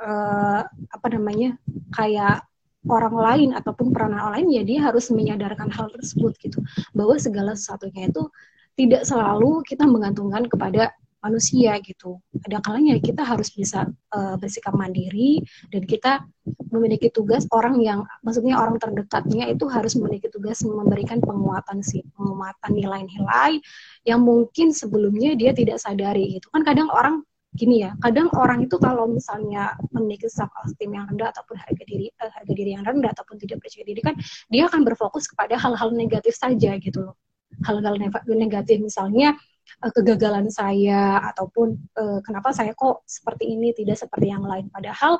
uh, 0.00 0.62
apa 0.66 1.06
namanya 1.12 1.54
kayak 1.94 2.44
orang 2.86 3.16
lain 3.16 3.50
ataupun 3.54 3.90
peranan 3.90 4.22
orang 4.22 4.42
lain 4.42 4.48
ya 4.50 4.62
dia 4.62 4.78
harus 4.86 5.10
menyadarkan 5.10 5.70
hal 5.70 5.90
tersebut 5.92 6.34
gitu 6.42 6.58
bahwa 6.94 7.18
segala 7.18 7.52
sesuatunya 7.54 8.10
itu 8.10 8.26
tidak 8.76 9.08
selalu 9.08 9.64
kita 9.64 9.88
menggantungkan 9.88 10.44
kepada 10.46 10.92
manusia 11.26 11.74
gitu. 11.82 12.22
Ada 12.46 12.62
kalanya 12.62 13.02
kita 13.02 13.26
harus 13.26 13.50
bisa 13.50 13.90
uh, 14.14 14.36
bersikap 14.38 14.70
mandiri 14.78 15.42
dan 15.74 15.82
kita 15.82 16.22
memiliki 16.70 17.10
tugas 17.10 17.48
orang 17.50 17.82
yang 17.82 18.06
maksudnya 18.22 18.54
orang 18.54 18.78
terdekatnya 18.78 19.50
itu 19.50 19.66
harus 19.66 19.98
memiliki 19.98 20.30
tugas 20.30 20.62
memberikan 20.62 21.18
penguatan 21.18 21.82
sih, 21.82 22.06
penguatan 22.14 22.70
nilai-nilai 22.70 23.58
yang 24.06 24.22
mungkin 24.22 24.70
sebelumnya 24.70 25.34
dia 25.34 25.50
tidak 25.50 25.82
sadari 25.82 26.38
gitu. 26.38 26.46
Kan 26.54 26.62
kadang 26.62 26.86
orang 26.94 27.26
gini 27.56 27.82
ya, 27.82 27.96
kadang 28.04 28.28
orang 28.36 28.68
itu 28.68 28.76
kalau 28.76 29.08
misalnya 29.08 29.74
memiliki 29.90 30.28
self 30.28 30.52
esteem 30.62 30.92
yang 30.94 31.08
rendah 31.08 31.32
ataupun 31.32 31.56
harga 31.56 31.84
diri 31.88 32.12
uh, 32.20 32.30
harga 32.30 32.52
diri 32.52 32.70
yang 32.76 32.84
rendah 32.84 33.10
ataupun 33.16 33.40
tidak 33.40 33.64
percaya 33.64 33.84
diri 33.88 34.00
kan 34.04 34.14
dia 34.52 34.68
akan 34.68 34.84
berfokus 34.84 35.24
kepada 35.26 35.56
hal-hal 35.56 35.88
negatif 35.96 36.36
saja 36.36 36.76
gitu 36.76 37.10
loh. 37.10 37.16
Hal-hal 37.64 37.96
negatif 38.28 38.84
misalnya 38.84 39.32
uh, 39.80 39.92
kegagalan 39.96 40.52
saya 40.52 41.24
ataupun 41.32 41.74
uh, 41.96 42.20
kenapa 42.20 42.52
saya 42.52 42.76
kok 42.76 43.02
seperti 43.08 43.56
ini 43.56 43.72
tidak 43.72 43.96
seperti 43.96 44.28
yang 44.28 44.44
lain 44.44 44.68
padahal 44.68 45.16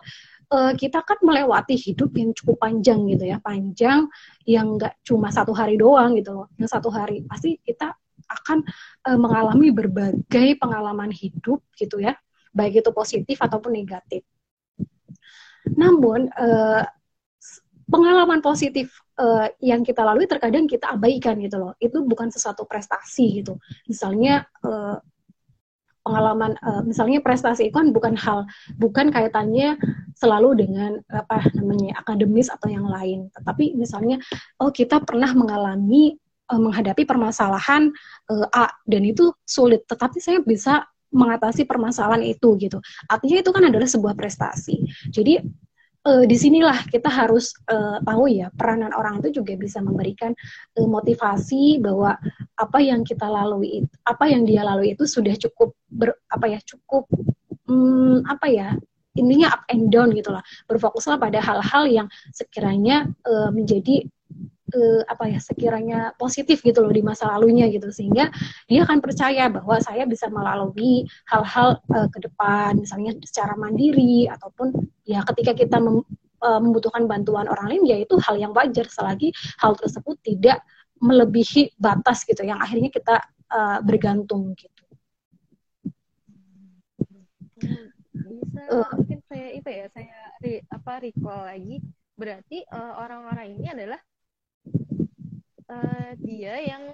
uh, 0.53 0.73
kita 0.77 1.01
kan 1.03 1.19
melewati 1.25 1.75
hidup 1.75 2.13
yang 2.15 2.37
cukup 2.37 2.61
panjang 2.61 3.09
gitu 3.09 3.25
ya, 3.27 3.41
panjang 3.41 4.07
yang 4.45 4.77
enggak 4.77 4.95
cuma 5.03 5.33
satu 5.33 5.57
hari 5.57 5.81
doang 5.81 6.15
gitu 6.15 6.37
loh. 6.37 6.47
Yang 6.61 6.77
satu 6.77 6.89
hari 6.93 7.25
pasti 7.25 7.59
kita 7.65 7.97
akan 8.27 8.59
uh, 9.07 9.19
mengalami 9.19 9.71
berbagai 9.71 10.59
pengalaman 10.59 11.15
hidup 11.15 11.63
gitu 11.79 12.03
ya 12.03 12.15
baik 12.57 12.81
itu 12.81 12.91
positif 12.97 13.37
ataupun 13.37 13.77
negatif. 13.77 14.25
Namun 15.77 16.33
uh, 16.33 16.83
pengalaman 17.87 18.41
positif 18.41 18.97
uh, 19.21 19.53
yang 19.61 19.85
kita 19.85 20.01
lalui 20.01 20.25
terkadang 20.25 20.65
kita 20.65 20.97
abaikan 20.97 21.37
gitu 21.45 21.61
loh. 21.61 21.77
Itu 21.77 22.03
bukan 22.09 22.33
sesuatu 22.33 22.65
prestasi 22.65 23.45
gitu. 23.45 23.61
Misalnya 23.85 24.49
uh, 24.65 24.97
pengalaman 26.07 26.55
misalnya 26.87 27.19
prestasi 27.19 27.67
itu 27.67 27.75
kan 27.75 27.91
bukan 27.91 28.15
hal 28.15 28.47
bukan 28.79 29.11
kaitannya 29.11 29.75
selalu 30.15 30.55
dengan 30.55 31.03
apa 31.11 31.43
namanya 31.51 31.99
akademis 31.99 32.47
atau 32.47 32.71
yang 32.71 32.87
lain. 32.87 33.27
Tetapi 33.35 33.75
misalnya 33.75 34.23
oh 34.63 34.71
kita 34.71 35.03
pernah 35.03 35.35
mengalami 35.35 36.15
menghadapi 36.47 37.03
permasalahan 37.11 37.91
A 38.55 38.71
dan 38.87 39.03
itu 39.03 39.35
sulit, 39.43 39.83
tetapi 39.91 40.23
saya 40.23 40.39
bisa 40.47 40.87
mengatasi 41.17 41.65
permasalahan 41.65 42.23
itu 42.23 42.61
gitu. 42.61 42.79
Artinya 43.09 43.41
itu 43.41 43.51
kan 43.51 43.65
adalah 43.65 43.89
sebuah 43.89 44.13
prestasi. 44.13 44.85
Jadi 45.09 45.41
uh, 46.07 46.25
di 46.29 46.37
sinilah 46.37 46.87
kita 46.93 47.09
harus 47.11 47.57
uh, 47.73 47.99
tahu 48.05 48.31
ya 48.31 48.53
peranan 48.55 48.93
orang 48.93 49.25
itu 49.25 49.43
juga 49.43 49.57
bisa 49.59 49.83
memberikan 49.83 50.37
uh, 50.79 50.89
motivasi 50.89 51.81
bahwa 51.81 52.15
apa 52.61 52.79
yang 52.79 53.03
kita 53.03 53.27
lalui, 53.27 53.83
apa 54.07 54.25
yang 54.31 54.45
dia 54.45 54.63
lalui 54.63 54.95
itu 54.95 55.09
sudah 55.09 55.35
cukup 55.35 55.75
ber, 55.89 56.15
apa 56.29 56.47
ya 56.53 56.59
cukup 56.63 57.09
um, 57.67 58.23
apa 58.29 58.47
ya 58.47 58.69
intinya 59.17 59.49
up 59.57 59.65
and 59.73 59.89
down 59.89 60.13
gitu 60.13 60.29
lah. 60.31 60.45
Berfokuslah 60.69 61.17
pada 61.17 61.41
hal-hal 61.41 61.89
yang 61.89 62.07
sekiranya 62.37 63.09
uh, 63.25 63.49
menjadi 63.49 64.05
uh, 64.75 65.03
apa 65.07 65.31
ya 65.31 65.39
sekiranya 65.39 65.99
positif 66.19 66.65
gitu 66.65 66.83
loh 66.83 66.91
di 66.91 67.05
masa 67.05 67.31
lalunya 67.31 67.71
gitu. 67.71 67.93
Sehingga 67.95 68.33
dia 68.67 68.83
akan 68.83 68.99
percaya 68.99 69.47
bahwa 69.47 69.79
saya 69.79 70.03
bisa 70.09 70.27
melalui 70.27 71.07
hal-hal 71.31 71.79
uh, 71.95 72.09
ke 72.11 72.19
depan. 72.25 72.81
Misalnya 72.81 73.15
secara 73.23 73.55
mandiri 73.55 74.27
ataupun 74.27 74.75
ya 75.07 75.23
ketika 75.31 75.55
kita 75.55 75.79
mem, 75.79 76.03
uh, 76.43 76.61
membutuhkan 76.63 77.07
bantuan 77.07 77.47
orang 77.47 77.71
lain 77.71 77.83
ya 77.87 77.97
itu 78.03 78.19
hal 78.19 78.35
yang 78.41 78.51
wajar. 78.57 78.89
Selagi 78.91 79.31
hal 79.63 79.79
tersebut 79.79 80.19
tidak 80.25 80.65
melebihi 80.97 81.77
batas 81.77 82.25
gitu 82.25 82.41
yang 82.43 82.59
akhirnya 82.59 82.89
kita 82.89 83.21
uh, 83.53 83.79
bergantung 83.85 84.57
gitu. 84.57 84.85
Bisa 88.17 88.61
uh, 88.73 88.89
mungkin 88.97 89.21
saya 89.29 89.49
itu 89.53 89.69
ya 89.69 89.87
saya 89.93 90.17
re, 90.41 90.65
apa 90.73 91.05
recall 91.05 91.47
lagi. 91.47 91.79
Berarti 92.17 92.65
orang-orang 92.73 93.45
uh, 93.45 93.55
ini 93.61 93.67
adalah 93.69 94.01
uh, 95.71 96.11
dia 96.19 96.55
yang 96.63 96.85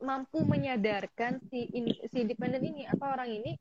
mampu 0.00 0.44
menyadarkan 0.44 1.40
si 1.48 1.64
in, 1.72 1.88
si 2.12 2.20
dependent 2.28 2.60
ini 2.60 2.84
apa 2.84 3.16
orang 3.16 3.32
ini 3.32 3.56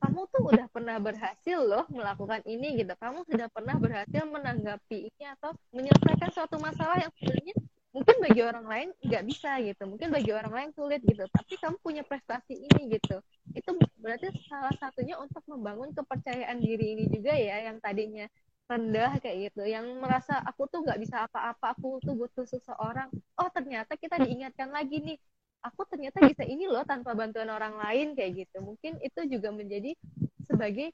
kamu 0.00 0.20
tuh 0.32 0.42
udah 0.48 0.66
pernah 0.72 0.96
berhasil 0.96 1.58
loh 1.60 1.84
melakukan 1.92 2.40
ini 2.48 2.80
gitu. 2.80 2.92
Kamu 2.96 3.24
sudah 3.28 3.48
pernah 3.52 3.76
berhasil 3.76 4.24
menanggapi 4.24 5.12
ini 5.12 5.24
atau 5.36 5.52
menyelesaikan 5.76 6.30
suatu 6.32 6.56
masalah 6.56 7.04
yang 7.04 7.12
sebenarnya 7.20 7.54
mungkin 7.94 8.16
bagi 8.18 8.40
orang 8.42 8.66
lain 8.66 8.88
nggak 9.04 9.24
bisa 9.28 9.60
gitu. 9.60 9.82
Mungkin 9.84 10.08
bagi 10.08 10.30
orang 10.32 10.52
lain 10.52 10.70
sulit 10.72 11.04
gitu. 11.04 11.28
Tapi 11.28 11.52
kamu 11.60 11.76
punya 11.84 12.02
prestasi 12.02 12.56
ini 12.56 12.96
gitu. 12.96 13.20
Itu 13.52 13.76
berarti 14.00 14.32
salah 14.48 14.72
satunya 14.80 15.20
untuk 15.20 15.44
membangun 15.44 15.92
kepercayaan 15.92 16.58
diri 16.64 16.96
ini 16.96 17.04
juga 17.12 17.36
ya 17.36 17.68
yang 17.68 17.76
tadinya 17.84 18.24
rendah 18.64 19.20
kayak 19.20 19.52
gitu. 19.52 19.62
Yang 19.68 19.86
merasa 20.00 20.40
aku 20.40 20.68
tuh 20.68 20.84
nggak 20.84 21.00
bisa 21.00 21.28
apa-apa 21.28 21.76
aku 21.76 22.00
tuh 22.00 22.16
butuh 22.16 22.46
seseorang. 22.48 23.12
Oh 23.36 23.48
ternyata 23.52 23.96
kita 23.96 24.20
diingatkan 24.20 24.72
lagi 24.72 25.00
nih. 25.00 25.18
Aku 25.64 25.88
ternyata 25.88 26.20
bisa 26.20 26.44
ini 26.44 26.68
loh 26.68 26.84
tanpa 26.84 27.16
bantuan 27.16 27.48
orang 27.48 27.80
lain 27.80 28.12
kayak 28.12 28.44
gitu. 28.44 28.60
Mungkin 28.60 29.00
itu 29.00 29.20
juga 29.32 29.48
menjadi 29.48 29.96
sebagai 30.44 30.92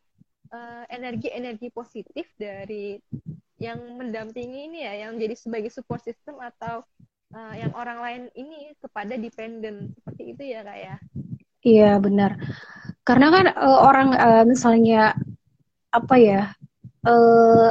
uh, 0.54 0.86
energi-energi 0.86 1.74
positif 1.74 2.30
dari 2.38 3.02
yang 3.60 3.76
mendampingi 3.98 4.72
ini 4.72 4.78
ya 4.86 5.04
yang 5.06 5.20
jadi 5.20 5.36
sebagai 5.36 5.68
support 5.68 6.00
system 6.00 6.38
atau 6.40 6.86
uh, 7.34 7.54
yang 7.58 7.74
orang 7.74 7.98
lain 7.98 8.22
ini 8.38 8.70
kepada 8.78 9.18
dependent. 9.18 9.90
Seperti 9.98 10.22
itu 10.38 10.42
ya 10.54 10.62
kak 10.62 10.78
ya. 10.78 10.96
Iya 11.60 11.92
benar. 11.98 12.40
Karena 13.02 13.26
kan 13.34 13.46
uh, 13.52 13.80
orang 13.84 14.08
uh, 14.14 14.44
misalnya 14.46 15.18
apa 15.90 16.14
ya 16.14 16.54
uh, 17.06 17.70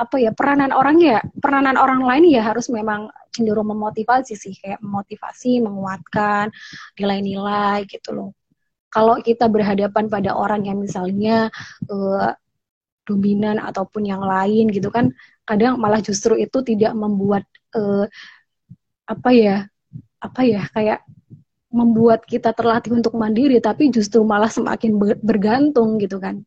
apa 0.00 0.16
ya 0.16 0.32
peranan 0.32 0.72
orang 0.72 0.96
ya 1.02 1.20
peranan 1.42 1.76
orang 1.76 2.00
lain 2.00 2.32
ya 2.32 2.40
harus 2.40 2.72
memang 2.72 3.12
cenderung 3.28 3.68
memotivasi 3.68 4.32
sih 4.32 4.56
kayak 4.56 4.80
memotivasi 4.80 5.60
menguatkan 5.60 6.48
nilai-nilai 6.96 7.84
gitu 7.84 8.16
loh. 8.16 8.30
Kalau 8.90 9.22
kita 9.22 9.46
berhadapan 9.46 10.10
pada 10.10 10.34
orang 10.34 10.66
yang 10.66 10.82
misalnya 10.82 11.46
uh, 11.86 12.34
dominan 13.06 13.58
ataupun 13.58 14.06
yang 14.06 14.22
lain 14.22 14.70
gitu 14.70 14.88
kan 14.90 15.10
kadang 15.42 15.78
malah 15.82 15.98
justru 15.98 16.38
itu 16.38 16.62
tidak 16.62 16.94
membuat 16.94 17.42
uh, 17.74 18.06
apa 19.10 19.30
ya 19.34 19.56
apa 20.22 20.40
ya 20.46 20.62
kayak 20.70 21.02
membuat 21.70 22.22
kita 22.26 22.54
terlatih 22.54 22.94
untuk 22.94 23.14
mandiri 23.14 23.58
tapi 23.58 23.90
justru 23.90 24.22
malah 24.22 24.50
semakin 24.50 24.94
bergantung 25.22 25.98
gitu 25.98 26.18
kan 26.18 26.42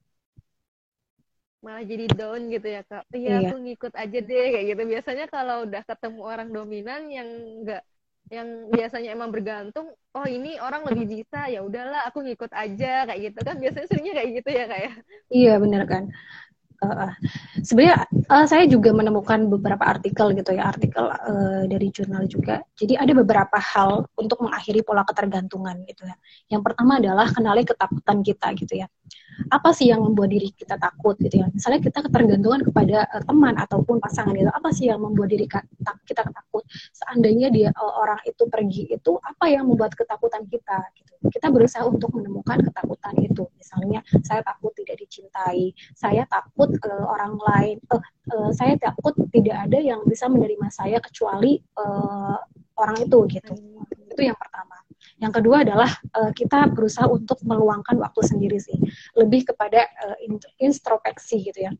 malah 1.63 1.83
jadi 1.87 2.05
down 2.11 2.51
gitu 2.51 2.67
ya 2.67 2.81
kak. 2.83 3.07
Iya, 3.15 3.39
iya. 3.39 3.49
aku 3.49 3.55
ngikut 3.63 3.93
aja 3.95 4.19
deh 4.19 4.45
kayak 4.51 4.65
gitu. 4.75 4.83
Biasanya 4.83 5.25
kalau 5.31 5.57
udah 5.63 5.83
ketemu 5.87 6.21
orang 6.21 6.49
dominan 6.51 7.01
yang 7.07 7.29
enggak 7.63 7.83
yang 8.31 8.71
biasanya 8.71 9.13
emang 9.13 9.35
bergantung 9.35 9.91
oh 10.15 10.27
ini 10.27 10.55
orang 10.57 10.87
lebih 10.87 11.21
bisa 11.21 11.51
ya 11.51 11.59
udahlah 11.59 12.07
aku 12.07 12.23
ngikut 12.27 12.51
aja 12.51 13.07
kayak 13.07 13.31
gitu. 13.31 13.39
Kan 13.47 13.55
biasanya 13.63 13.87
seringnya 13.87 14.13
kayak 14.19 14.29
gitu 14.43 14.49
ya 14.51 14.63
kak 14.67 14.79
ya? 14.79 14.91
Iya 15.31 15.53
benar 15.63 15.83
kan? 15.87 16.03
Uh, 16.83 17.07
sebenarnya 17.63 18.11
uh, 18.27 18.43
saya 18.43 18.67
juga 18.67 18.91
menemukan 18.91 19.47
beberapa 19.47 19.87
artikel 19.87 20.35
gitu 20.35 20.51
ya 20.51 20.67
artikel 20.67 21.07
uh, 21.07 21.63
dari 21.63 21.87
jurnal 21.95 22.27
juga. 22.27 22.59
Jadi 22.75 22.99
ada 22.99 23.15
beberapa 23.15 23.55
hal 23.55 24.03
untuk 24.19 24.43
mengakhiri 24.43 24.83
pola 24.83 25.07
ketergantungan 25.07 25.79
gitu 25.87 26.03
ya. 26.03 26.15
Yang 26.51 26.61
pertama 26.67 26.99
adalah 26.99 27.31
kenali 27.31 27.63
ketakutan 27.63 28.19
kita 28.19 28.51
gitu 28.59 28.83
ya 28.83 28.87
apa 29.49 29.69
sih 29.73 29.89
yang 29.89 30.01
membuat 30.03 30.29
diri 30.31 30.49
kita 30.53 30.77
takut 30.77 31.15
gitu 31.19 31.41
ya? 31.43 31.47
Misalnya 31.49 31.81
kita 31.81 31.99
ketergantungan 32.05 32.61
kepada 32.67 33.07
uh, 33.09 33.23
teman 33.23 33.55
ataupun 33.57 33.97
pasangan 33.97 34.35
itu 34.35 34.51
apa 34.51 34.69
sih 34.69 34.89
yang 34.91 35.01
membuat 35.01 35.29
diri 35.31 35.47
kita 36.05 36.21
takut 36.23 36.63
seandainya 36.93 37.49
dia 37.49 37.69
uh, 37.75 37.93
orang 38.03 38.19
itu 38.27 38.43
pergi 38.47 38.93
itu 38.93 39.11
apa 39.21 39.49
yang 39.49 39.69
membuat 39.69 39.95
ketakutan 39.97 40.45
kita 40.49 40.77
gitu? 40.97 41.13
Kita 41.31 41.47
berusaha 41.49 41.87
untuk 41.87 42.11
menemukan 42.13 42.59
ketakutan 42.61 43.15
itu. 43.23 43.47
Misalnya 43.55 44.03
saya 44.21 44.43
takut 44.43 44.75
tidak 44.75 44.99
dicintai 44.99 45.73
saya 45.95 46.27
takut 46.27 46.73
uh, 46.83 47.05
orang 47.07 47.39
lain 47.39 47.77
uh, 47.89 48.01
uh, 48.33 48.51
saya 48.51 48.75
takut 48.77 49.15
tidak 49.31 49.69
ada 49.69 49.79
yang 49.79 50.01
bisa 50.05 50.27
menerima 50.27 50.67
saya 50.69 50.99
kecuali 50.99 51.59
uh, 51.79 52.37
orang 52.77 52.97
itu 53.01 53.17
gitu. 53.31 53.53
Itu 54.13 54.21
yang 54.21 54.37
pertama 54.37 54.82
yang 55.21 55.33
kedua 55.33 55.63
adalah 55.63 55.89
uh, 56.17 56.31
kita 56.35 56.67
berusaha 56.73 57.05
untuk 57.07 57.39
meluangkan 57.45 57.95
waktu 58.01 58.21
sendiri 58.25 58.57
sih. 58.59 58.75
Lebih 59.15 59.53
kepada 59.53 59.85
uh, 60.03 60.17
introspeksi 60.59 61.53
gitu 61.53 61.69
ya. 61.69 61.71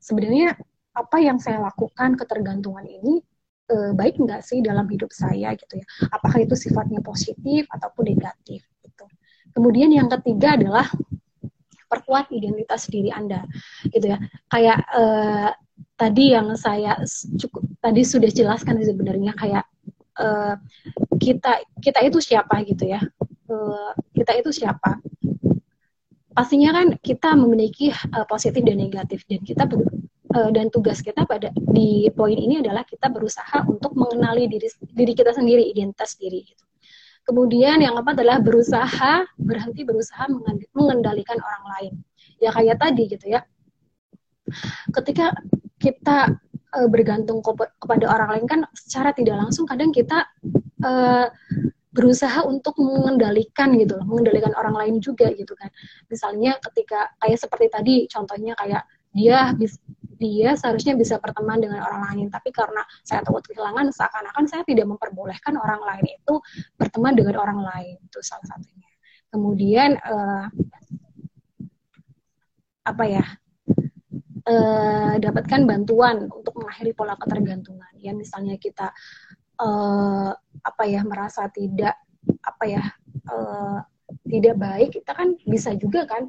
Sebenarnya 0.00 0.56
apa 0.96 1.16
yang 1.22 1.38
saya 1.38 1.62
lakukan 1.62 2.18
ketergantungan 2.18 2.84
ini 2.84 3.22
uh, 3.70 3.92
baik 3.94 4.18
nggak 4.18 4.42
sih 4.42 4.60
dalam 4.60 4.90
hidup 4.90 5.14
saya 5.14 5.54
gitu 5.54 5.78
ya? 5.80 5.86
Apakah 6.10 6.42
itu 6.42 6.58
sifatnya 6.58 7.00
positif 7.00 7.64
ataupun 7.70 8.10
negatif 8.10 8.66
gitu. 8.82 9.04
Kemudian 9.54 9.90
yang 9.94 10.10
ketiga 10.10 10.58
adalah 10.58 10.86
perkuat 11.90 12.30
identitas 12.30 12.86
diri 12.86 13.10
Anda 13.10 13.42
gitu 13.90 14.14
ya. 14.14 14.18
Kayak 14.50 14.78
uh, 14.94 15.50
tadi 15.98 16.34
yang 16.34 16.54
saya 16.54 17.00
cukup 17.38 17.66
tadi 17.82 18.02
sudah 18.04 18.30
jelaskan 18.30 18.78
sebenarnya 18.82 19.32
kayak 19.34 19.64
uh, 20.20 20.54
kita 21.20 21.60
kita 21.78 22.00
itu 22.08 22.18
siapa 22.18 22.64
gitu 22.64 22.88
ya 22.88 23.00
uh, 23.52 23.92
kita 24.16 24.40
itu 24.40 24.50
siapa 24.50 24.96
pastinya 26.32 26.72
kan 26.72 26.96
kita 26.96 27.36
memiliki 27.36 27.92
uh, 27.92 28.24
positif 28.24 28.64
dan 28.64 28.80
negatif 28.80 29.28
dan 29.28 29.44
kita 29.44 29.68
uh, 30.32 30.50
dan 30.50 30.72
tugas 30.72 31.04
kita 31.04 31.28
pada 31.28 31.52
di 31.52 32.08
poin 32.16 32.34
ini 32.34 32.64
adalah 32.64 32.82
kita 32.88 33.12
berusaha 33.12 33.68
untuk 33.68 33.92
mengenali 33.92 34.48
diri 34.48 34.72
diri 34.96 35.12
kita 35.12 35.36
sendiri 35.36 35.68
identitas 35.68 36.16
diri 36.16 36.40
gitu 36.40 36.64
Kemudian 37.20 37.78
yang 37.78 37.94
keempat 37.94 38.16
adalah 38.18 38.42
berusaha 38.42 39.22
berhenti 39.36 39.84
berusaha 39.86 40.26
mengendalikan 40.74 41.38
orang 41.38 41.64
lain. 41.78 41.92
Ya 42.40 42.50
kayak 42.50 42.80
tadi 42.80 43.06
gitu 43.06 43.26
ya. 43.30 43.44
Ketika 44.90 45.36
kita 45.78 46.40
bergantung 46.90 47.38
kepada 47.78 48.06
orang 48.10 48.28
lain 48.34 48.46
kan 48.50 48.60
secara 48.74 49.14
tidak 49.14 49.38
langsung 49.38 49.66
kadang 49.66 49.90
kita 49.90 50.26
e, 50.80 50.92
berusaha 51.90 52.46
untuk 52.46 52.78
mengendalikan 52.78 53.74
gitu 53.76 53.98
loh, 53.98 54.06
mengendalikan 54.06 54.54
orang 54.56 54.76
lain 54.78 54.96
juga 55.02 55.28
gitu 55.34 55.52
kan. 55.58 55.68
Misalnya 56.08 56.56
ketika 56.62 57.12
kayak 57.18 57.38
seperti 57.38 57.66
tadi 57.68 57.94
contohnya 58.06 58.54
kayak 58.56 58.82
dia 59.10 59.54
dia 60.20 60.52
seharusnya 60.52 60.94
bisa 60.94 61.16
berteman 61.16 61.58
dengan 61.58 61.80
orang 61.80 62.12
lain 62.12 62.26
tapi 62.28 62.52
karena 62.52 62.84
saya 63.02 63.24
takut 63.24 63.40
kehilangan 63.40 63.88
seakan-akan 63.88 64.44
saya 64.46 64.62
tidak 64.68 64.86
memperbolehkan 64.86 65.56
orang 65.56 65.80
lain 65.80 66.06
itu 66.12 66.34
berteman 66.76 67.16
dengan 67.16 67.40
orang 67.40 67.64
lain 67.64 67.96
itu 67.96 68.20
salah 68.20 68.44
satunya 68.44 68.86
kemudian 69.32 69.96
uh, 69.96 70.46
apa 72.84 73.04
ya 73.08 73.24
uh, 74.44 75.14
dapatkan 75.16 75.64
bantuan 75.64 76.28
untuk 76.28 76.52
mengakhiri 76.60 76.92
pola 76.92 77.16
ketergantungan 77.16 77.90
ya 77.96 78.12
misalnya 78.12 78.60
kita 78.60 78.92
uh, 79.60 80.32
apa 80.64 80.82
ya 80.88 81.04
merasa 81.04 81.46
tidak 81.52 81.96
apa 82.44 82.64
ya 82.66 82.82
uh, 83.28 83.78
tidak 84.26 84.56
baik 84.58 84.90
kita 84.96 85.12
kan 85.14 85.36
bisa 85.46 85.76
juga 85.76 86.08
kan 86.08 86.26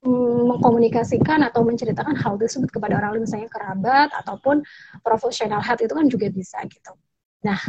mengkomunikasikan 0.00 1.44
atau 1.44 1.60
menceritakan 1.60 2.16
hal 2.16 2.40
tersebut 2.40 2.72
kepada 2.72 2.96
orang 2.96 3.20
lain 3.20 3.28
misalnya 3.28 3.52
kerabat 3.52 4.08
ataupun 4.16 4.64
profesional 5.04 5.60
health 5.60 5.84
itu 5.84 5.92
kan 5.92 6.08
juga 6.08 6.32
bisa 6.32 6.56
gitu. 6.64 6.96
Nah, 7.44 7.60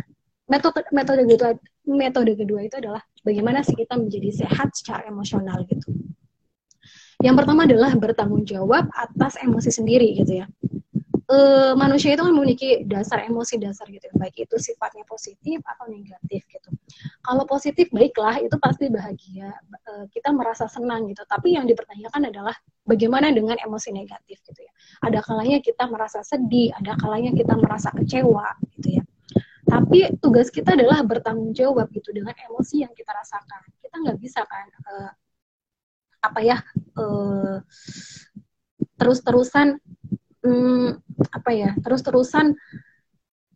metode 0.48 0.88
metode 0.96 1.28
kedua 1.28 1.60
metode 1.84 2.32
kedua 2.40 2.64
itu 2.64 2.80
adalah 2.80 3.04
bagaimana 3.28 3.68
sih 3.68 3.76
kita 3.76 4.00
menjadi 4.00 4.48
sehat 4.48 4.72
secara 4.72 5.12
emosional 5.12 5.68
gitu. 5.68 5.92
Yang 7.20 7.36
pertama 7.44 7.68
adalah 7.68 7.92
bertanggung 8.00 8.48
jawab 8.48 8.88
atas 8.96 9.36
emosi 9.44 9.70
sendiri 9.70 10.16
gitu 10.16 10.40
ya 10.42 10.48
uh, 11.30 11.74
manusia 11.78 12.16
itu 12.16 12.24
kan 12.24 12.34
memiliki 12.34 12.82
dasar 12.88 13.26
emosi 13.28 13.62
dasar 13.62 13.86
gitu 13.92 14.08
ya, 14.10 14.14
baik 14.18 14.48
itu 14.48 14.56
sifatnya 14.58 15.06
positif 15.06 15.62
atau 15.66 15.86
negatif 15.92 16.42
gitu. 16.48 16.70
Kalau 17.22 17.44
positif 17.46 17.92
baiklah 17.94 18.42
itu 18.42 18.56
pasti 18.58 18.90
bahagia, 18.90 19.54
uh, 19.92 20.06
kita 20.10 20.34
merasa 20.34 20.66
senang 20.66 21.06
gitu. 21.12 21.22
Tapi 21.28 21.54
yang 21.60 21.70
dipertanyakan 21.70 22.34
adalah 22.34 22.56
bagaimana 22.88 23.30
dengan 23.30 23.60
emosi 23.62 23.94
negatif 23.94 24.42
gitu 24.42 24.60
ya. 24.64 24.74
Ada 25.06 25.20
kalanya 25.22 25.62
kita 25.62 25.86
merasa 25.86 26.26
sedih, 26.26 26.74
ada 26.74 26.98
kalanya 26.98 27.36
kita 27.36 27.54
merasa 27.60 27.94
kecewa 27.94 28.58
gitu 28.80 29.02
ya. 29.02 29.04
Tapi 29.68 30.20
tugas 30.20 30.52
kita 30.52 30.76
adalah 30.76 31.00
bertanggung 31.06 31.56
jawab 31.56 31.88
gitu 31.96 32.12
dengan 32.12 32.36
emosi 32.36 32.84
yang 32.84 32.92
kita 32.92 33.14
rasakan. 33.14 33.62
Kita 33.80 33.96
nggak 34.04 34.18
bisa 34.20 34.44
kan 34.44 34.68
uh, 34.90 35.12
apa 36.22 36.40
ya 36.46 36.58
uh, 37.02 37.58
terus-terusan 39.02 39.82
hmm, 40.46 40.88
apa 41.32 41.52
ya 41.54 41.70
terus-terusan 41.82 42.54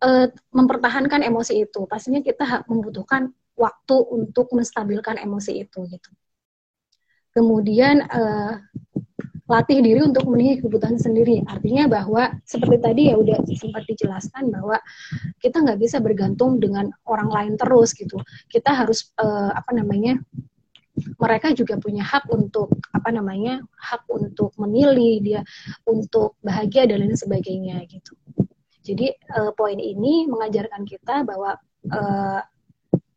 uh, 0.02 0.28
mempertahankan 0.54 1.22
emosi 1.26 1.66
itu. 1.66 1.86
Pastinya 1.90 2.22
kita 2.22 2.66
membutuhkan 2.70 3.34
waktu 3.56 3.96
untuk 4.12 4.52
menstabilkan 4.52 5.20
emosi 5.20 5.64
itu 5.64 5.88
gitu. 5.88 6.12
Kemudian 7.36 8.04
uh, 8.08 8.64
latih 9.46 9.78
diri 9.78 10.02
untuk 10.02 10.26
memenuhi 10.26 10.64
kebutuhan 10.64 10.98
sendiri. 10.98 11.46
Artinya 11.46 11.86
bahwa 11.86 12.34
seperti 12.48 12.78
tadi 12.82 13.02
ya 13.14 13.16
udah 13.20 13.46
sempat 13.54 13.86
dijelaskan 13.86 14.50
bahwa 14.50 14.82
kita 15.38 15.62
nggak 15.62 15.80
bisa 15.80 16.02
bergantung 16.02 16.58
dengan 16.58 16.90
orang 17.06 17.30
lain 17.30 17.54
terus 17.60 17.94
gitu. 17.94 18.18
Kita 18.50 18.74
harus 18.74 19.14
uh, 19.22 19.54
apa 19.54 19.72
namanya 19.78 20.18
mereka 20.96 21.52
juga 21.52 21.76
punya 21.76 22.04
hak 22.04 22.32
untuk 22.32 22.72
apa 22.96 23.12
namanya 23.12 23.60
hak 23.76 24.08
untuk 24.08 24.56
memilih 24.56 25.20
dia 25.20 25.42
untuk 25.84 26.40
bahagia 26.40 26.88
dan 26.88 27.04
lain 27.04 27.16
sebagainya 27.16 27.84
gitu. 27.92 28.16
Jadi 28.86 29.12
uh, 29.36 29.52
poin 29.58 29.76
ini 29.76 30.30
mengajarkan 30.30 30.86
kita 30.86 31.26
bahwa 31.26 31.58
uh, 31.90 32.42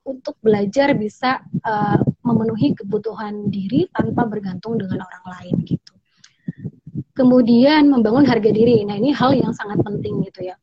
untuk 0.09 0.41
belajar 0.41 0.97
bisa 0.97 1.45
uh, 1.63 2.01
memenuhi 2.25 2.73
kebutuhan 2.73 3.53
diri 3.53 3.87
tanpa 3.93 4.25
bergantung 4.25 4.81
dengan 4.81 5.05
orang 5.05 5.25
lain 5.39 5.57
gitu. 5.69 5.93
Kemudian 7.13 7.91
membangun 7.91 8.25
harga 8.25 8.49
diri. 8.49 8.81
Nah 8.89 8.97
ini 8.97 9.13
hal 9.13 9.37
yang 9.37 9.53
sangat 9.53 9.83
penting 9.85 10.25
gitu 10.25 10.49
ya 10.49 10.57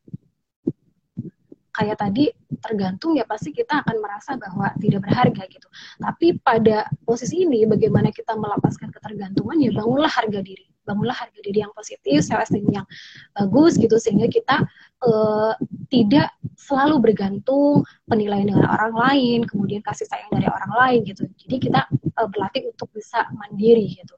kayak 1.76 2.00
tadi 2.00 2.32
tergantung 2.64 3.12
ya 3.12 3.28
pasti 3.28 3.52
kita 3.52 3.84
akan 3.84 3.96
merasa 4.00 4.40
bahwa 4.40 4.72
tidak 4.80 5.04
berharga 5.04 5.44
gitu. 5.46 5.68
Tapi 6.00 6.40
pada 6.40 6.88
posisi 7.04 7.44
ini 7.44 7.68
bagaimana 7.68 8.08
kita 8.08 8.32
melepaskan 8.32 8.88
ketergantungan 8.88 9.60
ya 9.60 9.70
bangunlah 9.76 10.08
harga 10.08 10.40
diri. 10.40 10.64
Bangunlah 10.86 11.18
harga 11.18 11.40
diri 11.42 11.66
yang 11.66 11.74
positif, 11.74 12.22
self 12.22 12.46
esteem 12.46 12.64
yang 12.70 12.86
bagus 13.34 13.74
gitu 13.76 13.98
sehingga 13.98 14.30
kita 14.30 14.64
uh, 15.02 15.52
tidak 15.90 16.30
selalu 16.54 17.10
bergantung 17.10 17.82
penilaian 18.06 18.46
dengan 18.46 18.70
orang 18.70 18.94
lain, 18.94 19.38
kemudian 19.44 19.82
kasih 19.82 20.06
sayang 20.06 20.30
dari 20.30 20.46
orang 20.46 20.72
lain 20.72 20.98
gitu. 21.04 21.26
Jadi 21.44 21.56
kita 21.68 21.90
uh, 21.90 22.28
berlatih 22.30 22.70
untuk 22.70 22.88
bisa 22.94 23.26
mandiri 23.34 23.98
gitu. 23.98 24.14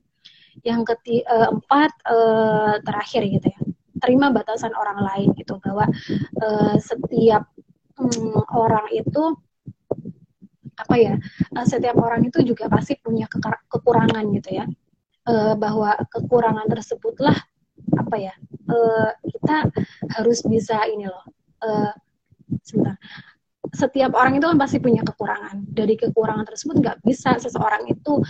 Yang 0.60 0.92
keempat 0.92 1.90
uh, 2.04 2.76
terakhir 2.84 3.22
gitu 3.24 3.48
ya 3.48 3.67
terima 3.98 4.30
batasan 4.32 4.72
orang 4.74 4.98
lain 5.02 5.28
gitu 5.38 5.58
bahwa 5.62 5.86
uh, 6.42 6.74
setiap 6.78 7.50
um, 7.98 8.38
orang 8.54 8.86
itu 8.94 9.36
apa 10.78 10.94
ya 10.94 11.14
uh, 11.58 11.66
setiap 11.66 11.98
orang 11.98 12.26
itu 12.26 12.38
juga 12.46 12.70
pasti 12.70 12.94
punya 12.98 13.26
ke 13.26 13.38
kekurangan 13.70 14.24
gitu 14.34 14.62
ya. 14.62 14.66
Uh, 15.28 15.52
bahwa 15.60 15.92
kekurangan 16.08 16.64
tersebutlah 16.72 17.36
apa 18.00 18.16
ya 18.16 18.32
uh, 18.72 19.12
kita 19.20 19.68
harus 20.16 20.40
bisa 20.40 20.80
ini 20.88 21.04
loh 21.04 21.24
uh, 21.60 21.92
sebentar. 22.64 22.96
Setiap 23.68 24.16
orang 24.16 24.40
itu 24.40 24.48
kan 24.48 24.56
pasti 24.56 24.80
punya 24.80 25.04
kekurangan. 25.04 25.68
Dari 25.68 26.00
kekurangan 26.00 26.48
tersebut 26.48 26.80
nggak 26.80 26.98
bisa 27.04 27.36
seseorang 27.36 27.84
itu 27.92 28.24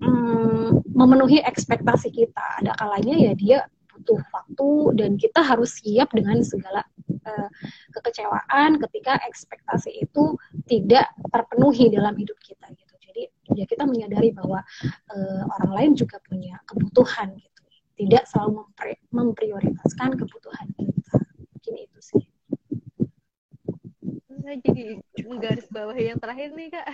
um, 0.00 0.80
memenuhi 0.96 1.44
ekspektasi 1.44 2.08
kita. 2.08 2.64
Ada 2.64 2.72
kalanya 2.80 3.14
ya 3.20 3.32
dia 3.36 3.58
butuh 4.00 4.20
waktu 4.32 4.70
dan 4.96 5.10
kita 5.20 5.44
harus 5.44 5.76
siap 5.76 6.08
dengan 6.16 6.40
segala 6.40 6.80
uh, 7.28 7.48
kekecewaan 7.92 8.80
ketika 8.88 9.20
ekspektasi 9.28 10.00
itu 10.00 10.34
tidak 10.64 11.12
terpenuhi 11.28 11.92
dalam 11.92 12.16
hidup 12.16 12.36
kita 12.40 12.64
gitu. 12.72 12.94
Jadi 13.04 13.22
ya 13.60 13.64
kita 13.68 13.84
menyadari 13.84 14.32
bahwa 14.32 14.64
uh, 15.12 15.42
orang 15.60 15.72
lain 15.76 15.92
juga 15.92 16.16
punya 16.24 16.56
kebutuhan 16.64 17.36
gitu. 17.36 17.48
tidak 18.00 18.24
selalu 18.32 18.64
memprioritaskan 19.12 20.16
kebutuhan 20.16 20.66
kita 20.72 21.20
mungkin 21.36 21.74
itu 21.84 22.00
sih 22.00 22.24
saya 24.40 24.56
jadi 24.64 24.98
menggaris 25.28 25.68
bawah 25.68 25.92
yang 25.92 26.16
terakhir 26.16 26.56
nih 26.56 26.72
kak 26.72 26.86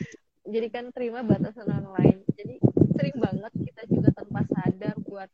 jadi 0.54 0.68
kan 0.70 0.84
terima 0.94 1.26
batasan 1.26 1.66
orang 1.66 1.90
lain 1.98 2.16
jadi 2.38 2.56
sering 2.94 3.16
banget 3.18 3.52
kita 3.58 3.82
juga 3.90 4.08
tanpa 4.14 4.46
sadar 4.46 4.94
buat 5.02 5.30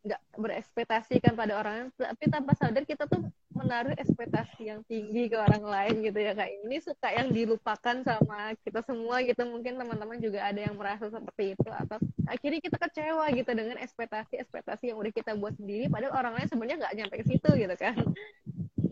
nggak 0.00 0.20
berekspektasi 0.32 1.20
kan 1.20 1.36
pada 1.36 1.60
orang 1.60 1.72
lain 1.76 1.88
tapi 1.92 2.24
tanpa 2.32 2.56
sadar 2.56 2.88
kita 2.88 3.04
tuh 3.04 3.20
menaruh 3.52 3.92
ekspektasi 4.00 4.72
yang 4.72 4.80
tinggi 4.88 5.28
ke 5.28 5.36
orang 5.36 5.60
lain 5.60 6.00
gitu 6.00 6.16
ya 6.16 6.32
kak. 6.32 6.48
Ini 6.64 6.76
suka 6.80 7.08
yang 7.12 7.28
dilupakan 7.28 7.96
sama 8.00 8.56
kita 8.64 8.80
semua 8.80 9.20
gitu. 9.20 9.44
Mungkin 9.44 9.76
teman-teman 9.76 10.16
juga 10.16 10.48
ada 10.48 10.56
yang 10.56 10.78
merasa 10.80 11.12
seperti 11.12 11.52
itu 11.52 11.68
atau 11.68 12.00
akhirnya 12.24 12.60
kita 12.64 12.76
kecewa 12.80 13.28
gitu 13.36 13.50
dengan 13.52 13.76
ekspektasi 13.76 14.40
ekspektasi 14.40 14.94
yang 14.94 14.98
udah 15.02 15.12
kita 15.12 15.36
buat 15.36 15.52
sendiri 15.60 15.92
padahal 15.92 16.16
orang 16.16 16.32
lain 16.40 16.48
sebenarnya 16.48 16.76
nggak 16.80 16.94
nyampe 16.96 17.14
ke 17.20 17.24
situ 17.28 17.50
gitu 17.60 17.74
kan. 17.76 17.94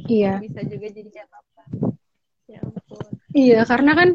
Iya. 0.05 0.45
Bisa 0.45 0.61
juga 0.69 0.87
jadi 0.93 1.11
catatan. 1.11 1.69
Ya 2.49 2.61
ampun 2.65 3.19
iya 3.37 3.61
karena 3.69 3.93
kan 3.95 4.09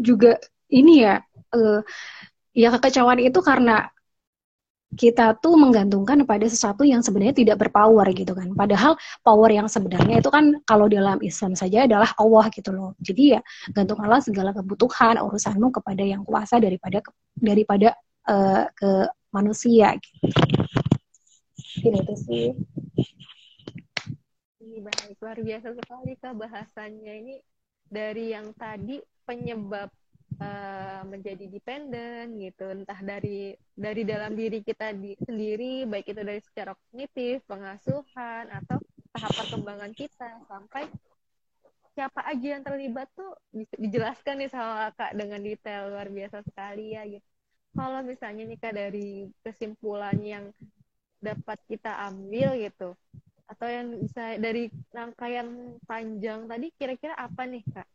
juga 0.00 0.40
ini 0.72 1.04
ya 1.04 1.22
uh, 1.54 1.80
ya 2.56 2.68
kekecewaan 2.72 3.20
itu 3.20 3.38
karena 3.44 3.88
kita 4.94 5.34
tuh 5.42 5.58
menggantungkan 5.58 6.22
pada 6.22 6.46
sesuatu 6.46 6.86
yang 6.86 7.02
sebenarnya 7.02 7.34
tidak 7.34 7.56
berpower 7.58 8.06
gitu 8.14 8.30
kan. 8.38 8.54
Padahal 8.54 8.94
power 9.26 9.50
yang 9.50 9.66
sebenarnya 9.66 10.22
itu 10.22 10.30
kan 10.30 10.62
kalau 10.62 10.86
dalam 10.86 11.18
Islam 11.26 11.58
saja 11.58 11.90
adalah 11.90 12.14
Allah 12.14 12.46
gitu 12.54 12.70
loh. 12.70 12.94
Jadi 13.02 13.34
ya 13.34 13.40
gantungkanlah 13.74 14.22
segala 14.22 14.54
kebutuhan 14.54 15.18
urusanmu 15.18 15.74
kepada 15.74 16.06
yang 16.06 16.22
kuasa 16.22 16.62
daripada 16.62 17.02
daripada 17.34 17.98
uh, 18.30 18.70
ke 18.70 19.10
manusia 19.34 19.98
gitu. 19.98 20.26
Gitu 21.82 21.90
itu 21.90 22.14
sih. 22.22 22.46
Ini 24.62 24.78
baik 24.80 25.18
luar 25.18 25.38
biasa 25.42 25.74
sekali 25.74 26.14
kak 26.16 26.34
bahasannya 26.38 27.12
ini 27.26 27.34
dari 27.90 28.32
yang 28.32 28.54
tadi 28.54 29.02
penyebab 29.26 29.90
uh, 30.40 31.02
menjadi 31.08 31.46
dependen 31.48 32.36
gitu. 32.40 32.64
Entah 32.72 33.00
dari 33.00 33.54
dari 33.72 34.02
dalam 34.02 34.32
diri 34.34 34.60
kita 34.60 34.92
di, 34.96 35.16
sendiri 35.22 35.84
baik 35.88 36.12
itu 36.12 36.22
dari 36.22 36.40
secara 36.42 36.72
kognitif 36.76 37.44
pengasuhan 37.48 38.44
atau 38.52 38.78
tahap 39.16 39.32
perkembangan 39.32 39.92
kita 39.96 40.28
sampai 40.48 40.84
siapa 41.96 42.20
aja 42.28 42.60
yang 42.60 42.64
terlibat 42.64 43.08
tuh 43.16 43.32
dijelaskan 43.80 44.44
nih 44.44 44.52
sama 44.52 44.92
kak 44.92 45.16
dengan 45.16 45.40
detail 45.40 45.88
luar 45.88 46.12
biasa 46.12 46.44
sekali 46.44 46.92
ya 46.92 47.08
gitu. 47.08 47.24
Kalau 47.76 48.00
misalnya 48.04 48.44
nih 48.44 48.58
kak 48.60 48.74
dari 48.76 49.28
kesimpulan 49.40 50.16
yang 50.20 50.44
dapat 51.20 51.56
kita 51.64 51.96
ambil 52.12 52.56
gitu 52.60 52.92
atau 53.46 53.66
yang 53.70 53.94
bisa 54.02 54.36
dari 54.42 54.68
rangkaian 54.90 55.78
panjang 55.86 56.50
tadi 56.50 56.66
kira-kira 56.74 57.14
apa 57.14 57.46
nih 57.46 57.62
kak 57.62 57.88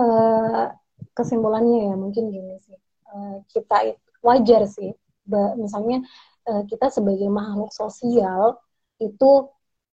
uh, 0.00 0.72
kesimpulannya 1.12 1.92
ya 1.92 1.94
mungkin 2.00 2.32
gini 2.32 2.56
sih. 2.64 2.78
Uh, 3.10 3.42
kita 3.52 3.98
wajar 4.22 4.64
sih 4.70 4.94
misalnya 5.58 6.02
uh, 6.50 6.62
kita 6.66 6.90
sebagai 6.90 7.28
makhluk 7.30 7.70
sosial 7.70 8.58
itu 8.98 9.50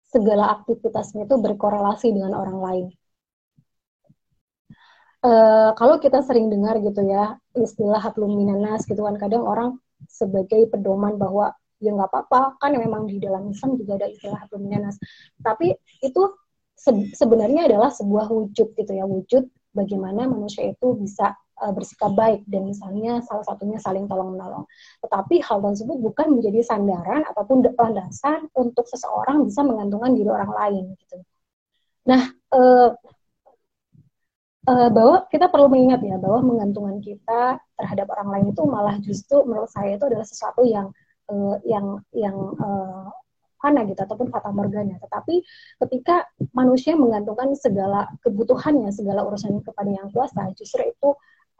segala 0.08 0.56
aktivitasnya 0.60 1.28
itu 1.28 1.36
berkorelasi 1.36 2.16
dengan 2.16 2.34
orang 2.40 2.60
lain. 2.64 2.86
Uh, 5.26 5.74
kalau 5.76 5.98
kita 5.98 6.22
sering 6.24 6.48
dengar 6.48 6.78
gitu 6.80 7.02
ya 7.04 7.36
istilah 7.58 8.00
hablum 8.00 8.38
minanas 8.38 8.86
gitu 8.86 9.02
kan 9.02 9.18
kadang 9.18 9.44
orang 9.44 9.76
sebagai 10.08 10.70
pedoman 10.70 11.18
bahwa 11.18 11.58
ya 11.82 11.90
nggak 11.90 12.10
apa-apa 12.10 12.62
kan 12.62 12.72
memang 12.78 13.10
di 13.10 13.18
dalam 13.18 13.50
Islam 13.50 13.76
juga 13.82 13.98
ada 13.98 14.08
istilah 14.14 14.38
hablum 14.46 14.70
minanas 14.70 15.02
tapi 15.42 15.74
itu 16.06 16.22
se 16.78 16.94
sebenarnya 17.18 17.66
adalah 17.66 17.90
sebuah 17.90 18.30
wujud 18.30 18.78
gitu 18.78 18.92
ya 18.94 19.10
wujud 19.10 19.50
bagaimana 19.78 20.26
manusia 20.26 20.66
itu 20.74 20.98
bisa 20.98 21.38
uh, 21.62 21.74
bersikap 21.74 22.18
baik 22.18 22.42
dan 22.50 22.66
misalnya 22.66 23.22
salah 23.22 23.46
satunya 23.46 23.78
saling 23.78 24.10
tolong 24.10 24.34
menolong. 24.34 24.66
Tetapi 25.06 25.46
hal 25.46 25.62
tersebut 25.62 25.98
bukan 26.02 26.34
menjadi 26.34 26.66
sandaran 26.66 27.22
ataupun 27.30 27.62
landasan 27.78 28.50
untuk 28.58 28.90
seseorang 28.90 29.46
bisa 29.46 29.62
menggantungkan 29.62 30.18
diri 30.18 30.30
orang 30.34 30.52
lain 30.52 30.84
gitu. 30.98 31.18
Nah, 32.10 32.34
uh, 32.58 32.90
uh, 34.68 34.90
bahwa 34.92 35.26
kita 35.32 35.48
perlu 35.48 35.68
mengingat 35.72 36.02
ya 36.04 36.16
bahwa 36.20 36.44
menggantungkan 36.44 36.98
kita 37.00 37.62
terhadap 37.78 38.08
orang 38.18 38.30
lain 38.34 38.46
itu 38.52 38.64
malah 38.66 38.96
justru 39.00 39.46
menurut 39.46 39.72
saya 39.72 39.96
itu 39.96 40.06
adalah 40.08 40.28
sesuatu 40.28 40.66
yang 40.68 40.92
uh, 41.32 41.56
yang 41.64 42.02
yang 42.12 42.36
uh, 42.60 43.08
fana 43.58 43.84
gitu 43.90 43.98
ataupun 43.98 44.30
fata 44.30 44.54
morgana. 44.54 44.98
Tetapi 45.02 45.36
ketika 45.86 46.26
manusia 46.54 46.94
menggantungkan 46.94 47.54
segala 47.58 48.10
kebutuhannya, 48.22 48.90
segala 48.94 49.26
urusan 49.26 49.62
kepada 49.66 49.90
yang 49.90 50.10
kuasa, 50.14 50.50
justru 50.54 50.86
itu 50.86 51.10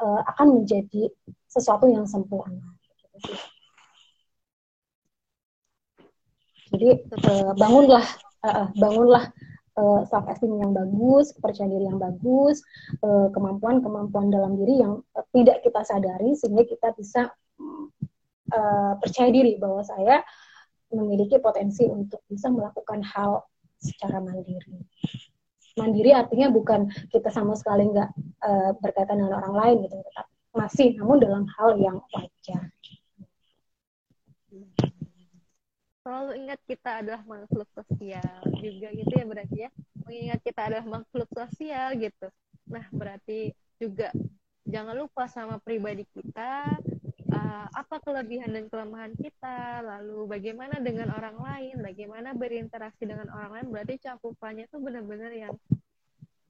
uh, 0.02 0.22
akan 0.34 0.62
menjadi 0.62 1.10
sesuatu 1.50 1.90
yang 1.90 2.06
sempurna. 2.06 2.78
Jadi 6.68 7.08
uh, 7.26 7.52
bangunlah, 7.56 8.06
uh, 8.44 8.68
bangunlah 8.76 9.32
uh, 9.80 10.02
self 10.06 10.26
esteem 10.28 10.60
yang 10.60 10.76
bagus, 10.76 11.32
kepercayaan 11.38 11.72
diri 11.72 11.86
yang 11.88 11.98
bagus, 12.02 12.60
kemampuan-kemampuan 13.34 14.28
dalam 14.30 14.60
diri 14.60 14.84
yang 14.84 15.00
uh, 15.16 15.26
tidak 15.32 15.64
kita 15.64 15.82
sadari 15.88 16.36
sehingga 16.36 16.68
kita 16.68 16.92
bisa 16.94 17.32
uh, 18.52 18.94
percaya 19.00 19.30
diri 19.32 19.56
bahwa 19.56 19.82
saya 19.82 20.22
memiliki 20.92 21.38
potensi 21.42 21.84
untuk 21.88 22.24
bisa 22.28 22.48
melakukan 22.48 23.04
hal 23.04 23.44
secara 23.78 24.24
mandiri. 24.24 24.82
Mandiri 25.78 26.10
artinya 26.10 26.50
bukan 26.50 26.90
kita 27.14 27.30
sama 27.30 27.54
sekali 27.54 27.86
nggak 27.94 28.10
uh, 28.42 28.72
berkaitan 28.82 29.22
dengan 29.22 29.38
orang 29.38 29.54
lain 29.54 29.78
gitu, 29.86 29.96
tetapi 30.02 30.32
masih 30.58 30.88
namun 30.98 31.22
dalam 31.22 31.46
hal 31.46 31.78
yang 31.78 32.02
wajar. 32.10 32.74
Selalu 36.02 36.32
ingat 36.40 36.60
kita 36.66 37.04
adalah 37.04 37.22
makhluk 37.28 37.70
sosial 37.76 38.40
juga 38.64 38.88
gitu 38.96 39.14
ya 39.14 39.26
berarti 39.28 39.58
ya. 39.68 39.70
Mengingat 40.08 40.40
kita 40.42 40.62
adalah 40.72 40.86
makhluk 40.88 41.30
sosial 41.30 42.00
gitu. 42.00 42.28
Nah 42.72 42.86
berarti 42.90 43.52
juga 43.78 44.10
jangan 44.66 44.96
lupa 44.98 45.30
sama 45.30 45.62
pribadi 45.62 46.08
kita, 46.10 46.80
uh, 47.48 47.68
apa 47.72 47.96
kelebihan 48.04 48.52
dan 48.52 48.68
kelemahan 48.68 49.16
kita, 49.16 49.80
lalu 49.88 50.28
bagaimana 50.28 50.84
dengan 50.84 51.16
orang 51.16 51.40
lain, 51.40 51.80
bagaimana 51.80 52.36
berinteraksi 52.36 53.08
dengan 53.08 53.32
orang 53.32 53.52
lain, 53.56 53.68
berarti 53.72 53.96
cakupannya 54.04 54.68
tuh 54.68 54.84
benar-benar 54.84 55.32
yang 55.32 55.56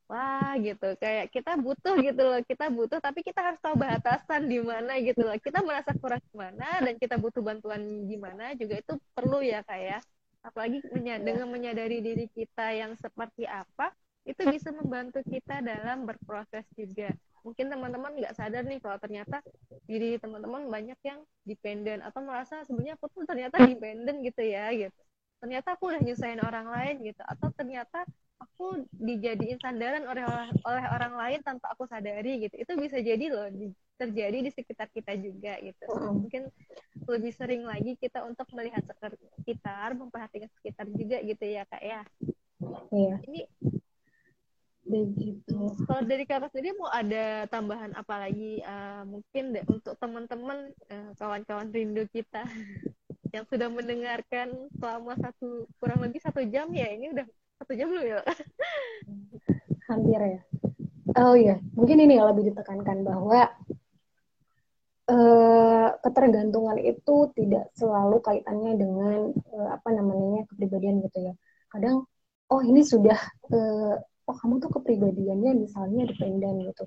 wah 0.10 0.58
gitu. 0.58 0.98
Kayak 0.98 1.30
kita 1.30 1.54
butuh 1.62 1.96
gitu 2.02 2.22
loh. 2.26 2.42
Kita 2.42 2.66
butuh 2.74 2.98
tapi 2.98 3.22
kita 3.22 3.40
harus 3.44 3.60
tahu 3.62 3.76
batasan 3.78 4.50
di 4.50 4.58
mana 4.64 4.98
gitu 5.04 5.22
loh. 5.22 5.38
Kita 5.38 5.62
merasa 5.62 5.94
kurang 5.94 6.24
di 6.26 6.36
mana 6.36 6.68
dan 6.82 6.96
kita 6.98 7.16
butuh 7.22 7.44
bantuan 7.46 7.82
di 8.10 8.18
mana 8.18 8.58
juga 8.58 8.82
itu 8.82 8.94
perlu 9.14 9.46
ya 9.46 9.62
kayak 9.64 10.02
ya. 10.02 10.02
apalagi 10.48 10.80
menya 10.96 11.20
dengan 11.20 11.52
menyadari 11.52 12.00
diri 12.00 12.32
kita 12.32 12.72
yang 12.72 12.96
seperti 12.96 13.44
apa 13.44 13.92
itu 14.24 14.48
bisa 14.48 14.72
membantu 14.72 15.20
kita 15.28 15.60
dalam 15.60 16.08
berproses 16.08 16.64
juga 16.72 17.12
mungkin 17.48 17.72
teman-teman 17.72 18.12
nggak 18.12 18.36
sadar 18.36 18.68
nih 18.68 18.84
kalau 18.84 19.00
ternyata 19.00 19.40
diri 19.88 20.20
teman-teman 20.20 20.68
banyak 20.68 21.00
yang 21.08 21.24
dependen 21.48 22.04
atau 22.04 22.20
merasa 22.20 22.60
sebenarnya 22.68 23.00
aku 23.00 23.08
tuh 23.08 23.24
ternyata 23.24 23.64
dependen 23.64 24.20
gitu 24.20 24.44
ya 24.44 24.68
gitu. 24.76 25.00
Ternyata 25.40 25.80
aku 25.80 25.96
udah 25.96 26.02
nyusahin 26.04 26.44
orang 26.44 26.68
lain 26.68 26.96
gitu 27.08 27.24
atau 27.24 27.48
ternyata 27.56 28.04
aku 28.36 28.84
dijadiin 28.92 29.58
sandaran 29.64 30.04
oleh 30.04 30.28
oleh 30.68 30.86
orang 30.92 31.14
lain 31.16 31.40
tanpa 31.40 31.72
aku 31.72 31.88
sadari 31.88 32.44
gitu. 32.44 32.56
Itu 32.60 32.76
bisa 32.76 33.00
jadi 33.00 33.26
loh 33.32 33.48
di, 33.48 33.72
terjadi 33.96 34.44
di 34.44 34.52
sekitar 34.52 34.92
kita 34.92 35.16
juga 35.16 35.56
gitu. 35.64 35.88
Mungkin 35.88 36.52
lebih 37.08 37.32
sering 37.32 37.64
lagi 37.64 37.96
kita 37.96 38.28
untuk 38.28 38.46
melihat 38.52 38.84
sekitar 39.40 39.96
memperhatikan 39.96 40.52
sekitar 40.60 40.86
juga 40.92 41.24
gitu 41.24 41.44
ya 41.48 41.64
kak 41.64 41.80
ya. 41.80 42.02
Iya. 42.92 43.16
Ini 43.24 43.42
begitu 44.88 45.76
kalau 45.84 46.02
dari 46.08 46.24
kakak 46.24 46.50
sendiri 46.56 46.76
mau 46.80 46.88
ada 46.88 47.44
tambahan 47.52 47.92
apa 47.94 48.28
lagi 48.28 48.64
uh, 48.64 49.04
mungkin 49.04 49.52
deh, 49.52 49.64
untuk 49.68 50.00
teman-teman 50.00 50.72
uh, 50.88 51.12
kawan-kawan 51.20 51.68
rindu 51.76 52.08
kita 52.10 52.48
yang 53.36 53.44
sudah 53.52 53.68
mendengarkan 53.68 54.56
selama 54.80 55.20
satu 55.20 55.68
kurang 55.84 56.00
lebih 56.00 56.24
satu 56.24 56.40
jam 56.48 56.72
ya? 56.72 56.88
Ini 56.96 57.12
udah 57.12 57.26
satu 57.60 57.76
jam 57.76 57.92
belum 57.92 58.06
ya? 58.08 58.20
Hampir 59.92 60.20
ya. 60.24 60.42
Oh 61.20 61.36
iya 61.36 61.60
mungkin 61.76 62.00
ini 62.00 62.16
yang 62.16 62.32
lebih 62.32 62.56
ditekankan 62.56 63.04
bahwa 63.04 63.52
uh, 65.12 65.90
ketergantungan 66.04 66.80
itu 66.80 67.16
tidak 67.36 67.72
selalu 67.76 68.24
kaitannya 68.24 68.74
dengan 68.80 69.20
uh, 69.36 69.70
apa 69.76 69.90
namanya 69.92 70.48
kepribadian 70.48 71.04
gitu 71.04 71.32
ya. 71.32 71.34
Kadang 71.68 72.08
oh 72.48 72.62
ini 72.64 72.84
sudah 72.84 73.20
uh, 73.52 73.96
oh 74.28 74.36
kamu 74.36 74.60
tuh 74.60 74.70
kepribadiannya 74.76 75.52
misalnya 75.56 76.04
dependen 76.06 76.68
gitu 76.68 76.86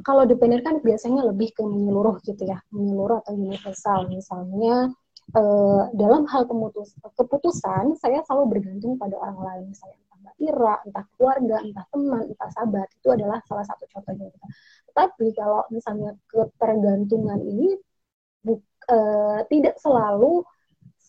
kalau 0.00 0.24
dependent 0.24 0.64
kan 0.64 0.80
biasanya 0.80 1.28
lebih 1.28 1.52
ke 1.52 1.60
menyeluruh 1.60 2.16
gitu 2.24 2.48
ya, 2.48 2.56
menyeluruh 2.72 3.20
atau 3.20 3.36
universal. 3.36 4.08
Misalnya 4.08 4.88
uh, 5.36 5.82
dalam 5.92 6.24
hal 6.32 6.48
pemutus, 6.48 6.96
keputusan 7.12 8.00
saya 8.00 8.24
selalu 8.24 8.56
bergantung 8.56 8.96
pada 8.96 9.20
orang 9.20 9.38
lain, 9.44 9.64
misalnya 9.76 10.00
entah 10.00 10.18
Mbak 10.24 10.36
Ira, 10.40 10.74
entah 10.88 11.04
keluarga, 11.12 11.56
entah 11.60 11.84
teman, 11.92 12.22
entah 12.24 12.50
sahabat, 12.56 12.88
itu 12.96 13.08
adalah 13.12 13.38
salah 13.44 13.64
satu 13.68 13.84
contohnya. 13.92 14.32
Gitu. 14.32 14.46
Tapi 14.96 15.26
kalau 15.36 15.60
misalnya 15.68 16.16
ketergantungan 16.24 17.40
ini 17.44 17.76
bu, 18.40 18.56
uh, 18.88 19.44
tidak 19.52 19.76
selalu 19.76 20.40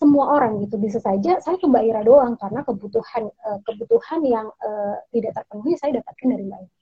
semua 0.03 0.35
orang 0.35 0.59
gitu. 0.67 0.75
Bisa 0.75 0.99
saja 0.99 1.39
saya 1.39 1.55
ke 1.55 1.63
Mbak 1.63 1.83
Ira 1.87 2.01
doang 2.03 2.35
karena 2.35 2.59
kebutuhan 2.67 3.31
uh, 3.47 3.59
kebutuhan 3.63 4.19
yang 4.27 4.51
uh, 4.59 4.99
tidak 5.15 5.31
terpenuhi 5.39 5.79
saya 5.79 6.03
dapatkan 6.03 6.27
dari 6.27 6.43
Mbak 6.43 6.59
Ira. 6.67 6.73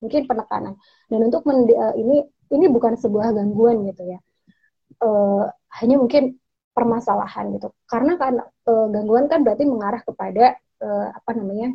Mungkin 0.00 0.22
penekanan. 0.30 0.74
Dan 1.10 1.20
untuk 1.26 1.42
uh, 1.50 1.94
ini 1.98 2.22
ini 2.54 2.66
bukan 2.70 2.94
sebuah 2.94 3.34
gangguan 3.34 3.82
gitu 3.90 4.06
ya. 4.06 4.18
Uh, 5.02 5.50
hanya 5.82 5.98
mungkin 5.98 6.38
permasalahan 6.70 7.50
gitu. 7.58 7.74
Karena 7.90 8.14
kan 8.14 8.38
uh, 8.46 8.86
gangguan 8.94 9.26
kan 9.26 9.42
berarti 9.42 9.66
mengarah 9.66 10.00
kepada 10.06 10.54
uh, 10.80 11.06
apa 11.10 11.30
namanya 11.34 11.74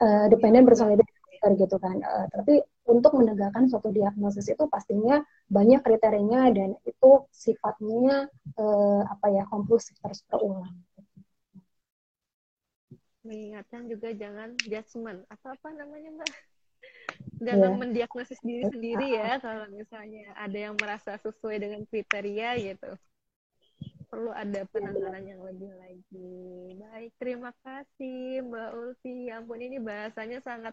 uh, 0.00 0.26
dependen 0.32 0.64
bersolidaritas 0.64 1.52
gitu 1.60 1.76
kan. 1.76 2.00
Uh, 2.00 2.26
tapi 2.32 2.64
untuk 2.86 3.18
menegakkan 3.18 3.66
suatu 3.66 3.90
diagnosis 3.90 4.46
itu 4.46 4.64
pastinya 4.70 5.20
banyak 5.50 5.82
kriterianya 5.82 6.54
dan 6.54 6.70
itu 6.86 7.26
sifatnya 7.34 8.30
uh, 8.56 9.02
apa 9.10 9.26
ya 9.34 9.42
konklusif 9.50 9.98
terus 9.98 10.22
berulang 10.30 10.70
mengingatkan 13.26 13.90
juga 13.90 14.14
jangan 14.14 14.54
judgement 14.62 15.26
atau 15.26 15.48
apa 15.52 15.68
namanya 15.74 16.22
mbak? 16.22 16.30
Dalam 17.46 17.76
yeah. 17.76 17.80
mendiagnosis 17.82 18.40
diri 18.40 18.64
sendiri 18.70 19.18
ya 19.18 19.36
kalau 19.42 19.66
misalnya 19.68 20.32
ada 20.38 20.56
yang 20.70 20.74
merasa 20.78 21.18
sesuai 21.20 21.58
dengan 21.58 21.82
kriteria 21.90 22.56
gitu. 22.62 22.90
Perlu 24.06 24.30
ada 24.32 24.62
penanganan 24.70 25.24
yang 25.26 25.42
lebih 25.42 25.68
lagi. 25.76 26.32
Baik 26.78 27.12
terima 27.18 27.50
kasih 27.60 28.46
Mbak 28.46 28.70
Ulfi. 28.72 29.28
Ya 29.28 29.42
ampun 29.42 29.60
ini 29.60 29.82
bahasanya 29.82 30.38
sangat 30.40 30.72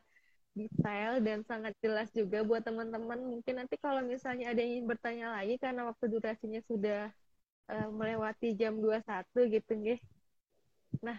detail 0.54 1.22
dan 1.26 1.42
sangat 1.50 1.74
jelas 1.84 2.10
juga 2.14 2.46
buat 2.46 2.62
teman-teman. 2.62 3.20
Mungkin 3.20 3.54
nanti 3.58 3.76
kalau 3.82 4.02
misalnya 4.06 4.54
ada 4.54 4.60
yang 4.62 4.82
ingin 4.82 4.88
bertanya 4.90 5.26
lagi 5.34 5.58
karena 5.58 5.90
waktu 5.90 6.06
durasinya 6.10 6.62
sudah 6.70 7.10
uh, 7.70 7.90
melewati 7.94 8.56
jam 8.58 8.78
21 8.80 9.54
gitu 9.54 9.72
nggih 9.76 10.00
nah 11.02 11.18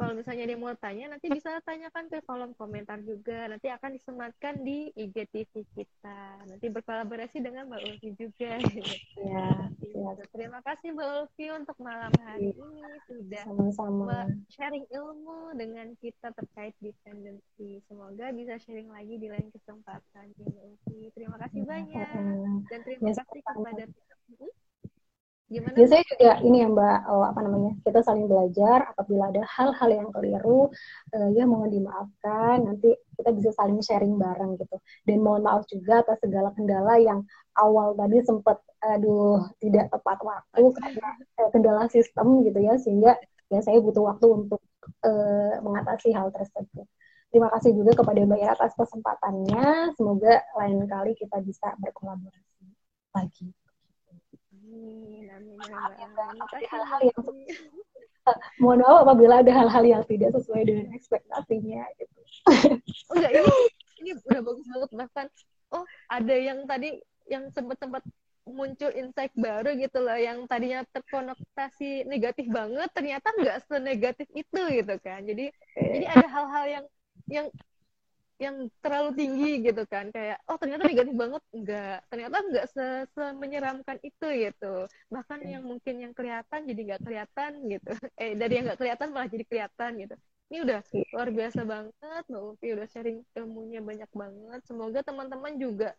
kalau 0.00 0.16
misalnya 0.16 0.48
dia 0.48 0.56
mau 0.56 0.72
tanya 0.80 1.12
nanti 1.12 1.28
bisa 1.28 1.60
tanyakan 1.60 2.08
ke 2.08 2.24
kolom 2.24 2.56
komentar 2.56 2.96
juga. 3.04 3.52
Nanti 3.52 3.68
akan 3.68 3.92
disematkan 3.92 4.64
di 4.64 4.88
IGTV 4.96 5.52
kita. 5.76 6.40
Nanti 6.48 6.66
berkolaborasi 6.72 7.44
dengan 7.44 7.68
Mbak 7.68 7.82
Ulfi 7.84 8.10
juga. 8.16 8.56
Ya, 9.20 9.68
ya. 9.92 10.16
terima 10.32 10.64
kasih 10.64 10.96
Mbak 10.96 11.08
Ulfi 11.20 11.52
untuk 11.52 11.76
malam 11.84 12.08
hari 12.24 12.56
ya. 12.56 12.64
ini. 12.64 12.80
Sudah 13.04 13.44
sama-sama. 13.44 14.24
Sharing 14.48 14.88
ilmu 14.88 15.52
dengan 15.60 15.92
kita 16.00 16.32
terkait 16.32 16.72
dependensi. 16.80 17.84
Semoga 17.84 18.32
bisa 18.32 18.56
sharing 18.56 18.88
lagi 18.88 19.20
di 19.20 19.28
lain 19.28 19.52
kesempatan 19.52 20.32
Mbak 20.40 20.62
Ulfi. 20.64 21.12
Terima 21.12 21.36
kasih 21.36 21.60
ya, 21.60 21.68
banyak. 21.68 22.08
dan 22.72 22.78
terima 22.88 23.12
ya, 23.12 23.20
kasih 23.20 23.40
kepada 23.44 23.84
hmm? 23.84 24.59
Gimana? 25.50 25.74
Biasanya 25.74 26.04
juga 26.06 26.32
ini 26.46 26.56
ya 26.62 26.68
Mbak, 26.70 26.98
oh, 27.10 27.24
apa 27.26 27.40
namanya, 27.42 27.72
kita 27.82 28.00
saling 28.06 28.30
belajar. 28.30 28.94
Apabila 28.94 29.34
ada 29.34 29.42
hal-hal 29.42 29.90
yang 29.90 30.08
keliru, 30.14 30.70
uh, 31.10 31.28
ya 31.34 31.42
mohon 31.42 31.74
dimaafkan. 31.74 32.62
Nanti 32.62 32.94
kita 33.18 33.34
bisa 33.34 33.50
saling 33.58 33.82
sharing 33.82 34.14
bareng 34.14 34.54
gitu. 34.62 34.78
Dan 35.02 35.18
mohon 35.26 35.42
maaf 35.42 35.66
juga 35.66 36.06
atas 36.06 36.22
segala 36.22 36.54
kendala 36.54 37.02
yang 37.02 37.26
awal 37.58 37.98
tadi 37.98 38.22
sempat, 38.22 38.62
aduh, 38.78 39.42
tidak 39.58 39.90
tepat 39.90 40.18
waktu 40.22 40.62
karena 40.78 41.08
uh, 41.42 41.50
kendala 41.50 41.82
sistem 41.90 42.46
gitu 42.46 42.58
ya, 42.62 42.78
sehingga 42.78 43.18
ya 43.50 43.58
saya 43.58 43.82
butuh 43.82 44.06
waktu 44.06 44.26
untuk 44.30 44.62
uh, 45.02 45.58
mengatasi 45.66 46.14
hal 46.14 46.30
tersebut. 46.30 46.86
Terima 47.34 47.50
kasih 47.58 47.74
juga 47.74 47.98
kepada 47.98 48.22
Mbak 48.22 48.38
Ira 48.38 48.54
atas 48.54 48.74
kesempatannya. 48.78 49.98
Semoga 49.98 50.46
lain 50.62 50.78
kali 50.86 51.18
kita 51.18 51.42
bisa 51.42 51.74
berkolaborasi 51.82 52.70
lagi 53.10 53.50
hal-hal 56.70 57.00
yang 57.04 57.20
uh, 58.26 58.36
mohon 58.62 58.78
maaf 58.84 58.98
apabila 59.08 59.40
ada 59.40 59.52
hal-hal 59.52 59.84
yang 59.84 60.02
tidak 60.06 60.30
sesuai 60.36 60.62
dengan 60.66 60.86
ekspektasinya 60.94 61.82
gitu. 61.98 62.18
oh, 63.10 63.14
enggak 63.16 63.32
ini 63.36 63.54
ini 64.00 64.10
udah 64.26 64.40
bagus 64.44 64.66
banget. 64.68 64.90
Bahkan 64.96 65.26
oh 65.76 65.84
ada 66.08 66.34
yang 66.34 66.58
tadi 66.64 66.98
yang 67.30 67.48
sempat-sempat 67.54 68.02
muncul 68.50 68.90
insight 68.90 69.30
baru 69.38 69.78
gitu 69.78 70.02
loh 70.02 70.18
yang 70.18 70.42
tadinya 70.50 70.82
terkonotasi 70.90 72.08
negatif 72.10 72.50
banget 72.50 72.90
ternyata 72.90 73.30
nggak 73.36 73.58
senegatif 73.68 74.26
itu 74.34 74.60
gitu 74.74 74.94
kan. 75.02 75.22
Jadi 75.22 75.52
jadi 75.76 76.06
ada 76.08 76.26
hal-hal 76.26 76.64
yang 76.66 76.84
yang 77.30 77.46
yang 78.40 78.56
terlalu 78.80 79.10
tinggi 79.20 79.50
gitu 79.68 79.82
kan. 79.84 80.08
Kayak 80.16 80.40
oh 80.48 80.56
ternyata 80.56 80.82
negatif 80.88 81.14
banget. 81.14 81.42
Enggak. 81.52 81.96
Ternyata 82.08 82.36
enggak 82.40 82.66
se, 82.72 82.84
menyeramkan 83.36 83.98
itu 84.00 84.26
gitu. 84.48 84.74
Bahkan 85.12 85.38
yang 85.44 85.62
mungkin 85.68 85.94
yang 86.00 86.12
kelihatan 86.16 86.60
jadi 86.64 86.80
nggak 86.88 87.02
kelihatan 87.04 87.50
gitu. 87.68 87.90
Eh 88.22 88.32
dari 88.40 88.52
yang 88.58 88.64
nggak 88.72 88.80
kelihatan 88.80 89.08
malah 89.12 89.28
jadi 89.28 89.44
kelihatan 89.44 89.90
gitu. 90.02 90.14
Ini 90.50 90.56
udah 90.66 90.80
luar 91.14 91.28
biasa 91.30 91.60
banget 91.62 92.24
mbak 92.26 92.42
Upi. 92.56 92.66
Udah 92.74 92.86
sharing 92.88 93.18
ilmunya 93.36 93.80
banyak 93.84 94.10
banget. 94.10 94.60
Semoga 94.66 94.98
teman-teman 95.04 95.54
juga 95.60 95.92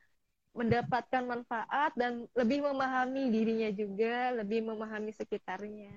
mendapatkan 0.52 1.24
manfaat 1.24 1.96
dan 1.96 2.28
lebih 2.36 2.60
memahami 2.60 3.32
dirinya 3.32 3.72
juga 3.72 4.36
lebih 4.36 4.60
memahami 4.68 5.16
sekitarnya 5.16 5.96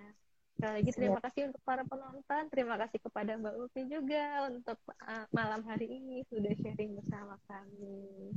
Sekali 0.54 0.72
lagi 0.80 0.90
terima 0.94 1.18
kasih 1.18 1.42
untuk 1.50 1.62
para 1.66 1.82
penonton, 1.82 2.42
terima 2.48 2.74
kasih 2.78 2.98
kepada 3.02 3.34
Mbak 3.34 3.54
Ulfi 3.58 3.82
juga 3.90 4.46
untuk 4.48 4.78
uh, 5.02 5.26
malam 5.34 5.66
hari 5.66 5.90
ini 5.90 6.22
sudah 6.30 6.54
sharing 6.62 6.94
bersama 6.94 7.34
kami. 7.50 8.30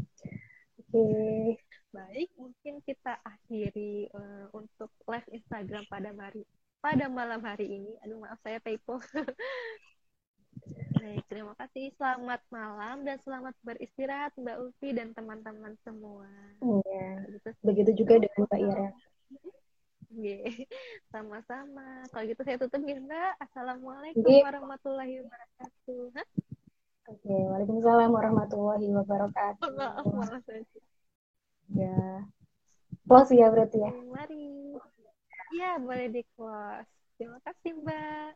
Oke, 0.77 0.97
okay. 0.97 1.45
baik 1.93 2.29
mungkin 2.37 2.81
kita 2.85 3.21
akhiri 3.21 4.09
uh, 4.17 4.49
untuk 4.57 4.89
live 5.05 5.29
Instagram 5.29 5.85
pada 5.89 6.09
hari 6.17 6.41
pada 6.81 7.05
malam 7.05 7.41
hari 7.45 7.69
ini. 7.69 7.93
Aduh 8.01 8.21
maaf 8.21 8.41
saya 8.41 8.57
typo. 8.65 8.97
Baik, 10.97 11.23
terima 11.29 11.53
kasih. 11.55 11.93
Selamat 11.95 12.41
malam 12.49 13.05
dan 13.05 13.21
selamat 13.21 13.53
beristirahat 13.61 14.33
Mbak 14.35 14.57
Ulfi 14.59 14.89
dan 14.91 15.13
teman-teman 15.13 15.77
semua. 15.85 16.25
Iya. 16.59 17.23
Begitu 17.61 18.03
juga 18.03 18.19
dengan 18.25 18.49
Mbak 18.49 18.59
Ira. 18.59 18.89
Sama-sama. 21.13 22.07
Kalau 22.11 22.23
gitu 22.27 22.41
saya 22.43 22.57
tutup 22.59 22.81
ya, 22.83 22.97
Mbak. 22.99 23.31
Assalamualaikum 23.43 24.23
Oke. 24.23 24.43
warahmatullahi 24.43 25.13
wabarakatuh. 25.23 26.03
Hah? 26.15 26.27
Oke, 27.07 27.31
Waalaikumsalam 27.31 28.11
warahmatullahi 28.11 28.87
wabarakatuh. 28.91 29.71
Ya. 31.71 32.27
Close 33.07 33.31
ya 33.35 33.47
berarti 33.47 33.79
ya? 33.79 33.91
Mari. 34.11 34.75
Iya, 35.55 35.79
boleh 35.79 36.07
di 36.11 36.21
close. 36.35 36.91
Terima 37.15 37.39
kasih, 37.43 37.71
Mbak. 37.79 38.29